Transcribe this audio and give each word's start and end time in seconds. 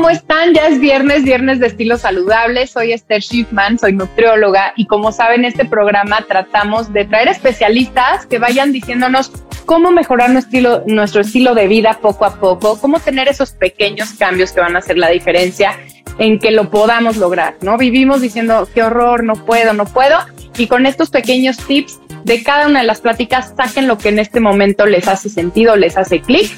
¿cómo 0.00 0.08
están? 0.08 0.54
Ya 0.54 0.66
es 0.66 0.80
viernes, 0.80 1.24
viernes 1.24 1.60
de 1.60 1.66
estilo 1.66 1.98
saludable. 1.98 2.66
Soy 2.66 2.94
Esther 2.94 3.20
Schiffman, 3.20 3.78
soy 3.78 3.92
nutrióloga 3.92 4.72
y 4.74 4.86
como 4.86 5.12
saben, 5.12 5.44
este 5.44 5.66
programa 5.66 6.24
tratamos 6.26 6.90
de 6.94 7.04
traer 7.04 7.28
especialistas 7.28 8.24
que 8.24 8.38
vayan 8.38 8.72
diciéndonos 8.72 9.30
cómo 9.66 9.90
mejorar 9.90 10.30
nuestro 10.30 11.20
estilo, 11.20 11.54
de 11.54 11.68
vida 11.68 11.98
poco 12.00 12.24
a 12.24 12.36
poco, 12.36 12.80
cómo 12.80 12.98
tener 12.98 13.28
esos 13.28 13.50
pequeños 13.50 14.14
cambios 14.14 14.52
que 14.52 14.60
van 14.60 14.74
a 14.74 14.78
hacer 14.78 14.96
la 14.96 15.10
diferencia 15.10 15.78
en 16.16 16.38
que 16.38 16.50
lo 16.50 16.70
podamos 16.70 17.18
lograr, 17.18 17.56
¿no? 17.60 17.76
Vivimos 17.76 18.22
diciendo, 18.22 18.66
qué 18.74 18.82
horror, 18.82 19.22
no 19.22 19.34
puedo, 19.34 19.74
no 19.74 19.84
puedo. 19.84 20.16
Y 20.56 20.66
con 20.66 20.86
estos 20.86 21.10
pequeños 21.10 21.58
tips 21.58 22.00
de 22.24 22.42
cada 22.42 22.68
una 22.68 22.80
de 22.80 22.86
las 22.86 23.02
pláticas, 23.02 23.52
saquen 23.54 23.86
lo 23.86 23.98
que 23.98 24.08
en 24.08 24.18
este 24.18 24.40
momento 24.40 24.86
les 24.86 25.06
hace 25.08 25.28
sentido, 25.28 25.76
les 25.76 25.98
hace 25.98 26.22
clic 26.22 26.50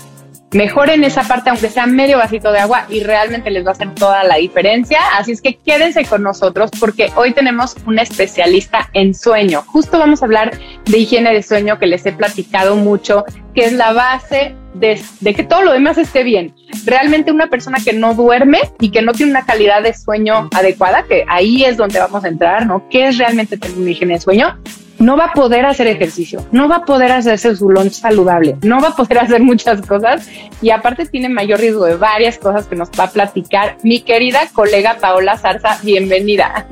mejoren 0.52 1.04
esa 1.04 1.22
parte, 1.22 1.50
aunque 1.50 1.68
sea 1.68 1.86
medio 1.86 2.18
vasito 2.18 2.52
de 2.52 2.58
agua, 2.58 2.86
y 2.88 3.02
realmente 3.02 3.50
les 3.50 3.64
va 3.64 3.70
a 3.70 3.72
hacer 3.72 3.94
toda 3.94 4.22
la 4.24 4.36
diferencia. 4.36 5.00
Así 5.16 5.32
es 5.32 5.42
que 5.42 5.56
quédense 5.56 6.04
con 6.04 6.22
nosotros 6.22 6.70
porque 6.78 7.10
hoy 7.16 7.32
tenemos 7.32 7.76
un 7.86 7.98
especialista 7.98 8.88
en 8.92 9.14
sueño. 9.14 9.62
Justo 9.66 9.98
vamos 9.98 10.22
a 10.22 10.26
hablar 10.26 10.58
de 10.84 10.98
higiene 10.98 11.32
de 11.32 11.42
sueño 11.42 11.78
que 11.78 11.86
les 11.86 12.04
he 12.06 12.12
platicado 12.12 12.76
mucho, 12.76 13.24
que 13.54 13.64
es 13.64 13.72
la 13.72 13.92
base 13.92 14.54
de, 14.74 15.00
que 15.34 15.42
todo 15.44 15.62
lo 15.62 15.72
demás 15.72 15.98
esté 15.98 16.22
bien. 16.22 16.54
Realmente 16.84 17.30
una 17.30 17.48
persona 17.48 17.78
que 17.84 17.92
no 17.92 18.14
duerme 18.14 18.60
y 18.80 18.90
que 18.90 19.02
no 19.02 19.12
tiene 19.12 19.32
una 19.32 19.44
calidad 19.44 19.82
de 19.82 19.94
sueño 19.94 20.48
adecuada, 20.54 21.04
que 21.04 21.24
ahí 21.28 21.64
es 21.64 21.76
donde 21.76 21.98
vamos 21.98 22.24
a 22.24 22.28
entrar, 22.28 22.66
¿no? 22.66 22.88
¿Qué 22.88 23.08
es 23.08 23.18
realmente 23.18 23.56
tener 23.56 23.76
una 23.78 23.90
higiene 23.90 24.14
de 24.14 24.20
sueño? 24.20 24.58
No 25.02 25.16
va 25.16 25.26
a 25.26 25.32
poder 25.32 25.66
hacer 25.66 25.88
ejercicio, 25.88 26.46
no 26.52 26.68
va 26.68 26.76
a 26.76 26.84
poder 26.84 27.10
hacerse 27.10 27.56
su 27.56 27.68
lunch 27.68 27.94
saludable, 27.94 28.56
no 28.62 28.80
va 28.80 28.88
a 28.88 28.96
poder 28.96 29.18
hacer 29.24 29.42
muchas 29.42 29.84
cosas 29.84 30.28
y 30.62 30.70
aparte 30.70 31.06
tiene 31.06 31.28
mayor 31.28 31.58
riesgo 31.58 31.84
de 31.86 31.96
varias 31.96 32.38
cosas 32.38 32.66
que 32.66 32.76
nos 32.76 32.88
va 32.90 33.04
a 33.04 33.10
platicar 33.10 33.78
mi 33.82 34.00
querida 34.00 34.40
colega 34.52 34.98
Paola 35.00 35.36
Zarza. 35.36 35.78
Bienvenida. 35.82 36.66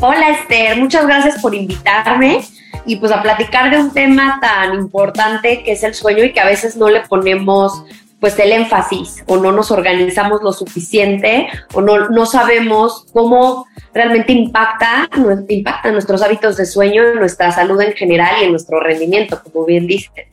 Hola 0.00 0.30
Esther, 0.30 0.76
muchas 0.76 1.04
gracias 1.06 1.42
por 1.42 1.52
invitarme 1.52 2.42
y 2.86 2.96
pues 2.96 3.10
a 3.10 3.20
platicar 3.22 3.72
de 3.72 3.78
un 3.78 3.92
tema 3.92 4.38
tan 4.40 4.74
importante 4.74 5.64
que 5.64 5.72
es 5.72 5.82
el 5.82 5.94
sueño 5.94 6.22
y 6.22 6.32
que 6.32 6.38
a 6.38 6.46
veces 6.46 6.76
no 6.76 6.88
le 6.88 7.00
ponemos 7.00 7.82
pues 8.20 8.38
el 8.38 8.52
énfasis 8.52 9.22
o 9.26 9.36
no 9.36 9.52
nos 9.52 9.70
organizamos 9.70 10.42
lo 10.42 10.52
suficiente 10.52 11.48
o 11.72 11.80
no, 11.80 12.08
no 12.08 12.26
sabemos 12.26 13.06
cómo 13.12 13.66
realmente 13.94 14.32
impacta, 14.32 15.08
impacta 15.48 15.92
nuestros 15.92 16.22
hábitos 16.22 16.56
de 16.56 16.66
sueño, 16.66 17.14
nuestra 17.14 17.52
salud 17.52 17.80
en 17.80 17.92
general 17.92 18.34
y 18.40 18.44
en 18.44 18.50
nuestro 18.50 18.80
rendimiento, 18.80 19.40
como 19.42 19.64
bien 19.64 19.86
dice. 19.86 20.28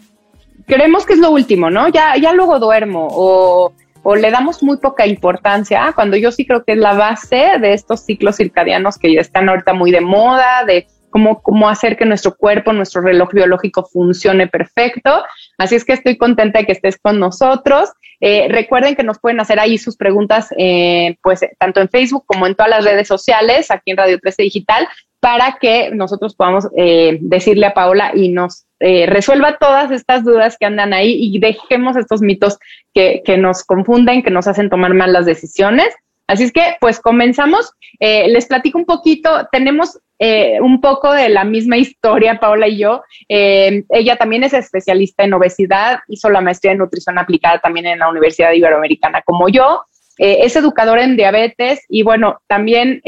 Creemos 0.65 1.05
que 1.05 1.13
es 1.13 1.19
lo 1.19 1.29
último, 1.29 1.69
¿no? 1.69 1.87
Ya, 1.89 2.15
ya 2.17 2.33
luego 2.33 2.59
duermo 2.59 3.07
o, 3.11 3.71
o 4.01 4.15
le 4.15 4.31
damos 4.31 4.63
muy 4.63 4.77
poca 4.77 5.05
importancia, 5.05 5.91
cuando 5.93 6.17
yo 6.17 6.31
sí 6.31 6.45
creo 6.45 6.63
que 6.63 6.73
es 6.73 6.79
la 6.79 6.93
base 6.93 7.59
de 7.59 7.73
estos 7.73 8.01
ciclos 8.01 8.37
circadianos 8.37 8.97
que 8.97 9.13
ya 9.13 9.21
están 9.21 9.47
ahorita 9.47 9.73
muy 9.73 9.91
de 9.91 10.01
moda, 10.01 10.63
de 10.65 10.87
cómo, 11.11 11.41
cómo 11.41 11.69
hacer 11.69 11.97
que 11.97 12.05
nuestro 12.05 12.35
cuerpo, 12.35 12.73
nuestro 12.73 13.01
reloj 13.01 13.31
biológico 13.31 13.85
funcione 13.85 14.47
perfecto. 14.47 15.23
Así 15.57 15.75
es 15.75 15.85
que 15.85 15.93
estoy 15.93 16.17
contenta 16.17 16.59
de 16.59 16.65
que 16.65 16.71
estés 16.71 16.97
con 16.97 17.19
nosotros. 17.19 17.91
Eh, 18.21 18.47
recuerden 18.49 18.95
que 18.95 19.03
nos 19.03 19.19
pueden 19.19 19.39
hacer 19.39 19.59
ahí 19.59 19.77
sus 19.77 19.97
preguntas, 19.97 20.49
eh, 20.57 21.17
pues 21.21 21.41
tanto 21.59 21.81
en 21.81 21.89
Facebook 21.89 22.25
como 22.25 22.47
en 22.47 22.55
todas 22.55 22.69
las 22.69 22.85
redes 22.85 23.07
sociales, 23.07 23.71
aquí 23.71 23.91
en 23.91 23.97
Radio 23.97 24.19
13 24.19 24.43
Digital, 24.43 24.87
para 25.19 25.57
que 25.59 25.91
nosotros 25.91 26.35
podamos 26.35 26.67
eh, 26.77 27.17
decirle 27.21 27.65
a 27.65 27.73
Paola 27.73 28.11
y 28.13 28.29
nos 28.29 28.65
resuelva 28.77 29.57
todas 29.57 29.89
estas 29.89 30.23
dudas 30.23 30.57
que 30.59 30.65
andan 30.67 30.93
ahí 30.93 31.17
y 31.19 31.39
dejemos 31.39 31.95
estos 31.95 32.21
mitos 32.21 32.59
que, 32.93 33.23
que 33.25 33.35
nos 33.35 33.63
confunden, 33.63 34.21
que 34.21 34.29
nos 34.29 34.47
hacen 34.47 34.69
tomar 34.69 34.93
malas 34.93 35.25
decisiones. 35.25 35.87
Así 36.27 36.43
es 36.43 36.51
que, 36.51 36.75
pues 36.79 36.99
comenzamos. 36.99 37.71
les 37.99 38.47
platico 38.47 38.77
un 38.77 38.85
poquito. 38.85 39.47
Tenemos 39.51 39.99
eh, 40.17 40.61
un 40.61 40.79
poco 40.79 41.11
de 41.11 41.27
la 41.27 41.43
misma 41.43 41.77
historia, 41.77 42.39
Paola 42.39 42.67
y 42.67 42.77
yo. 42.77 43.03
Eh, 43.27 43.83
ella 43.89 44.15
también 44.15 44.43
es 44.43 44.53
especialista 44.53 45.23
en 45.23 45.33
obesidad, 45.33 45.99
hizo 46.07 46.29
la 46.29 46.41
maestría 46.41 46.71
en 46.71 46.77
nutrición 46.77 47.17
aplicada 47.17 47.59
también 47.59 47.85
en 47.85 47.99
la 47.99 48.09
Universidad 48.09 48.53
Iberoamericana 48.53 49.21
como 49.23 49.49
yo. 49.49 49.83
Eh, 50.17 50.37
es 50.43 50.55
educadora 50.55 51.03
en 51.03 51.17
diabetes 51.17 51.83
y 51.89 52.03
bueno, 52.03 52.39
también 52.47 53.01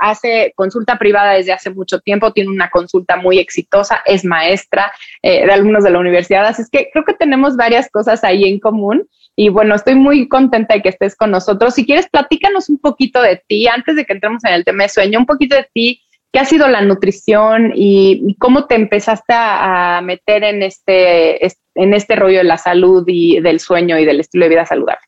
hace 0.00 0.54
consulta 0.56 0.98
privada 0.98 1.34
desde 1.34 1.52
hace 1.52 1.68
mucho 1.68 2.00
tiempo, 2.00 2.32
tiene 2.32 2.48
una 2.48 2.70
consulta 2.70 3.16
muy 3.16 3.38
exitosa, 3.38 4.00
es 4.06 4.24
maestra 4.24 4.90
de 5.22 5.52
alumnos 5.52 5.84
de 5.84 5.90
la 5.90 5.98
universidad, 5.98 6.46
así 6.46 6.62
es 6.62 6.70
que 6.70 6.88
creo 6.90 7.04
que 7.04 7.12
tenemos 7.12 7.56
varias 7.56 7.90
cosas 7.90 8.24
ahí 8.24 8.44
en 8.44 8.60
común. 8.60 9.06
Y 9.40 9.50
bueno, 9.50 9.76
estoy 9.76 9.94
muy 9.94 10.26
contenta 10.26 10.74
de 10.74 10.82
que 10.82 10.88
estés 10.88 11.14
con 11.14 11.30
nosotros. 11.30 11.72
Si 11.72 11.86
quieres, 11.86 12.08
platícanos 12.08 12.68
un 12.68 12.78
poquito 12.78 13.22
de 13.22 13.40
ti, 13.46 13.68
antes 13.68 13.94
de 13.94 14.04
que 14.04 14.14
entremos 14.14 14.42
en 14.44 14.52
el 14.52 14.64
tema 14.64 14.82
de 14.82 14.88
sueño, 14.88 15.20
un 15.20 15.26
poquito 15.26 15.54
de 15.54 15.68
ti, 15.72 16.02
¿Qué 16.30 16.40
ha 16.40 16.44
sido 16.44 16.68
la 16.68 16.82
nutrición 16.82 17.72
y, 17.74 18.36
cómo 18.38 18.66
te 18.66 18.74
empezaste 18.74 19.32
a, 19.34 20.02
meter 20.02 20.44
en 20.44 20.62
este, 20.62 21.46
en 21.74 21.94
este 21.94 22.16
rollo 22.16 22.38
de 22.38 22.44
la 22.44 22.58
salud 22.58 23.02
y 23.06 23.40
del 23.40 23.60
sueño 23.60 23.98
y 23.98 24.04
del 24.04 24.20
estilo 24.20 24.44
de 24.44 24.50
vida 24.50 24.66
saludable? 24.66 25.00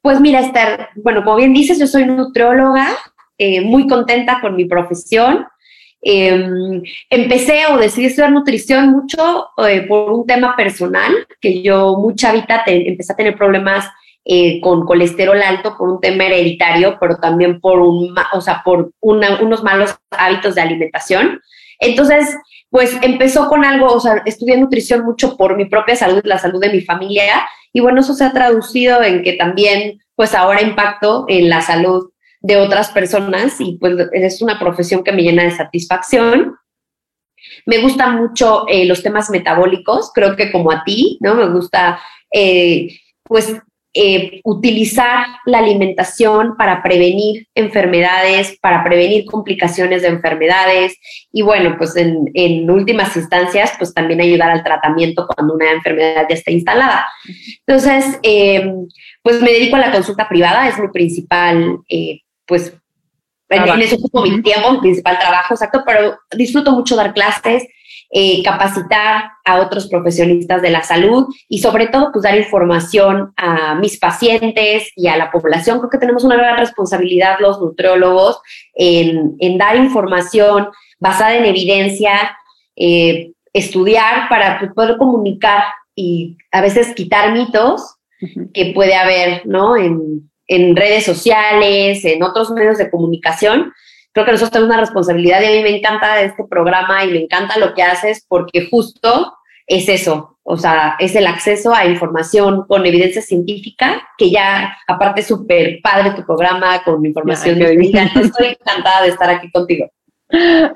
Pues 0.00 0.20
mira, 0.20 0.38
Esther, 0.38 0.90
bueno, 0.94 1.24
como 1.24 1.36
bien 1.36 1.52
dices, 1.52 1.80
yo 1.80 1.88
soy 1.88 2.06
nutrióloga, 2.06 2.86
eh, 3.38 3.60
muy 3.60 3.88
contenta 3.88 4.40
con 4.40 4.54
mi 4.54 4.66
profesión. 4.66 5.48
Em, 6.00 6.82
empecé 7.10 7.66
o 7.66 7.76
decidí 7.76 8.06
estudiar 8.06 8.30
nutrición 8.30 8.90
mucho 8.90 9.48
eh, 9.66 9.82
por 9.82 10.12
un 10.12 10.26
tema 10.26 10.54
personal, 10.56 11.26
que 11.40 11.62
yo 11.62 11.96
mucha 11.96 12.32
vida 12.32 12.62
empecé 12.66 13.12
a 13.12 13.16
tener 13.16 13.36
problemas 13.36 13.86
eh, 14.24 14.60
con 14.60 14.84
colesterol 14.84 15.40
alto 15.42 15.76
por 15.76 15.88
un 15.88 16.00
tema 16.00 16.24
hereditario, 16.24 16.98
pero 17.00 17.16
también 17.16 17.60
por, 17.60 17.80
un, 17.80 18.14
o 18.32 18.40
sea, 18.40 18.62
por 18.64 18.92
unos 19.00 19.62
malos 19.62 19.96
hábitos 20.10 20.54
de 20.54 20.60
alimentación. 20.60 21.40
Entonces, 21.80 22.36
pues 22.70 22.96
empezó 23.02 23.48
con 23.48 23.64
algo, 23.64 23.86
o 23.86 24.00
sea, 24.00 24.22
estudié 24.26 24.56
nutrición 24.58 25.04
mucho 25.04 25.36
por 25.36 25.56
mi 25.56 25.64
propia 25.64 25.96
salud, 25.96 26.20
la 26.24 26.38
salud 26.38 26.60
de 26.60 26.70
mi 26.70 26.82
familia, 26.82 27.48
y 27.72 27.80
bueno, 27.80 28.00
eso 28.00 28.14
se 28.14 28.24
ha 28.24 28.32
traducido 28.32 29.02
en 29.02 29.22
que 29.22 29.34
también, 29.34 30.00
pues 30.14 30.34
ahora 30.34 30.62
impacto 30.62 31.24
en 31.28 31.48
la 31.48 31.62
salud 31.62 32.10
de 32.40 32.56
otras 32.56 32.90
personas 32.90 33.60
y 33.60 33.78
pues 33.78 33.94
es 34.12 34.42
una 34.42 34.58
profesión 34.58 35.02
que 35.02 35.12
me 35.12 35.22
llena 35.22 35.44
de 35.44 35.50
satisfacción. 35.50 36.56
Me 37.66 37.78
gustan 37.78 38.16
mucho 38.16 38.66
eh, 38.68 38.84
los 38.86 39.02
temas 39.02 39.30
metabólicos, 39.30 40.12
creo 40.14 40.36
que 40.36 40.52
como 40.52 40.70
a 40.70 40.84
ti, 40.84 41.18
¿no? 41.20 41.34
Me 41.34 41.48
gusta, 41.50 42.00
eh, 42.32 42.98
pues, 43.22 43.54
eh, 43.94 44.40
utilizar 44.44 45.26
la 45.46 45.58
alimentación 45.58 46.56
para 46.56 46.82
prevenir 46.82 47.48
enfermedades, 47.54 48.56
para 48.60 48.84
prevenir 48.84 49.24
complicaciones 49.24 50.02
de 50.02 50.08
enfermedades 50.08 50.96
y 51.32 51.42
bueno, 51.42 51.74
pues 51.78 51.96
en, 51.96 52.70
últimas 52.70 53.16
instancias, 53.16 53.72
pues 53.78 53.94
también 53.94 54.20
ayudar 54.20 54.50
al 54.50 54.62
tratamiento 54.62 55.26
cuando 55.26 55.54
una 55.54 55.72
enfermedad 55.72 56.26
ya 56.28 56.34
está 56.34 56.50
instalada. 56.52 57.08
Entonces, 57.66 58.20
pues 59.22 59.40
me 59.40 59.50
dedico 59.50 59.76
a 59.76 59.80
la 59.80 59.90
consulta 59.90 60.28
privada, 60.28 60.68
es 60.68 60.78
mi 60.78 60.88
principal, 60.88 61.78
pues 62.48 62.72
en, 63.50 63.80
eso 63.80 63.96
ocupo 63.96 64.22
mi 64.22 64.42
tiempo, 64.42 64.72
mi 64.72 64.80
principal 64.80 65.18
trabajo, 65.18 65.54
exacto, 65.54 65.82
pero 65.86 66.18
disfruto 66.36 66.72
mucho 66.72 66.96
dar 66.96 67.14
clases, 67.14 67.64
eh, 68.10 68.42
capacitar 68.42 69.30
a 69.44 69.60
otros 69.60 69.86
profesionistas 69.88 70.62
de 70.62 70.70
la 70.70 70.82
salud 70.82 71.26
y 71.48 71.58
sobre 71.58 71.88
todo 71.88 72.10
pues 72.12 72.22
dar 72.22 72.36
información 72.36 73.32
a 73.36 73.74
mis 73.74 73.98
pacientes 73.98 74.90
y 74.96 75.08
a 75.08 75.16
la 75.16 75.30
población. 75.30 75.78
Creo 75.78 75.90
que 75.90 75.98
tenemos 75.98 76.24
una 76.24 76.36
gran 76.36 76.56
responsabilidad 76.58 77.38
los 77.40 77.60
nutriólogos 77.60 78.40
en, 78.74 79.58
dar 79.58 79.76
información 79.76 80.68
basada 80.98 81.36
en 81.36 81.44
evidencia, 81.44 82.36
eh, 82.76 83.32
estudiar 83.52 84.28
para 84.28 84.58
pues, 84.58 84.72
poder 84.72 84.96
comunicar 84.98 85.64
y 85.94 86.36
a 86.52 86.60
veces 86.60 86.94
quitar 86.94 87.32
mitos 87.32 87.96
que 88.52 88.72
puede 88.74 88.94
haber 88.94 89.46
¿no? 89.46 89.76
en, 89.76 90.30
en 90.48 90.74
redes 90.74 91.04
sociales, 91.04 92.04
en 92.04 92.22
otros 92.22 92.50
medios 92.50 92.78
de 92.78 92.90
comunicación 92.90 93.72
creo 94.12 94.26
que 94.26 94.32
nosotros 94.32 94.50
tenemos 94.50 94.74
una 94.74 94.80
responsabilidad 94.80 95.40
y 95.42 95.46
a 95.46 95.50
mí 95.50 95.62
me 95.62 95.76
encanta 95.76 96.20
este 96.20 96.44
programa 96.44 97.04
y 97.04 97.12
me 97.12 97.20
encanta 97.20 97.56
lo 97.58 97.72
que 97.74 97.84
haces 97.84 98.24
porque 98.28 98.68
justo 98.68 99.34
es 99.66 99.88
eso, 99.88 100.38
o 100.42 100.56
sea, 100.56 100.96
es 100.98 101.14
el 101.14 101.26
acceso 101.26 101.74
a 101.74 101.84
información 101.84 102.64
con 102.66 102.86
evidencia 102.86 103.20
científica, 103.20 104.02
que 104.16 104.30
ya 104.30 104.76
aparte 104.88 105.20
es 105.20 105.26
súper 105.26 105.80
padre 105.82 106.12
tu 106.12 106.24
programa 106.24 106.82
con 106.84 107.04
información. 107.04 107.60
Estoy 107.62 108.46
encantada 108.46 109.02
de 109.02 109.08
estar 109.10 109.28
aquí 109.28 109.50
contigo. 109.52 109.90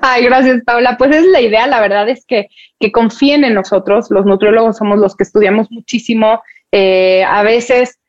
Ay, 0.01 0.25
gracias, 0.25 0.61
Paula. 0.63 0.95
Pues 0.97 1.15
es 1.15 1.25
la 1.25 1.41
idea, 1.41 1.65
la 1.65 1.81
verdad 1.81 2.07
es 2.07 2.23
que, 2.25 2.49
que 2.79 2.91
confíen 2.91 3.43
en 3.43 3.55
nosotros. 3.55 4.11
Los 4.11 4.25
nutriólogos 4.25 4.77
somos 4.77 4.99
los 4.99 5.15
que 5.15 5.23
estudiamos 5.23 5.71
muchísimo. 5.71 6.43
Eh, 6.71 7.23
a 7.23 7.41
veces 7.41 7.99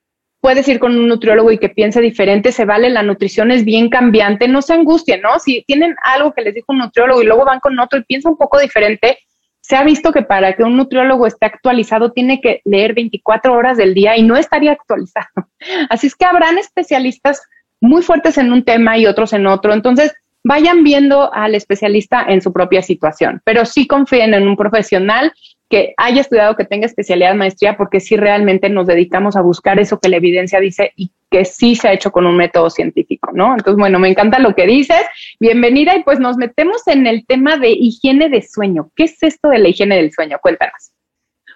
puedes 0.44 0.68
ir 0.68 0.78
con 0.78 0.94
un 0.94 1.08
nutriólogo 1.08 1.52
y 1.52 1.56
que 1.56 1.70
piense 1.70 2.02
diferente, 2.02 2.52
se 2.52 2.66
vale, 2.66 2.90
la 2.90 3.02
nutrición 3.02 3.50
es 3.50 3.64
bien 3.64 3.88
cambiante, 3.88 4.46
no 4.46 4.60
se 4.60 4.74
angustien, 4.74 5.22
¿no? 5.22 5.38
Si 5.38 5.64
tienen 5.66 5.96
algo 6.04 6.34
que 6.34 6.42
les 6.42 6.54
dijo 6.54 6.66
un 6.68 6.80
nutriólogo 6.80 7.22
y 7.22 7.24
luego 7.24 7.46
van 7.46 7.60
con 7.60 7.78
otro 7.78 7.98
y 7.98 8.04
piensa 8.04 8.28
un 8.28 8.36
poco 8.36 8.58
diferente, 8.58 9.20
se 9.62 9.74
ha 9.74 9.82
visto 9.82 10.12
que 10.12 10.20
para 10.20 10.54
que 10.54 10.62
un 10.62 10.76
nutriólogo 10.76 11.26
esté 11.26 11.46
actualizado 11.46 12.12
tiene 12.12 12.42
que 12.42 12.60
leer 12.66 12.92
24 12.92 13.54
horas 13.54 13.78
del 13.78 13.94
día 13.94 14.18
y 14.18 14.22
no 14.22 14.36
estaría 14.36 14.72
actualizado. 14.72 15.48
Así 15.88 16.08
es 16.08 16.14
que 16.14 16.26
habrán 16.26 16.58
especialistas 16.58 17.40
muy 17.80 18.02
fuertes 18.02 18.36
en 18.36 18.52
un 18.52 18.66
tema 18.66 18.98
y 18.98 19.06
otros 19.06 19.32
en 19.32 19.46
otro. 19.46 19.72
Entonces, 19.72 20.14
vayan 20.44 20.84
viendo 20.84 21.32
al 21.34 21.54
especialista 21.54 22.24
en 22.28 22.42
su 22.42 22.52
propia 22.52 22.82
situación, 22.82 23.40
pero 23.44 23.64
sí 23.64 23.86
confíen 23.86 24.34
en 24.34 24.46
un 24.46 24.56
profesional 24.56 25.32
que 25.70 25.94
haya 25.96 26.20
estudiado, 26.20 26.54
que 26.54 26.66
tenga 26.66 26.86
especialidad 26.86 27.34
maestría, 27.34 27.76
porque 27.76 27.98
sí 27.98 28.16
realmente 28.16 28.68
nos 28.68 28.86
dedicamos 28.86 29.34
a 29.34 29.40
buscar 29.40 29.80
eso 29.80 29.98
que 29.98 30.10
la 30.10 30.18
evidencia 30.18 30.60
dice 30.60 30.92
y 30.94 31.10
que 31.30 31.44
sí 31.46 31.74
se 31.74 31.88
ha 31.88 31.92
hecho 31.92 32.12
con 32.12 32.26
un 32.26 32.36
método 32.36 32.70
científico, 32.70 33.30
¿no? 33.32 33.54
Entonces, 33.54 33.76
bueno, 33.76 33.98
me 33.98 34.08
encanta 34.08 34.38
lo 34.38 34.54
que 34.54 34.66
dices. 34.66 35.00
Bienvenida 35.40 35.96
y 35.96 36.04
pues 36.04 36.20
nos 36.20 36.36
metemos 36.36 36.86
en 36.86 37.06
el 37.06 37.26
tema 37.26 37.56
de 37.56 37.70
higiene 37.70 38.28
de 38.28 38.42
sueño. 38.42 38.90
¿Qué 38.94 39.04
es 39.04 39.20
esto 39.22 39.48
de 39.48 39.58
la 39.58 39.68
higiene 39.68 39.96
del 39.96 40.12
sueño? 40.12 40.38
Cuéntanos. 40.40 40.92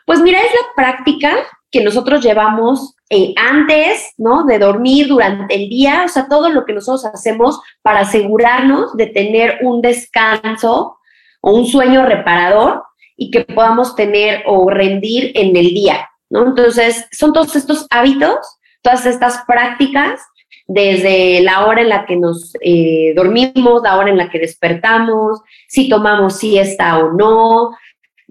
Pues 0.06 0.20
mira, 0.20 0.40
es 0.40 0.52
la 0.52 0.74
práctica 0.74 1.36
que 1.70 1.84
nosotros 1.84 2.24
llevamos 2.24 2.96
eh, 3.10 3.32
antes, 3.36 4.12
¿no? 4.18 4.44
De 4.44 4.58
dormir 4.58 5.08
durante 5.08 5.54
el 5.54 5.68
día, 5.70 6.02
o 6.04 6.08
sea, 6.08 6.28
todo 6.28 6.50
lo 6.50 6.66
que 6.66 6.74
nosotros 6.74 7.06
hacemos 7.06 7.60
para 7.80 8.00
asegurarnos 8.00 8.96
de 8.96 9.06
tener 9.06 9.58
un 9.62 9.80
descanso 9.80 10.98
o 11.40 11.52
un 11.52 11.66
sueño 11.66 12.04
reparador 12.04 12.82
y 13.16 13.30
que 13.30 13.44
podamos 13.44 13.96
tener 13.96 14.42
o 14.46 14.68
rendir 14.68 15.32
en 15.34 15.56
el 15.56 15.68
día, 15.68 16.08
¿no? 16.28 16.48
Entonces, 16.48 17.06
son 17.10 17.32
todos 17.32 17.56
estos 17.56 17.86
hábitos, 17.90 18.36
todas 18.82 19.06
estas 19.06 19.42
prácticas, 19.46 20.20
desde 20.66 21.40
la 21.40 21.64
hora 21.64 21.80
en 21.80 21.88
la 21.88 22.04
que 22.04 22.16
nos 22.16 22.52
eh, 22.60 23.14
dormimos, 23.16 23.82
la 23.82 23.96
hora 23.96 24.10
en 24.10 24.18
la 24.18 24.28
que 24.28 24.38
despertamos, 24.38 25.40
si 25.66 25.88
tomamos 25.88 26.36
siesta 26.36 26.98
o 26.98 27.12
no, 27.12 27.70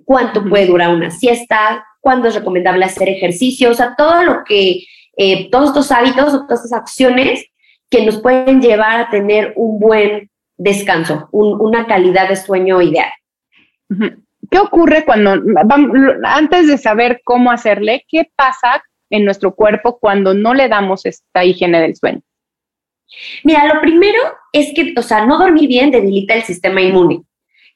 cuánto 0.05 0.45
puede 0.45 0.67
durar 0.67 0.93
una 0.93 1.09
siesta, 1.09 1.83
cuándo 2.01 2.27
es 2.27 2.35
recomendable 2.35 2.85
hacer 2.85 3.09
ejercicio, 3.09 3.71
o 3.71 3.73
sea, 3.73 3.95
todo 3.97 4.23
lo 4.23 4.43
que, 4.43 4.83
eh, 5.17 5.49
todos 5.49 5.69
estos 5.69 5.91
hábitos, 5.91 6.31
todas 6.47 6.63
estas 6.65 6.73
acciones 6.73 7.45
que 7.89 8.05
nos 8.05 8.21
pueden 8.21 8.61
llevar 8.61 8.99
a 8.99 9.09
tener 9.09 9.53
un 9.55 9.79
buen 9.79 10.29
descanso, 10.57 11.29
una 11.31 11.85
calidad 11.85 12.29
de 12.29 12.35
sueño 12.35 12.81
ideal. 12.81 13.11
¿Qué 14.49 14.59
ocurre 14.59 15.05
cuando, 15.05 15.35
antes 16.23 16.67
de 16.67 16.77
saber 16.77 17.21
cómo 17.23 17.51
hacerle, 17.51 18.05
qué 18.07 18.29
pasa 18.35 18.83
en 19.09 19.25
nuestro 19.25 19.55
cuerpo 19.55 19.99
cuando 19.99 20.33
no 20.33 20.53
le 20.53 20.67
damos 20.67 21.05
esta 21.05 21.45
higiene 21.45 21.81
del 21.81 21.95
sueño? 21.95 22.21
Mira, 23.43 23.65
lo 23.73 23.79
primero 23.81 24.19
es 24.51 24.73
que, 24.73 24.93
o 24.97 25.01
sea, 25.01 25.25
no 25.25 25.37
dormir 25.37 25.67
bien 25.67 25.91
debilita 25.91 26.33
el 26.33 26.43
sistema 26.43 26.81
inmune. 26.81 27.21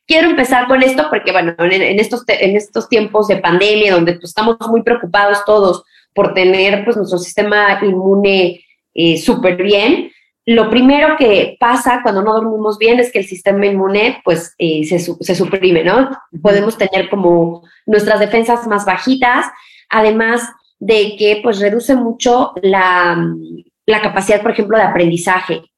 Quiero 0.08 0.30
empezar 0.30 0.68
con 0.68 0.84
esto 0.84 1.08
porque, 1.10 1.32
bueno, 1.32 1.54
en, 1.60 2.00
estos, 2.00 2.24
en 2.28 2.56
estos 2.56 2.90
tiempos 2.90 3.28
de 3.28 3.38
pandemia, 3.38 3.94
donde 3.94 4.14
pues, 4.14 4.26
estamos 4.26 4.58
muy 4.70 4.84
preocupados 4.84 5.44
todos 5.46 5.84
por 6.14 6.34
tener 6.34 6.84
pues, 6.84 6.98
nuestro 6.98 7.18
sistema 7.18 7.80
inmune 7.82 8.62
eh, 8.94 9.18
súper 9.18 9.62
bien, 9.62 10.12
lo 10.46 10.70
primero 10.70 11.16
que 11.18 11.56
pasa 11.60 12.02
cuando 12.02 12.24
no 12.24 12.34
dormimos 12.34 12.78
bien 12.80 13.00
es 13.00 13.12
que 13.12 13.20
el 13.20 13.26
sistema 13.26 13.66
inmune 13.68 14.22
pues 14.26 14.56
eh, 14.58 14.84
se, 14.86 15.00
se, 15.00 15.36
suprime, 15.36 15.84
¿no? 15.84 16.10
Podemos 16.42 16.78
tener 16.78 17.10
como 17.10 17.62
nuestras 17.86 18.20
defensas 18.20 18.66
más 18.68 18.84
bajitas, 18.84 19.46
además 19.88 20.50
de 20.80 21.16
que 21.18 21.40
pues 21.44 21.60
reduce 21.60 21.96
mucho 21.96 22.54
la, 22.64 23.24
la 23.86 24.02
capacidad, 24.02 24.42
por 24.42 24.52
ejemplo, 24.52 24.78
de 24.78 24.84
aprendizaje 24.84 25.71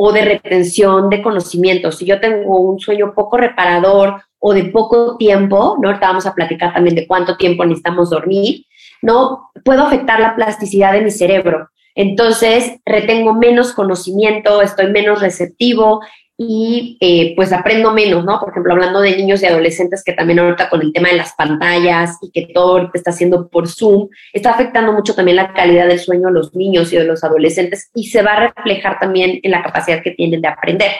o 0.00 0.12
de 0.12 0.24
retención 0.24 1.10
de 1.10 1.20
conocimientos. 1.20 1.98
Si 1.98 2.06
yo 2.06 2.20
tengo 2.20 2.60
un 2.60 2.78
sueño 2.78 3.12
poco 3.14 3.36
reparador 3.36 4.22
o 4.38 4.54
de 4.54 4.66
poco 4.66 5.16
tiempo, 5.16 5.76
¿no? 5.80 5.88
Ahorita 5.88 6.06
vamos 6.06 6.24
a 6.24 6.34
platicar 6.34 6.72
también 6.72 6.94
de 6.94 7.04
cuánto 7.04 7.36
tiempo 7.36 7.64
necesitamos 7.64 8.10
dormir, 8.10 8.64
¿no? 9.02 9.50
Puedo 9.64 9.82
afectar 9.82 10.20
la 10.20 10.36
plasticidad 10.36 10.92
de 10.92 11.00
mi 11.00 11.10
cerebro. 11.10 11.70
Entonces, 11.96 12.76
retengo 12.86 13.34
menos 13.34 13.72
conocimiento, 13.72 14.62
estoy 14.62 14.92
menos 14.92 15.20
receptivo 15.20 16.00
y 16.40 16.96
eh, 17.00 17.32
pues 17.34 17.52
aprendo 17.52 17.92
menos, 17.92 18.24
¿no? 18.24 18.38
Por 18.38 18.50
ejemplo, 18.50 18.72
hablando 18.72 19.00
de 19.00 19.16
niños 19.16 19.42
y 19.42 19.46
adolescentes 19.46 20.04
que 20.04 20.12
también 20.12 20.38
ahorita 20.38 20.70
con 20.70 20.80
el 20.80 20.92
tema 20.92 21.08
de 21.08 21.16
las 21.16 21.34
pantallas 21.34 22.16
y 22.22 22.30
que 22.30 22.52
todo 22.54 22.78
ahorita 22.78 22.92
está 22.94 23.10
haciendo 23.10 23.48
por 23.48 23.66
Zoom, 23.66 24.08
está 24.32 24.52
afectando 24.52 24.92
mucho 24.92 25.16
también 25.16 25.36
la 25.36 25.52
calidad 25.52 25.88
del 25.88 25.98
sueño 25.98 26.28
de 26.28 26.34
los 26.34 26.54
niños 26.54 26.92
y 26.92 26.96
de 26.96 27.04
los 27.04 27.24
adolescentes 27.24 27.90
y 27.92 28.06
se 28.06 28.22
va 28.22 28.34
a 28.34 28.52
reflejar 28.52 29.00
también 29.00 29.40
en 29.42 29.50
la 29.50 29.64
capacidad 29.64 30.00
que 30.00 30.12
tienen 30.12 30.40
de 30.40 30.46
aprender. 30.46 30.92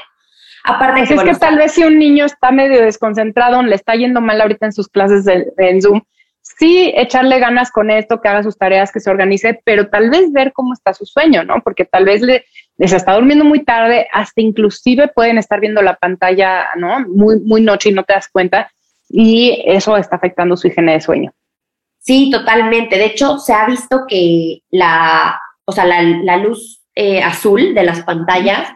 Aparte 0.65 1.05
que, 1.05 1.15
es 1.15 1.23
que 1.23 1.35
tal 1.37 1.57
vez 1.57 1.71
si 1.71 1.85
un 1.85 2.01
niño 2.01 2.25
está 2.25 2.51
medio 2.51 2.83
desconcentrado, 2.83 3.63
le 3.63 3.77
está 3.77 3.95
yendo 3.95 4.21
mal 4.21 4.41
ahorita 4.41 4.67
en 4.67 4.73
sus 4.73 4.89
clases 4.89 5.25
de, 5.25 5.53
en 5.57 5.81
Zoom, 5.81 6.03
sí 6.43 6.93
echarle 6.97 7.39
ganas 7.39 7.71
con 7.71 7.93
esto, 7.93 8.21
que 8.21 8.29
haga 8.29 8.43
sus 8.43 8.59
tareas, 8.59 8.91
que 8.91 8.99
se 8.99 9.09
organice, 9.09 9.61
pero 9.65 9.89
tal 9.89 10.11
vez 10.11 10.33
ver 10.33 10.53
cómo 10.53 10.73
está 10.73 10.93
su 10.95 11.07
sueño, 11.07 11.45
¿no? 11.45 11.63
Porque 11.63 11.85
tal 11.85 12.07
vez 12.07 12.23
le, 12.23 12.45
les 12.79 12.93
está 12.93 13.15
durmiendo 13.15 13.45
muy 13.45 13.65
tarde, 13.65 14.07
hasta 14.13 14.41
inclusive 14.41 15.09
pueden 15.09 15.37
estar 15.37 15.61
viendo 15.61 15.83
la 15.83 15.97
pantalla, 15.97 16.69
¿no? 16.77 17.01
Muy, 17.09 17.41
muy 17.41 17.61
noche 17.61 17.91
y 17.91 17.93
no 17.93 18.05
te 18.05 18.15
das 18.15 18.29
cuenta, 18.29 18.71
y 19.09 19.63
eso 19.67 19.97
está 19.97 20.17
afectando 20.17 20.57
su 20.57 20.69
higiene 20.69 20.93
de 20.93 21.01
sueño. 21.01 21.33
Sí, 21.99 22.31
totalmente. 22.31 22.97
De 22.97 23.07
hecho, 23.07 23.39
se 23.39 23.53
ha 23.53 23.67
visto 23.67 24.05
que 24.09 24.61
la, 24.71 25.41
o 25.65 25.73
sea, 25.73 25.85
la, 25.85 26.37
luz 26.37 26.81
eh, 26.95 27.23
azul 27.23 27.75
de 27.75 27.83
las 27.83 28.03
pantallas 28.03 28.71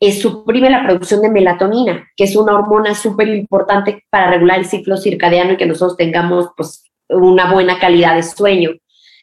eh, 0.00 0.12
suprime 0.12 0.70
la 0.70 0.84
producción 0.84 1.22
de 1.22 1.30
melatonina, 1.30 2.06
que 2.16 2.24
es 2.24 2.36
una 2.36 2.54
hormona 2.54 2.94
súper 2.94 3.28
importante 3.28 4.04
para 4.10 4.30
regular 4.30 4.58
el 4.58 4.66
ciclo 4.66 4.96
circadiano 4.96 5.52
y 5.52 5.56
que 5.56 5.66
nosotros 5.66 5.96
tengamos 5.96 6.50
pues, 6.56 6.84
una 7.08 7.52
buena 7.52 7.78
calidad 7.78 8.14
de 8.14 8.22
sueño. 8.22 8.70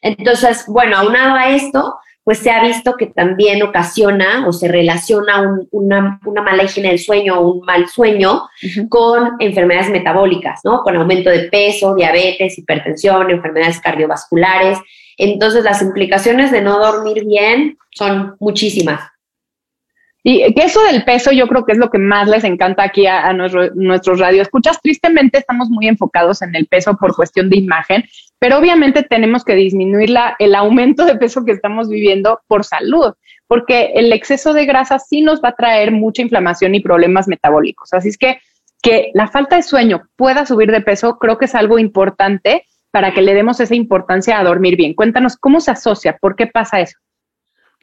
Entonces, 0.02 0.64
bueno, 0.68 0.98
aunado 0.98 1.36
a 1.36 1.48
esto, 1.48 1.96
pues 2.26 2.38
se 2.38 2.50
ha 2.50 2.60
visto 2.60 2.96
que 2.96 3.06
también 3.06 3.62
ocasiona 3.62 4.48
o 4.48 4.52
se 4.52 4.66
relaciona 4.66 5.60
una, 5.70 6.18
mala 6.24 6.64
higiene 6.64 6.88
del 6.88 6.98
sueño 6.98 7.38
o 7.38 7.52
un 7.52 7.64
mal 7.64 7.86
sueño 7.86 8.48
con 8.88 9.36
enfermedades 9.38 9.90
metabólicas, 9.90 10.58
¿no? 10.64 10.82
Con 10.82 10.96
aumento 10.96 11.30
de 11.30 11.44
peso, 11.44 11.94
diabetes, 11.94 12.58
hipertensión, 12.58 13.30
enfermedades 13.30 13.80
cardiovasculares. 13.80 14.80
Entonces, 15.16 15.62
las 15.62 15.80
implicaciones 15.82 16.50
de 16.50 16.62
no 16.62 16.80
dormir 16.80 17.24
bien 17.24 17.78
son 17.92 18.34
muchísimas. 18.40 19.02
Y 20.28 20.52
que 20.54 20.64
eso 20.64 20.82
del 20.82 21.04
peso 21.04 21.30
yo 21.30 21.46
creo 21.46 21.64
que 21.64 21.70
es 21.70 21.78
lo 21.78 21.88
que 21.88 21.98
más 21.98 22.26
les 22.26 22.42
encanta 22.42 22.82
aquí 22.82 23.06
a, 23.06 23.32
nuestros 23.32 24.18
radioescuchas. 24.18 24.80
Tristemente 24.82 25.38
estamos 25.38 25.70
muy 25.70 25.86
enfocados 25.86 26.42
en 26.42 26.52
el 26.56 26.66
peso 26.66 26.96
por 26.96 27.14
cuestión 27.14 27.48
de 27.48 27.58
imagen, 27.58 28.02
pero 28.40 28.58
obviamente 28.58 29.04
tenemos 29.04 29.44
que 29.44 29.54
disminuir 29.54 30.10
la, 30.10 30.34
el 30.40 30.56
aumento 30.56 31.04
de 31.04 31.14
peso 31.14 31.44
que 31.44 31.52
estamos 31.52 31.88
viviendo 31.88 32.40
por 32.48 32.64
salud, 32.64 33.14
porque 33.46 33.92
el 33.94 34.12
exceso 34.12 34.52
de 34.52 34.66
grasa 34.66 34.98
sí 34.98 35.20
nos 35.20 35.40
va 35.40 35.50
a 35.50 35.54
traer 35.54 35.92
mucha 35.92 36.22
inflamación 36.22 36.74
y 36.74 36.80
problemas 36.80 37.28
metabólicos. 37.28 37.92
Así 37.92 38.08
es 38.08 38.18
que 38.18 38.40
que 38.82 39.10
la 39.14 39.28
falta 39.28 39.54
de 39.54 39.62
sueño 39.62 40.08
pueda 40.16 40.44
subir 40.44 40.72
de 40.72 40.80
peso, 40.80 41.18
creo 41.18 41.38
que 41.38 41.44
es 41.44 41.54
algo 41.54 41.78
importante 41.78 42.66
para 42.90 43.14
que 43.14 43.22
le 43.22 43.34
demos 43.34 43.60
esa 43.60 43.76
importancia 43.76 44.40
a 44.40 44.44
dormir 44.44 44.76
bien. 44.76 44.94
Cuéntanos 44.94 45.36
cómo 45.36 45.60
se 45.60 45.70
asocia, 45.70 46.18
por 46.20 46.34
qué 46.34 46.48
pasa 46.48 46.80
eso. 46.80 46.98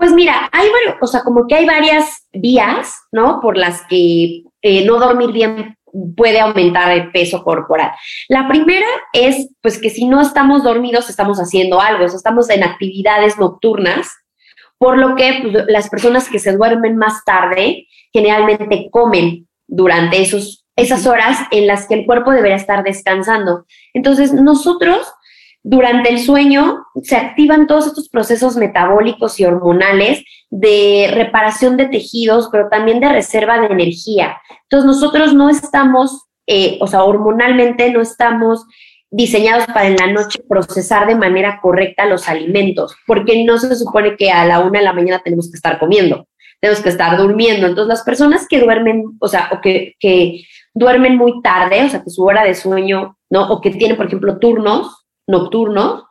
Pues 0.04 0.12
mira, 0.12 0.50
hay 0.52 0.68
varios, 0.70 1.02
o 1.02 1.08
sea, 1.08 1.24
como 1.24 1.48
que 1.48 1.56
hay 1.56 1.66
varias 1.66 2.28
vías, 2.34 3.04
¿no? 3.14 3.40
Por 3.40 3.56
las 3.56 3.84
que 3.88 4.44
eh, 4.62 4.86
no 4.86 5.00
dormir 5.00 5.32
bien 5.32 5.78
puede 6.18 6.42
aumentar 6.42 6.92
el 6.92 7.10
peso 7.14 7.42
corporal. 7.42 7.90
La 8.28 8.50
primera 8.50 8.86
es, 9.14 9.48
pues, 9.62 9.80
que 9.80 9.90
si 9.90 10.06
no 10.06 10.20
estamos 10.20 10.62
dormidos, 10.62 11.10
estamos 11.10 11.38
haciendo 11.38 11.80
algo, 11.80 12.04
o 12.04 12.10
sea, 12.10 12.18
estamos 12.18 12.50
en 12.50 12.66
actividades 12.66 13.38
nocturnas, 13.38 14.12
por 14.78 14.98
lo 14.98 15.16
que 15.16 15.40
pues, 15.42 15.68
las 15.70 15.90
personas 15.90 16.28
que 16.28 16.40
se 16.40 16.52
duermen 16.52 16.98
más 16.98 17.24
tarde 17.24 17.88
generalmente 18.12 18.90
comen 18.92 19.48
durante 19.68 20.22
esos, 20.22 20.66
esas 20.76 21.08
horas 21.08 21.38
en 21.52 21.66
las 21.66 21.88
que 21.88 21.94
el 21.94 22.06
cuerpo 22.06 22.32
debería 22.32 22.58
estar 22.58 22.84
descansando. 22.84 23.66
Entonces, 23.94 24.34
nosotros 24.34 25.14
durante 25.64 26.10
el 26.10 26.20
sueño 26.20 26.86
se 27.04 27.16
activan 27.16 27.68
todos 27.68 27.88
estos 27.88 28.10
procesos 28.10 28.58
metabólicos 28.58 29.40
y 29.40 29.46
hormonales 29.46 30.24
de 30.50 31.10
reparación 31.14 31.78
de 31.78 31.86
tejidos, 31.86 32.50
pero 32.52 32.68
también 32.70 33.00
de 33.00 33.10
reserva 33.10 33.60
de 33.60 33.68
energía. 33.68 34.38
Entonces 34.64 34.86
nosotros 34.86 35.34
no 35.34 35.50
estamos, 35.50 36.26
eh, 36.48 36.78
o 36.82 36.88
sea, 36.88 37.06
hormonalmente 37.06 37.90
no 37.92 38.02
estamos 38.02 38.66
diseñados 39.10 39.68
para 39.68 39.88
en 39.88 39.96
la 39.96 40.12
noche 40.12 40.40
procesar 40.50 41.08
de 41.08 41.16
manera 41.16 41.60
correcta 41.62 42.06
los 42.06 42.28
alimentos, 42.28 42.96
porque 43.08 43.46
no 43.46 43.58
se 43.58 43.74
supone 43.76 44.18
que 44.18 44.32
a 44.32 44.46
la 44.46 44.60
una 44.60 44.80
de 44.80 44.86
la 44.86 44.94
mañana 44.94 45.22
tenemos 45.24 45.50
que 45.50 45.56
estar 45.56 45.80
comiendo, 45.80 46.28
tenemos 46.60 46.84
que 46.84 46.90
estar 46.90 47.16
durmiendo. 47.16 47.68
Entonces 47.68 47.88
las 47.88 48.04
personas 48.04 48.48
que 48.50 48.60
duermen, 48.60 49.04
o 49.20 49.28
sea, 49.30 49.50
o 49.54 49.62
que, 49.62 49.94
que 50.00 50.44
duermen 50.74 51.16
muy 51.16 51.42
tarde, 51.42 51.84
o 51.84 51.90
sea, 51.90 52.04
que 52.04 52.10
su 52.10 52.24
hora 52.24 52.44
de 52.44 52.56
sueño, 52.56 53.18
¿no? 53.30 53.50
O 53.50 53.62
que 53.62 53.70
tienen, 53.70 53.96
por 53.96 54.08
ejemplo, 54.08 54.40
turnos, 54.40 55.03
nocturno, 55.28 56.10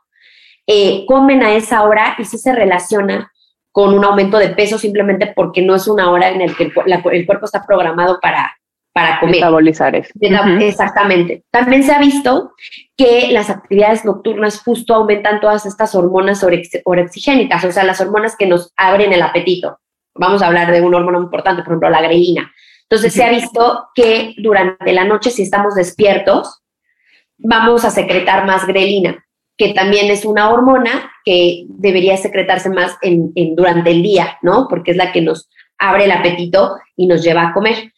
eh, 0.67 1.05
comen 1.07 1.43
a 1.43 1.53
esa 1.55 1.83
hora 1.83 2.15
y 2.17 2.25
sí 2.25 2.37
se 2.37 2.53
relaciona 2.53 3.31
con 3.71 3.93
un 3.93 4.05
aumento 4.05 4.37
de 4.37 4.49
peso 4.49 4.77
simplemente 4.77 5.33
porque 5.35 5.61
no 5.61 5.75
es 5.75 5.87
una 5.87 6.11
hora 6.11 6.29
en 6.29 6.39
la 6.39 6.55
que 6.55 6.71
el, 6.85 7.25
cuerpo 7.25 7.45
está 7.45 7.65
programado 7.65 8.19
para, 8.21 8.55
para 8.93 9.19
comer. 9.19 9.37
Metabolizar 9.37 9.95
eso. 9.95 10.13
Exactamente. 10.21 11.43
También 11.49 11.83
se 11.83 11.91
ha 11.91 11.99
visto 11.99 12.53
que 12.95 13.29
las 13.31 13.49
actividades 13.49 14.05
nocturnas 14.05 14.61
justo 14.61 14.93
aumentan 14.93 15.41
todas 15.41 15.65
estas 15.65 15.95
hormonas 15.95 16.45
orexigénicas, 16.85 17.65
o 17.65 17.71
sea, 17.71 17.83
las 17.83 17.99
hormonas 17.99 18.35
que 18.37 18.45
nos 18.45 18.71
abren 18.77 19.11
el 19.11 19.23
apetito. 19.23 19.79
Vamos 20.15 20.43
a 20.43 20.47
hablar 20.47 20.71
de 20.71 20.81
un 20.81 20.93
hormono 20.93 21.19
importante, 21.19 21.63
por 21.63 21.71
ejemplo, 21.71 21.89
la 21.89 22.03
grelina. 22.03 22.53
Entonces, 22.83 23.13
se 23.13 23.23
ha 23.23 23.29
visto 23.29 23.87
que 23.95 24.35
durante 24.37 24.93
la 24.93 25.05
noche, 25.05 25.31
si 25.31 25.41
estamos 25.41 25.73
despiertos, 25.73 26.62
vamos 27.37 27.85
a 27.85 27.91
secretar 27.91 28.45
más 28.45 28.65
grelina, 28.65 29.23
que 29.57 29.73
también 29.73 30.09
es 30.09 30.25
una 30.25 30.49
hormona 30.49 31.11
que 31.25 31.65
debería 31.67 32.17
secretarse 32.17 32.69
más 32.69 32.97
en, 33.01 33.31
durante 33.55 33.91
el 33.91 34.03
día, 34.03 34.37
¿no? 34.41 34.67
Porque 34.69 34.91
es 34.91 34.97
la 34.97 35.11
que 35.11 35.21
nos 35.21 35.49
abre 35.77 36.05
el 36.05 36.11
apetito 36.11 36.75
y 36.95 37.07
nos 37.07 37.23
lleva 37.23 37.49
a 37.49 37.53
comer. 37.53 37.93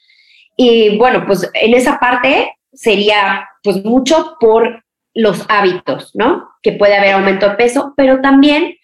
Y 0.58 0.98
bueno, 0.98 1.26
pues 1.26 1.50
en 1.54 1.74
esa 1.74 2.00
parte 2.00 2.56
sería 2.74 3.48
pues 3.64 3.84
mucho 3.84 4.38
por 4.40 4.84
los 5.14 5.46
hábitos, 5.50 6.12
¿no? 6.14 6.50
Que 6.62 6.74
puede 6.74 6.96
haber 6.96 7.14
aumento 7.14 7.50
de 7.50 7.56
peso, 7.56 7.94
pero 7.96 8.22
también 8.22 8.76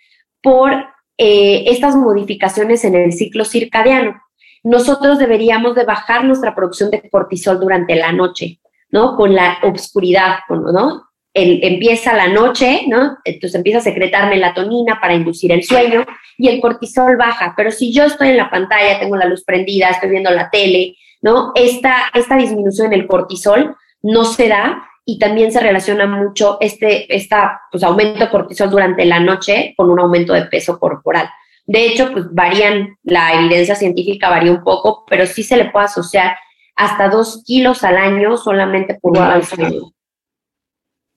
por 0.42 0.72
eh, 1.18 1.66
estas 1.68 1.96
modificaciones 1.96 2.84
en 2.84 2.96
el 2.96 3.12
ciclo 3.14 3.46
circadiano. 3.46 4.22
Nosotros 4.64 5.20
deberíamos 5.20 5.76
de 5.76 5.86
bajar 5.86 6.24
nuestra 6.24 6.56
producción 6.56 6.90
de 6.90 7.10
cortisol 7.10 7.60
durante 7.60 7.96
la 7.96 8.12
noche, 8.12 8.61
¿no? 8.92 9.16
Con 9.16 9.34
la 9.34 9.58
obscuridad, 9.64 10.40
¿no? 10.50 11.04
empieza 11.34 12.14
la 12.14 12.28
noche, 12.28 12.84
¿no? 12.88 13.18
Entonces 13.24 13.56
empieza 13.56 13.80
a 13.80 13.82
secretar 13.82 14.30
melatonina 14.30 15.00
para 15.00 15.14
inducir 15.14 15.52
el 15.52 15.64
sueño 15.64 16.06
y 16.38 16.50
el 16.50 16.60
cortisol 16.60 17.16
baja. 17.16 17.54
Pero 17.56 17.72
si 17.72 17.94
yo 17.94 18.04
estoy 18.04 18.30
en 18.30 18.38
la 18.38 18.50
pantalla, 18.50 19.00
tengo 19.00 19.16
la 19.16 19.26
luz 19.26 19.44
prendida, 19.46 19.90
estoy 19.90 20.10
viendo 20.10 20.30
la 20.32 20.50
tele, 20.50 20.98
¿no? 21.22 21.54
Esta, 21.56 22.12
esta 22.14 22.36
disminución 22.36 22.88
en 22.88 23.00
el 23.00 23.08
cortisol 23.08 23.76
no 24.02 24.26
se 24.26 24.50
da 24.50 24.84
y 25.06 25.20
también 25.20 25.52
se 25.52 25.62
relaciona 25.62 26.06
mucho 26.06 26.58
este 26.60 27.14
esta, 27.16 27.62
pues, 27.72 27.84
aumento 27.84 28.20
de 28.20 28.30
cortisol 28.30 28.70
durante 28.70 29.06
la 29.06 29.20
noche 29.20 29.74
con 29.78 29.90
un 29.90 30.00
aumento 30.00 30.34
de 30.34 30.46
peso 30.46 30.80
corporal. 30.80 31.30
De 31.66 31.86
hecho, 31.86 32.12
pues 32.12 32.26
varían, 32.32 32.98
la 33.04 33.34
evidencia 33.34 33.76
científica 33.76 34.30
varía 34.30 34.52
un 34.52 34.64
poco, 34.64 35.06
pero 35.08 35.26
sí 35.26 35.44
se 35.44 35.58
le 35.58 35.70
puede 35.70 35.86
asociar 35.86 36.36
hasta 36.76 37.10
dos 37.10 37.44
kilos 37.46 37.84
al 37.84 37.98
año 37.98 38.38
solamente 38.38 38.98
por 39.02 39.12
un 39.12 39.20
mal 39.20 39.44
sueño. 39.44 39.92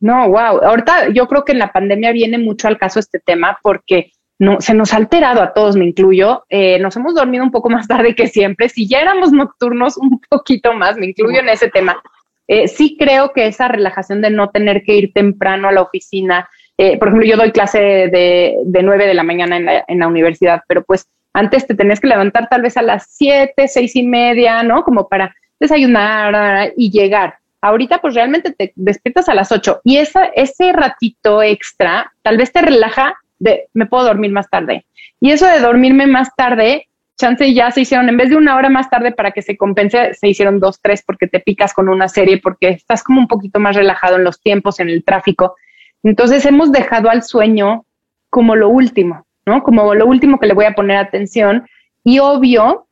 No, 0.01 0.29
wow. 0.29 0.63
Ahorita 0.63 1.09
yo 1.11 1.27
creo 1.27 1.45
que 1.45 1.53
en 1.53 1.59
la 1.59 1.73
pandemia 1.73 2.13
viene 2.13 2.39
mucho 2.39 2.69
al 2.69 2.79
caso 2.79 3.01
este 3.01 3.21
tema 3.21 3.59
porque 3.63 4.13
no, 4.39 4.61
se 4.61 4.75
nos 4.75 4.93
ha 4.93 4.97
alterado 4.97 5.41
a 5.41 5.53
todos, 5.53 5.77
me 5.77 5.87
incluyo. 5.87 6.45
Eh, 6.49 6.79
nos 6.79 6.97
hemos 6.97 7.15
dormido 7.15 7.45
un 7.45 7.51
poco 7.51 7.71
más 7.71 7.89
tarde 7.89 8.15
que 8.15 8.29
siempre. 8.29 8.69
Si 8.69 8.87
ya 8.89 9.01
éramos 9.01 9.33
nocturnos, 9.33 9.97
un 9.97 10.21
poquito 10.29 10.75
más, 10.75 10.97
me 10.97 11.07
incluyo 11.07 11.41
en 11.41 11.49
ese 11.49 11.71
tema. 11.71 12.03
Eh, 12.47 12.69
sí 12.69 12.97
creo 12.99 13.33
que 13.33 13.47
esa 13.47 13.69
relajación 13.69 14.21
de 14.21 14.31
no 14.31 14.51
tener 14.51 14.83
que 14.83 14.95
ir 14.95 15.13
temprano 15.15 15.69
a 15.69 15.73
la 15.73 15.81
oficina, 15.81 16.51
eh, 16.77 16.99
por 16.99 17.09
ejemplo, 17.09 17.27
yo 17.27 17.37
doy 17.37 17.53
clase 17.53 17.79
de, 17.79 18.57
de 18.65 18.83
9 18.83 19.07
de 19.07 19.15
la 19.15 19.23
mañana 19.23 19.57
en 19.57 19.65
la, 19.65 19.85
en 19.89 20.01
la, 20.01 20.09
universidad, 20.09 20.63
pero 20.69 20.85
pues 20.85 21.09
antes 21.33 21.67
te 21.67 21.75
tenías 21.75 22.01
que 22.01 22.09
levantar 22.09 22.49
tal 22.51 22.63
vez 22.63 22.77
a 22.77 22.83
las 22.83 23.07
7, 23.09 23.69
seis 23.69 23.97
y 23.97 24.07
media, 24.07 24.63
¿no? 24.63 24.83
Como 24.83 25.09
para 25.09 25.35
desayunar 25.65 26.73
y 26.77 26.91
llegar. 26.91 27.39
Ahorita 27.61 27.99
pues 27.99 28.15
realmente 28.15 28.53
te 28.53 28.73
despiertas 28.77 29.29
a 29.29 29.35
las 29.35 29.51
8 29.51 29.81
y 29.85 29.97
ese 29.97 30.73
ratito 30.73 31.43
extra 31.43 32.13
tal 32.23 32.37
vez 32.37 32.53
te 32.53 32.61
relaja 32.63 33.17
de 33.39 33.69
me 33.73 33.87
puedo 33.87 34.05
dormir 34.05 34.33
más 34.33 34.49
tarde. 34.51 34.85
Y 35.21 35.31
eso 35.31 35.47
de 35.47 35.61
dormirme 35.61 36.07
más 36.07 36.35
tarde, 36.37 36.89
chance 37.17 37.55
ya 37.55 37.71
se 37.71 37.83
hicieron, 37.83 38.09
en 38.09 38.17
vez 38.17 38.31
de 38.31 38.37
una 38.37 38.57
hora 38.57 38.69
más 38.69 38.91
tarde 38.91 39.13
para 39.13 39.31
que 39.31 39.43
se 39.43 39.57
compense, 39.57 40.15
se 40.15 40.29
hicieron 40.29 40.61
dos, 40.61 40.81
tres 40.83 41.03
porque 41.07 41.27
te 41.27 41.41
picas 41.41 41.73
con 41.73 41.89
una 41.89 42.09
serie, 42.09 42.39
porque 42.39 42.69
estás 42.69 43.03
como 43.03 43.21
un 43.21 43.29
poquito 43.29 43.61
más 43.61 43.77
relajado 43.77 44.17
en 44.17 44.25
los 44.25 44.41
tiempos, 44.41 44.81
en 44.81 44.89
el 44.89 45.05
tráfico. 45.05 45.57
Entonces 46.03 46.45
hemos 46.45 46.73
dejado 46.73 47.09
al 47.09 47.23
sueño 47.23 47.87
como 48.29 48.57
lo 48.57 48.69
último, 48.69 49.27
¿no? 49.47 49.63
Como 49.63 49.95
lo 49.95 50.07
último 50.07 50.39
que 50.39 50.47
le 50.47 50.55
voy 50.55 50.67
a 50.67 50.75
poner 50.75 50.99
atención. 50.99 51.67
Y 52.03 52.19
obvio, 52.19 52.84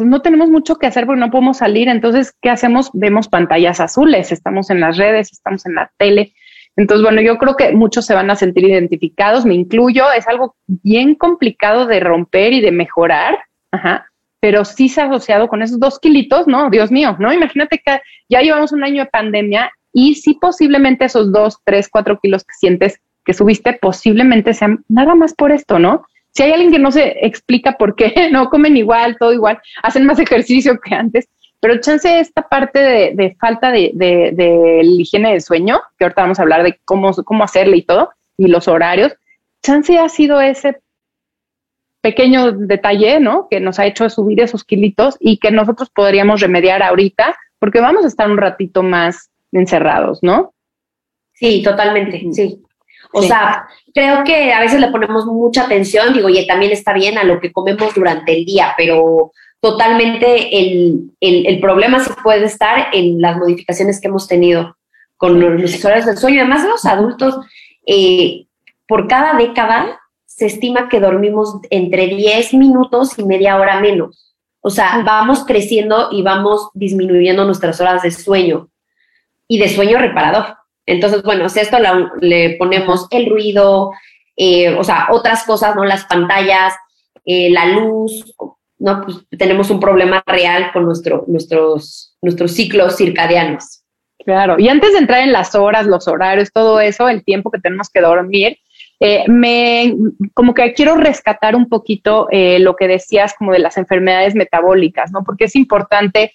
no 0.00 0.22
tenemos 0.22 0.48
mucho 0.48 0.76
que 0.76 0.86
hacer 0.86 1.06
porque 1.06 1.20
no 1.20 1.30
podemos 1.30 1.58
salir. 1.58 1.88
Entonces, 1.88 2.34
¿qué 2.40 2.50
hacemos? 2.50 2.90
Vemos 2.92 3.28
pantallas 3.28 3.80
azules, 3.80 4.32
estamos 4.32 4.70
en 4.70 4.80
las 4.80 4.96
redes, 4.96 5.32
estamos 5.32 5.66
en 5.66 5.74
la 5.74 5.90
tele. 5.98 6.34
Entonces, 6.76 7.02
bueno, 7.02 7.20
yo 7.20 7.36
creo 7.38 7.56
que 7.56 7.72
muchos 7.72 8.06
se 8.06 8.14
van 8.14 8.30
a 8.30 8.36
sentir 8.36 8.64
identificados, 8.64 9.44
me 9.44 9.54
incluyo, 9.54 10.04
es 10.16 10.26
algo 10.28 10.56
bien 10.66 11.14
complicado 11.14 11.86
de 11.86 12.00
romper 12.00 12.52
y 12.52 12.60
de 12.60 12.72
mejorar, 12.72 13.38
ajá, 13.72 14.06
pero 14.40 14.64
sí 14.64 14.88
se 14.88 15.02
ha 15.02 15.06
asociado 15.06 15.48
con 15.48 15.62
esos 15.62 15.78
dos 15.78 15.98
kilitos, 15.98 16.46
¿no? 16.46 16.70
Dios 16.70 16.90
mío, 16.90 17.16
¿no? 17.18 17.32
Imagínate 17.32 17.82
que 17.84 18.00
ya 18.28 18.40
llevamos 18.40 18.72
un 18.72 18.84
año 18.84 19.04
de 19.04 19.10
pandemia 19.10 19.70
y 19.92 20.14
sí 20.14 20.38
posiblemente 20.40 21.04
esos 21.04 21.32
dos, 21.32 21.58
tres, 21.64 21.88
cuatro 21.90 22.18
kilos 22.20 22.44
que 22.44 22.54
sientes 22.58 23.00
que 23.24 23.34
subiste 23.34 23.74
posiblemente 23.74 24.54
sean 24.54 24.84
nada 24.88 25.14
más 25.14 25.34
por 25.34 25.52
esto, 25.52 25.78
¿no? 25.78 26.04
Si 26.32 26.42
hay 26.42 26.52
alguien 26.52 26.72
que 26.72 26.78
no 26.78 26.92
se 26.92 27.24
explica 27.26 27.72
por 27.72 27.94
qué, 27.96 28.28
no 28.32 28.48
comen 28.48 28.76
igual, 28.76 29.16
todo 29.18 29.32
igual, 29.32 29.58
hacen 29.82 30.06
más 30.06 30.18
ejercicio 30.18 30.78
que 30.80 30.94
antes, 30.94 31.28
pero 31.60 31.80
chance 31.80 32.20
esta 32.20 32.48
parte 32.48 32.78
de, 33.14 33.36
falta 33.38 33.70
de, 33.70 33.90
de, 33.94 34.80
higiene 34.82 35.32
del 35.32 35.42
sueño, 35.42 35.80
que 35.98 36.04
ahorita 36.04 36.22
vamos 36.22 36.38
a 36.38 36.42
hablar 36.42 36.62
de 36.62 36.80
cómo, 36.84 37.12
cómo 37.12 37.44
hacerle 37.44 37.76
y 37.76 37.82
todo, 37.82 38.10
y 38.38 38.46
los 38.46 38.66
horarios, 38.66 39.14
chance 39.62 39.98
ha 39.98 40.08
sido 40.08 40.40
ese 40.40 40.80
pequeño 42.00 42.52
detalle, 42.52 43.20
¿no? 43.20 43.46
Que 43.50 43.60
nos 43.60 43.78
ha 43.78 43.84
hecho 43.84 44.08
subir 44.08 44.40
esos 44.40 44.64
kilitos 44.64 45.18
y 45.20 45.36
que 45.36 45.50
nosotros 45.50 45.90
podríamos 45.90 46.40
remediar 46.40 46.82
ahorita, 46.82 47.36
porque 47.58 47.80
vamos 47.80 48.04
a 48.04 48.08
estar 48.08 48.30
un 48.30 48.38
ratito 48.38 48.82
más 48.82 49.30
encerrados, 49.52 50.20
¿no? 50.22 50.54
Sí, 51.34 51.62
totalmente, 51.62 52.22
sí. 52.32 52.62
O 53.12 53.22
sea, 53.22 53.66
creo 53.92 54.22
que 54.24 54.52
a 54.52 54.60
veces 54.60 54.80
le 54.80 54.88
ponemos 54.88 55.26
mucha 55.26 55.64
atención, 55.64 56.12
digo, 56.12 56.28
y 56.28 56.46
también 56.46 56.72
está 56.72 56.92
bien 56.92 57.18
a 57.18 57.24
lo 57.24 57.40
que 57.40 57.52
comemos 57.52 57.94
durante 57.94 58.32
el 58.36 58.44
día, 58.44 58.72
pero 58.76 59.32
totalmente 59.60 60.58
el, 60.58 61.10
el, 61.20 61.60
problema 61.60 62.00
se 62.00 62.14
puede 62.22 62.46
estar 62.46 62.88
en 62.92 63.20
las 63.20 63.36
modificaciones 63.36 64.00
que 64.00 64.08
hemos 64.08 64.26
tenido 64.26 64.76
con 65.16 65.40
los 65.40 65.84
horarios 65.84 66.06
del 66.06 66.16
sueño. 66.16 66.40
Además, 66.40 66.64
los 66.64 66.84
adultos, 66.86 67.34
eh, 67.86 68.46
por 68.86 69.06
cada 69.06 69.34
década 69.34 70.00
se 70.24 70.46
estima 70.46 70.88
que 70.88 71.00
dormimos 71.00 71.58
entre 71.68 72.06
10 72.06 72.54
minutos 72.54 73.18
y 73.18 73.24
media 73.24 73.56
hora 73.56 73.80
menos. 73.80 74.34
O 74.62 74.70
sea, 74.70 75.02
vamos 75.04 75.44
creciendo 75.44 76.08
y 76.10 76.22
vamos 76.22 76.70
disminuyendo 76.74 77.44
nuestras 77.44 77.80
horas 77.80 78.02
de 78.02 78.10
sueño 78.10 78.68
y 79.46 79.58
de 79.58 79.68
sueño 79.68 79.98
reparador. 79.98 80.56
Entonces, 80.90 81.22
bueno, 81.22 81.48
si 81.48 81.60
esto 81.60 81.78
le 82.20 82.56
ponemos 82.56 83.06
el 83.12 83.30
ruido, 83.30 83.92
eh, 84.36 84.74
o 84.74 84.82
sea, 84.82 85.06
otras 85.10 85.44
cosas, 85.44 85.76
¿no? 85.76 85.84
Las 85.84 86.04
pantallas, 86.06 86.74
eh, 87.24 87.48
la 87.50 87.66
luz, 87.66 88.34
¿no? 88.78 89.02
Pues 89.02 89.18
tenemos 89.38 89.70
un 89.70 89.78
problema 89.78 90.22
real 90.26 90.72
con 90.72 90.84
nuestro, 90.84 91.24
nuestros, 91.28 92.16
nuestros 92.20 92.52
ciclos 92.52 92.96
circadianos. 92.96 93.82
Claro, 94.24 94.56
y 94.58 94.68
antes 94.68 94.92
de 94.92 94.98
entrar 94.98 95.22
en 95.22 95.32
las 95.32 95.54
horas, 95.54 95.86
los 95.86 96.08
horarios, 96.08 96.50
todo 96.52 96.80
eso, 96.80 97.08
el 97.08 97.24
tiempo 97.24 97.50
que 97.50 97.60
tenemos 97.60 97.88
que 97.88 98.00
dormir, 98.00 98.58
eh, 98.98 99.24
me 99.28 99.94
como 100.34 100.52
que 100.54 100.74
quiero 100.74 100.96
rescatar 100.96 101.54
un 101.54 101.68
poquito 101.68 102.26
lo 102.30 102.76
que 102.76 102.88
decías 102.88 103.34
como 103.38 103.52
de 103.52 103.60
las 103.60 103.78
enfermedades 103.78 104.34
metabólicas, 104.34 105.12
¿no? 105.12 105.22
Porque 105.24 105.44
es 105.44 105.56
importante, 105.56 106.32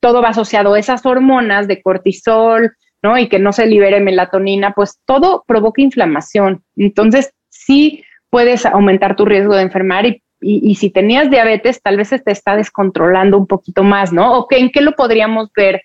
todo 0.00 0.20
va 0.20 0.28
asociado 0.28 0.74
a 0.74 0.78
esas 0.78 1.06
hormonas 1.06 1.68
de 1.68 1.80
cortisol, 1.80 2.72
¿no? 3.04 3.18
Y 3.18 3.28
que 3.28 3.38
no 3.38 3.52
se 3.52 3.66
libere 3.66 4.00
melatonina, 4.00 4.72
pues 4.72 4.98
todo 5.04 5.44
provoca 5.46 5.82
inflamación. 5.82 6.64
Entonces, 6.74 7.34
sí 7.50 8.02
puedes 8.30 8.64
aumentar 8.64 9.14
tu 9.14 9.26
riesgo 9.26 9.54
de 9.54 9.62
enfermar 9.62 10.06
y, 10.06 10.22
y, 10.40 10.74
si 10.74 10.90
tenías 10.90 11.30
diabetes, 11.30 11.80
tal 11.82 11.98
vez 11.98 12.08
se 12.08 12.18
te 12.18 12.32
está 12.32 12.56
descontrolando 12.56 13.38
un 13.38 13.46
poquito 13.46 13.84
más, 13.84 14.12
¿no? 14.12 14.38
¿O 14.38 14.46
en 14.50 14.70
qué 14.70 14.80
lo 14.80 14.92
podríamos 14.92 15.50
ver 15.54 15.82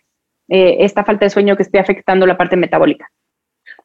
eh, 0.48 0.78
esta 0.80 1.04
falta 1.04 1.26
de 1.26 1.30
sueño 1.30 1.56
que 1.56 1.64
esté 1.64 1.78
afectando 1.78 2.26
la 2.26 2.38
parte 2.38 2.56
metabólica? 2.56 3.10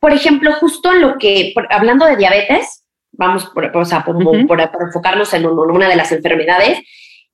Por 0.00 0.12
ejemplo, 0.12 0.52
justo 0.52 0.92
en 0.92 1.02
lo 1.02 1.18
que, 1.18 1.52
hablando 1.70 2.06
de 2.06 2.16
diabetes, 2.16 2.84
vamos 3.12 3.46
por, 3.46 3.76
o 3.76 3.84
sea, 3.84 4.04
por, 4.04 4.16
enfocarnos 4.16 5.34
en 5.34 5.46
una 5.46 5.88
de 5.88 5.96
las 5.96 6.12
enfermedades, 6.12 6.80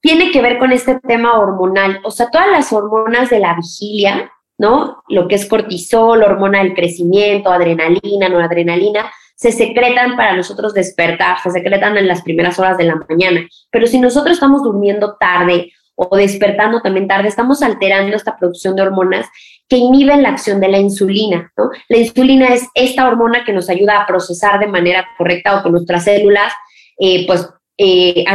tiene 0.01 0.31
que 0.33 0.41
ver 0.41 0.59
con 0.59 0.73
este 0.73 0.99
tema 1.01 1.39
hormonal. 1.39 2.01
O 2.05 2.11
sea, 2.11 2.31
todas 2.31 2.49
las 2.51 2.73
hormonas 2.73 3.31
de 3.31 3.39
la 3.39 3.55
vigilia, 3.55 4.33
¿no? 4.61 5.03
Lo 5.09 5.27
que 5.27 5.37
es 5.37 5.47
cortisol, 5.47 6.23
hormona 6.23 6.63
del 6.63 6.75
crecimiento, 6.75 7.51
adrenalina, 7.51 8.29
noradrenalina, 8.29 9.11
se 9.35 9.53
secretan 9.53 10.19
para 10.19 10.37
nosotros 10.37 10.75
despertar, 10.75 11.39
se 11.43 11.51
secretan 11.51 11.97
en 11.97 12.07
las 12.07 12.21
primeras 12.21 12.59
horas 12.59 12.77
de 12.77 12.85
la 12.85 13.01
mañana. 13.09 13.49
Pero 13.71 13.87
si 13.87 13.99
nosotros 13.99 14.35
estamos 14.35 14.63
durmiendo 14.63 15.17
tarde 15.19 15.73
o 15.95 16.15
despertando 16.15 16.83
también 16.83 17.09
tarde, 17.09 17.29
estamos 17.29 17.63
alterando 17.63 18.15
esta 18.15 18.37
producción 18.37 18.77
de 18.77 18.83
hormonas 18.83 19.27
que 19.67 19.79
inhiben 19.79 20.23
la 20.23 20.29
acción 20.29 20.61
de 20.61 20.69
la 20.69 20.79
insulina, 20.79 21.51
¿no? 21.57 21.71
La 21.89 21.97
insulina 21.97 22.49
es 22.49 22.69
esta 22.75 23.09
hormona 23.09 23.45
que 23.47 23.55
nos 23.55 23.71
ayuda 23.71 24.03
a 24.03 24.07
procesar 24.07 24.61
de 24.61 24.67
manera 24.67 25.09
correcta 25.17 25.59
o 25.59 25.63
que 25.63 25.71
nuestras 25.71 26.05
células, 26.05 26.53
eh, 26.99 27.27
pues, 27.27 27.49
eh, 27.79 28.27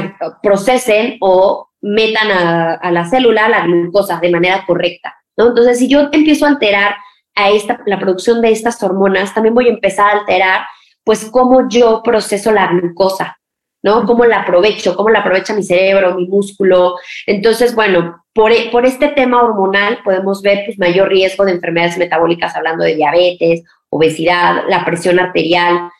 procesen 0.41 1.17
o 1.21 1.69
metan 1.81 2.31
a, 2.31 2.91
la 2.91 3.05
célula 3.05 3.47
la 3.47 3.67
glucosa 3.67 4.19
de 4.19 4.31
manera 4.31 4.63
correcta, 4.65 5.13
¿no? 5.37 5.47
Entonces, 5.47 5.79
si 5.79 5.87
yo 5.87 6.09
empiezo 6.11 6.45
a 6.45 6.49
alterar 6.49 6.95
a 7.35 7.49
esta, 7.49 7.79
la 7.85 7.99
producción 7.99 8.41
de 8.41 8.51
estas 8.51 8.81
hormonas, 8.81 9.33
también 9.33 9.53
voy 9.53 9.67
a 9.67 9.73
empezar 9.73 10.07
a 10.07 10.19
alterar, 10.19 10.61
pues, 11.03 11.25
cómo 11.25 11.67
yo 11.69 12.01
proceso 12.03 12.51
la 12.51 12.67
glucosa, 12.67 13.37
¿no? 13.83 14.05
Cómo 14.05 14.25
la 14.25 14.41
aprovecho, 14.41 14.95
cómo 14.95 15.09
la 15.09 15.19
aprovecha 15.19 15.53
mi 15.53 15.63
cerebro, 15.63 16.15
mi 16.15 16.27
músculo. 16.27 16.95
Entonces, 17.27 17.75
bueno, 17.75 18.23
por, 18.33 18.51
por 18.71 18.85
este 18.85 19.09
tema 19.09 19.43
hormonal 19.43 19.99
podemos 20.03 20.41
ver 20.41 20.63
pues, 20.65 20.79
mayor 20.79 21.09
riesgo 21.09 21.45
de 21.45 21.51
enfermedades 21.51 21.97
metabólicas, 21.97 22.55
hablando 22.55 22.83
de 22.83 22.95
diabetes, 22.95 23.63
obesidad, 23.89 24.63
la 24.67 24.83
presión 24.85 25.19
arterial. 25.19 25.91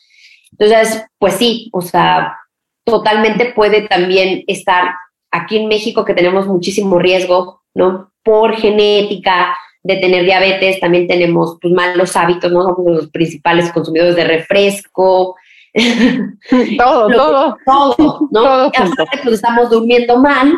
Entonces, 0.52 1.06
pues 1.20 1.36
sí, 1.36 1.70
o 1.74 1.82
sea, 1.82 2.38
totalmente 2.86 3.54
puede 3.54 3.82
también 3.88 4.44
estar 4.48 4.96
aquí 5.32 5.58
en 5.58 5.68
México 5.68 6.06
que 6.06 6.14
tenemos 6.14 6.48
muchísimo 6.48 6.98
riesgo, 6.98 7.64
¿no? 7.74 8.12
Por 8.26 8.58
genética 8.58 9.56
de 9.86 9.98
tener 9.98 10.26
diabetes, 10.26 10.80
también 10.80 11.08
tenemos 11.08 11.60
pues, 11.62 11.72
malos 11.72 12.16
hábitos, 12.16 12.52
¿no? 12.52 12.64
Somos 12.64 12.96
los 12.96 13.10
principales 13.12 13.72
consumidores 13.72 14.16
de 14.16 14.24
refresco. 14.24 15.36
todo, 16.78 17.08
todo. 17.08 17.58
Todo, 17.64 18.28
¿no? 18.32 18.42
Todo 18.42 18.66
aparte, 18.66 19.20
pues 19.22 19.36
estamos 19.36 19.70
durmiendo 19.70 20.18
mal. 20.18 20.56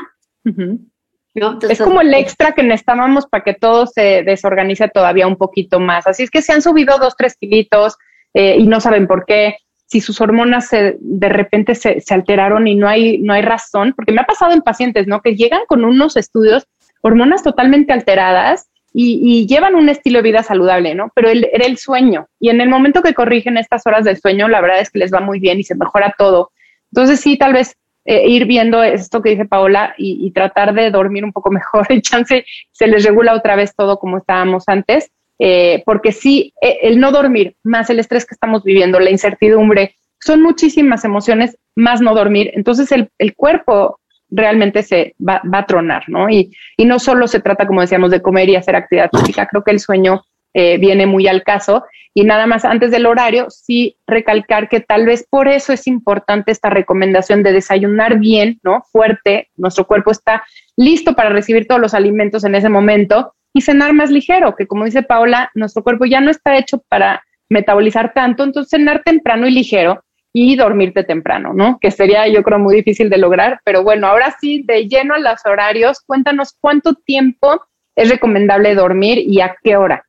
es 1.70 1.82
como 1.82 2.00
el 2.00 2.14
extra 2.14 2.54
que 2.54 2.64
necesitábamos 2.64 3.26
para 3.26 3.44
que 3.44 3.54
todo 3.54 3.86
se 3.86 4.24
desorganice 4.24 4.88
todavía 4.88 5.28
un 5.28 5.36
poquito 5.36 5.82
más. 5.82 6.08
Así 6.08 6.24
es 6.24 6.32
que 6.32 6.42
se 6.42 6.54
han 6.54 6.62
subido 6.62 6.98
dos, 6.98 7.16
tres 7.18 7.36
kilitos 7.38 7.98
eh, 8.34 8.56
y 8.58 8.66
no 8.66 8.80
saben 8.80 9.08
por 9.08 9.26
qué 9.26 9.58
si 9.88 10.02
sus 10.02 10.22
hormonas 10.22 10.68
se, 10.68 10.98
de 11.00 11.30
repente 11.30 11.74
se, 11.74 12.02
se, 12.02 12.14
alteraron 12.14 12.68
y 12.68 12.76
no 12.76 12.88
hay, 12.88 13.20
no 13.20 13.34
hay 13.34 13.42
razón, 13.42 13.94
porque 13.96 14.12
me 14.12 14.22
ha 14.22 14.26
pasado 14.26 14.52
en 14.52 14.62
pacientes, 14.62 15.08
¿no? 15.08 15.22
Que 15.22 15.36
llegan 15.36 15.62
con 15.66 15.86
unos 15.86 16.18
estudios, 16.18 16.68
hormonas 17.01 17.44
totalmente 17.44 17.94
alteradas 17.94 18.70
y, 18.94 19.20
y 19.22 19.48
llevan 19.48 19.75
un 19.75 19.89
estilo 19.89 20.20
de 20.20 20.30
vida 20.30 20.44
saludable, 20.44 20.96
¿no? 20.96 21.12
Pero 21.13 21.30
el, 21.30 21.50
era 21.54 21.66
el 21.66 21.77
sueño. 21.77 22.27
Y 22.39 22.50
en 22.50 22.62
el 22.62 22.70
momento 22.70 23.01
que 23.01 23.13
corrigen 23.13 23.58
estas 23.58 23.86
horas 23.86 24.06
del 24.06 24.18
sueño, 24.18 24.48
la 24.48 24.62
verdad 24.62 24.80
es 24.80 24.89
que 24.89 25.00
les 25.00 25.13
va 25.13 25.20
muy 25.20 25.39
bien 25.39 25.60
y 25.60 25.63
se 25.63 25.75
mejora 25.75 26.16
todo. 26.18 26.51
Entonces 26.92 27.20
sí, 27.20 27.38
tal 27.38 27.54
vez 27.54 27.75
eh, 28.06 28.27
ir 28.27 28.46
viendo 28.46 28.82
esto 28.84 29.22
que 29.22 29.32
dice 29.32 29.46
Paola 29.46 29.94
y, 29.98 30.25
y, 30.25 30.32
tratar 30.32 30.74
de 30.74 30.89
dormir 30.92 31.25
un 31.25 31.34
poco 31.34 31.51
mejor, 31.51 31.86
el 31.89 32.01
chance 32.01 32.46
se 32.72 32.88
les 32.88 33.04
regula 33.04 33.34
otra 33.34 33.56
vez 33.56 33.75
todo 33.75 34.00
como 34.00 34.18
estábamos 34.18 34.63
antes 34.68 35.12
eh, 35.39 35.84
porque 35.86 36.12
sí, 36.12 36.54
eh, 36.62 36.80
el 36.84 37.00
no 37.00 37.12
dormir, 37.12 37.56
más 37.63 37.89
el 37.89 38.00
estrés 38.00 38.25
que 38.25 38.34
estamos 38.34 38.63
viviendo, 38.63 39.00
la 39.00 39.12
incertidumbre, 39.12 39.96
son 40.20 40.42
muchísimas 40.42 41.06
emociones, 41.06 41.58
más 41.75 42.01
no 42.01 42.16
dormir. 42.16 42.51
Entonces 42.56 42.89
el 42.92 43.36
cuerpo 43.36 44.00
realmente 44.30 44.84
se 44.84 45.16
va, 45.26 45.42
a 45.52 45.66
tronar, 45.66 46.04
¿no? 46.08 46.30
Y, 46.30 46.52
y, 46.76 46.86
no 46.86 47.00
solo 47.00 47.28
se 47.28 47.40
trata, 47.40 47.66
como 47.66 47.82
decíamos, 47.82 48.12
de 48.12 48.22
comer 48.22 48.50
y 48.50 48.56
hacer 48.56 48.76
actividad 48.76 49.10
física, 49.12 49.48
creo 49.48 49.64
que 49.64 49.72
el 49.72 49.80
sueño 49.80 50.24
eh, 50.60 50.78
viene 50.80 51.06
muy 51.06 51.28
al 51.28 51.44
caso. 51.44 51.84
Y 52.16 52.24
nada 52.24 52.48
más 52.48 52.66
antes 52.66 52.90
del 52.90 53.06
horario, 53.06 53.48
sí 53.52 53.96
recalcar 54.08 54.70
que 54.70 54.80
tal 54.80 55.06
vez 55.06 55.28
por 55.30 55.48
eso 55.48 55.72
es 55.72 55.86
importante 55.86 56.52
esta 56.52 56.72
recomendación 56.72 57.44
de 57.44 57.52
desayunar 57.52 58.18
bien, 58.18 58.60
¿no? 58.64 58.84
Fuerte, 58.92 59.50
nuestro 59.56 59.86
cuerpo 59.86 60.10
está 60.10 60.44
listo 60.76 61.14
para 61.14 61.30
recibir 61.30 61.68
todos 61.68 61.80
los 61.80 61.94
alimentos 61.94 62.44
en 62.44 62.56
ese 62.56 62.70
momento 62.70 63.34
y 63.54 63.62
cenar 63.62 63.94
más 63.94 64.10
ligero, 64.10 64.56
que 64.56 64.66
como 64.66 64.86
dice 64.86 65.04
Paola, 65.04 65.52
nuestro 65.54 65.84
cuerpo 65.84 66.06
ya 66.06 66.20
no 66.20 66.32
está 66.32 66.58
hecho 66.58 66.82
para 66.90 67.24
metabolizar 67.50 68.14
tanto, 68.14 68.44
entonces 68.44 68.72
cenar 68.72 69.04
temprano 69.04 69.48
y 69.48 69.52
ligero 69.52 70.04
y 70.34 70.56
dormirte 70.56 71.04
temprano, 71.04 71.54
¿no? 71.54 71.80
Que 71.80 71.92
sería 71.92 72.28
yo 72.28 72.44
creo 72.44 72.60
muy 72.60 72.76
difícil 72.76 73.10
de 73.10 73.18
lograr, 73.18 73.60
pero 73.64 73.84
bueno, 73.84 74.08
ahora 74.08 74.36
sí, 74.40 74.64
de 74.66 74.88
lleno 74.88 75.16
a 75.16 75.20
los 75.20 75.46
horarios, 75.46 76.02
cuéntanos 76.02 76.56
cuánto 76.60 76.94
tiempo 76.94 77.66
es 77.96 78.10
recomendable 78.10 78.76
dormir 78.76 79.18
y 79.20 79.42
a 79.42 79.56
qué 79.63 79.78
hora. 79.78 80.06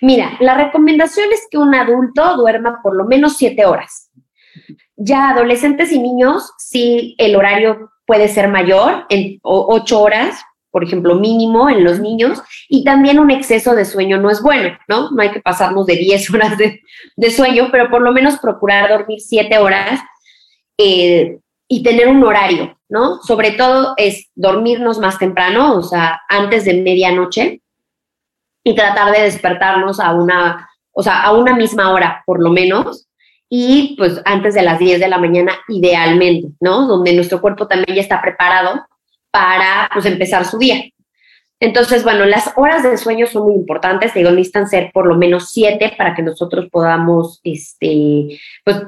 Mira, 0.00 0.32
la 0.40 0.54
recomendación 0.54 1.32
es 1.32 1.46
que 1.50 1.58
un 1.58 1.74
adulto 1.74 2.36
duerma 2.36 2.80
por 2.82 2.94
lo 2.94 3.04
menos 3.04 3.38
siete 3.38 3.64
horas. 3.64 4.10
Ya 4.96 5.30
adolescentes 5.30 5.90
y 5.92 5.98
niños, 5.98 6.52
sí, 6.58 7.14
el 7.18 7.34
horario 7.36 7.90
puede 8.06 8.28
ser 8.28 8.48
mayor, 8.48 9.06
en 9.08 9.38
ocho 9.42 10.02
horas, 10.02 10.42
por 10.70 10.84
ejemplo, 10.84 11.16
mínimo 11.16 11.68
en 11.68 11.84
los 11.84 12.00
niños, 12.00 12.40
y 12.68 12.84
también 12.84 13.18
un 13.18 13.30
exceso 13.30 13.74
de 13.74 13.84
sueño 13.84 14.18
no 14.18 14.30
es 14.30 14.42
bueno, 14.42 14.78
¿no? 14.88 15.10
No 15.10 15.22
hay 15.22 15.30
que 15.30 15.40
pasarnos 15.40 15.86
de 15.86 15.96
10 15.96 16.30
horas 16.34 16.58
de, 16.58 17.30
sueño, 17.30 17.68
pero 17.72 17.90
por 17.90 18.02
lo 18.02 18.12
menos 18.12 18.38
procurar 18.38 18.88
dormir 18.88 19.20
7 19.20 19.58
horas 19.58 20.00
eh, 20.78 21.38
y 21.68 21.82
tener 21.82 22.08
un 22.08 22.22
horario, 22.24 22.78
¿no? 22.88 23.20
Sobre 23.22 23.52
todo 23.52 23.94
es 23.96 24.30
dormirnos 24.34 24.98
más 24.98 25.18
temprano, 25.18 25.76
o 25.76 25.82
sea, 25.82 26.20
antes 26.28 26.64
de 26.64 26.82
medianoche, 26.82 27.62
y 28.62 28.74
tratar 28.74 29.12
de 29.12 29.22
despertarnos 29.22 30.00
a 30.00 30.12
una, 30.12 30.68
o 30.92 31.02
sea, 31.02 31.22
a 31.22 31.32
una 31.32 31.56
misma 31.56 31.92
hora, 31.92 32.22
por 32.26 32.42
lo 32.42 32.50
menos, 32.50 33.08
y 33.48 33.96
pues 33.98 34.20
antes 34.24 34.54
de 34.54 34.62
las 34.62 34.78
10 34.78 35.00
de 35.00 35.08
la 35.08 35.18
mañana, 35.18 35.52
idealmente, 35.68 36.48
¿no? 36.60 36.86
Donde 36.86 37.12
nuestro 37.14 37.40
cuerpo 37.40 37.66
también 37.66 37.96
ya 37.96 38.02
está 38.02 38.22
preparado 38.22 38.86
para 39.30 39.88
pues, 39.92 40.06
empezar 40.06 40.44
su 40.44 40.58
día. 40.58 40.82
Entonces, 41.60 42.02
bueno, 42.04 42.24
las 42.24 42.52
horas 42.56 42.82
de 42.82 42.96
sueño 42.96 43.26
son 43.26 43.44
muy 43.44 43.54
importantes, 43.54 44.14
digo, 44.14 44.30
necesitan 44.30 44.66
ser 44.68 44.90
por 44.92 45.06
lo 45.06 45.16
menos 45.16 45.50
siete 45.50 45.92
para 45.96 46.14
que 46.14 46.22
nosotros 46.22 46.68
podamos, 46.70 47.40
este, 47.44 48.40
pues, 48.64 48.82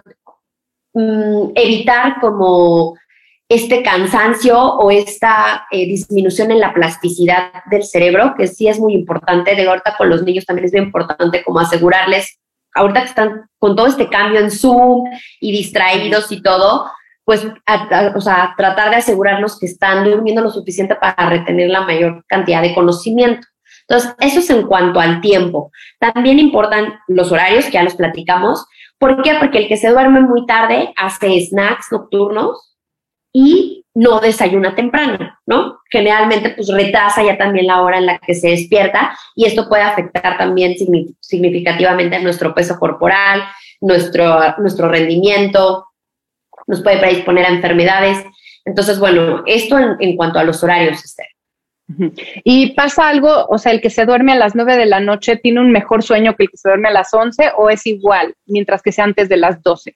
mm, 0.95 1.51
evitar 1.55 2.19
como 2.21 2.95
este 3.47 3.83
cansancio 3.83 4.59
o 4.59 4.91
esta 4.91 5.67
eh, 5.71 5.85
disminución 5.87 6.51
en 6.51 6.61
la 6.61 6.73
plasticidad 6.73 7.53
del 7.71 7.83
cerebro, 7.83 8.35
que 8.39 8.47
sí 8.47 8.67
es 8.67 8.81
muy 8.81 8.95
importante. 8.95 9.55
De 9.55 9.69
ahorita 9.69 9.95
con 9.99 10.09
los 10.09 10.23
niños 10.23 10.47
también 10.47 10.65
es 10.65 10.73
muy 10.73 10.81
importante 10.81 11.45
como 11.45 11.61
asegurarles, 11.61 12.39
ahorita 12.75 13.03
que 13.03 13.09
están 13.09 13.51
con 13.59 13.77
todo 13.77 13.89
este 13.89 14.09
cambio 14.09 14.41
en 14.41 14.51
Zoom 14.51 15.05
y 15.39 15.53
distraídos 15.53 16.33
y 16.33 16.41
todo, 16.41 16.87
pues, 17.25 17.47
o 18.15 18.21
sea, 18.21 18.55
tratar 18.57 18.91
de 18.91 18.97
asegurarnos 18.97 19.59
que 19.59 19.67
están 19.67 20.05
durmiendo 20.05 20.43
lo 20.43 20.51
suficiente 20.51 20.97
para 20.97 21.29
retener 21.29 21.71
la 21.71 21.83
mayor 21.83 22.25
cantidad 22.27 22.63
de 22.63 22.75
conocimiento. 22.75 23.47
Entonces, 23.89 24.15
eso 24.21 24.41
es 24.41 24.51
en 24.51 24.67
cuanto 24.67 25.01
al 25.01 25.21
tiempo. 25.21 25.71
También 25.99 26.39
importan 26.39 26.99
los 27.09 27.31
horarios, 27.31 27.67
que 27.67 27.73
ya 27.73 27.83
los 27.83 27.95
platicamos. 27.95 28.67
¿Por 28.99 29.23
qué? 29.23 29.35
Porque 29.39 29.59
el 29.59 29.69
que 29.69 29.77
se 29.77 29.91
duerme 29.91 30.21
muy 30.21 30.47
tarde 30.47 30.93
hace 30.97 31.45
snacks 31.47 31.87
nocturnos 31.91 32.77
y 33.33 33.85
no 33.95 34.21
desayuna 34.21 34.75
temprano, 34.75 35.19
¿no? 35.47 35.81
Generalmente, 35.91 36.51
pues 36.51 36.69
retrasa 36.69 37.23
ya 37.23 37.37
también 37.37 37.67
la 37.67 37.83
hora 37.83 37.99
en 37.99 38.07
la 38.07 38.19
que 38.19 38.35
se 38.35 38.49
despierta 38.49 39.17
y 39.35 39.45
esto 39.47 39.69
puede 39.69 39.83
afectar 39.83 40.39
también 40.39 40.75
significativamente 41.21 42.17
a 42.17 42.23
nuestro 42.23 42.55
peso 42.55 42.79
corporal, 42.79 43.43
nuestro, 43.81 44.39
nuestro 44.59 44.89
rendimiento, 44.89 45.87
nos 46.73 46.83
puede 46.83 46.99
predisponer 46.99 47.45
a 47.45 47.51
enfermedades. 47.51 48.25
Entonces, 48.65 48.99
bueno, 48.99 49.43
esto 49.47 49.79
en, 49.79 50.17
cuanto 50.17 50.39
a 50.39 50.45
los 50.45 50.65
horarios, 50.65 51.05
Esther. 51.05 51.27
¿Y 52.45 52.73
pasa 52.73 53.09
algo, 53.09 53.45
o 53.49 53.59
sea, 53.59 53.73
el 53.73 53.83
que 53.83 53.91
se 53.91 54.07
duerme 54.07 54.33
a 54.33 54.37
las 54.37 54.55
9 54.55 54.77
de 54.77 54.87
la 54.87 55.01
noche 55.01 55.37
tiene 55.37 55.61
un 55.61 55.71
mejor 55.71 56.03
sueño 56.03 56.35
que 56.35 56.45
el 56.45 56.51
que 56.51 56.57
se 56.57 56.71
duerme 56.71 56.89
a 56.89 56.93
las 56.93 57.13
11 57.13 57.51
o 57.59 57.69
es 57.69 57.87
igual, 57.87 58.35
mientras 58.47 58.81
que 58.81 58.91
sea 58.91 59.05
antes 59.05 59.29
de 59.29 59.37
las 59.37 59.63
12? 59.63 59.95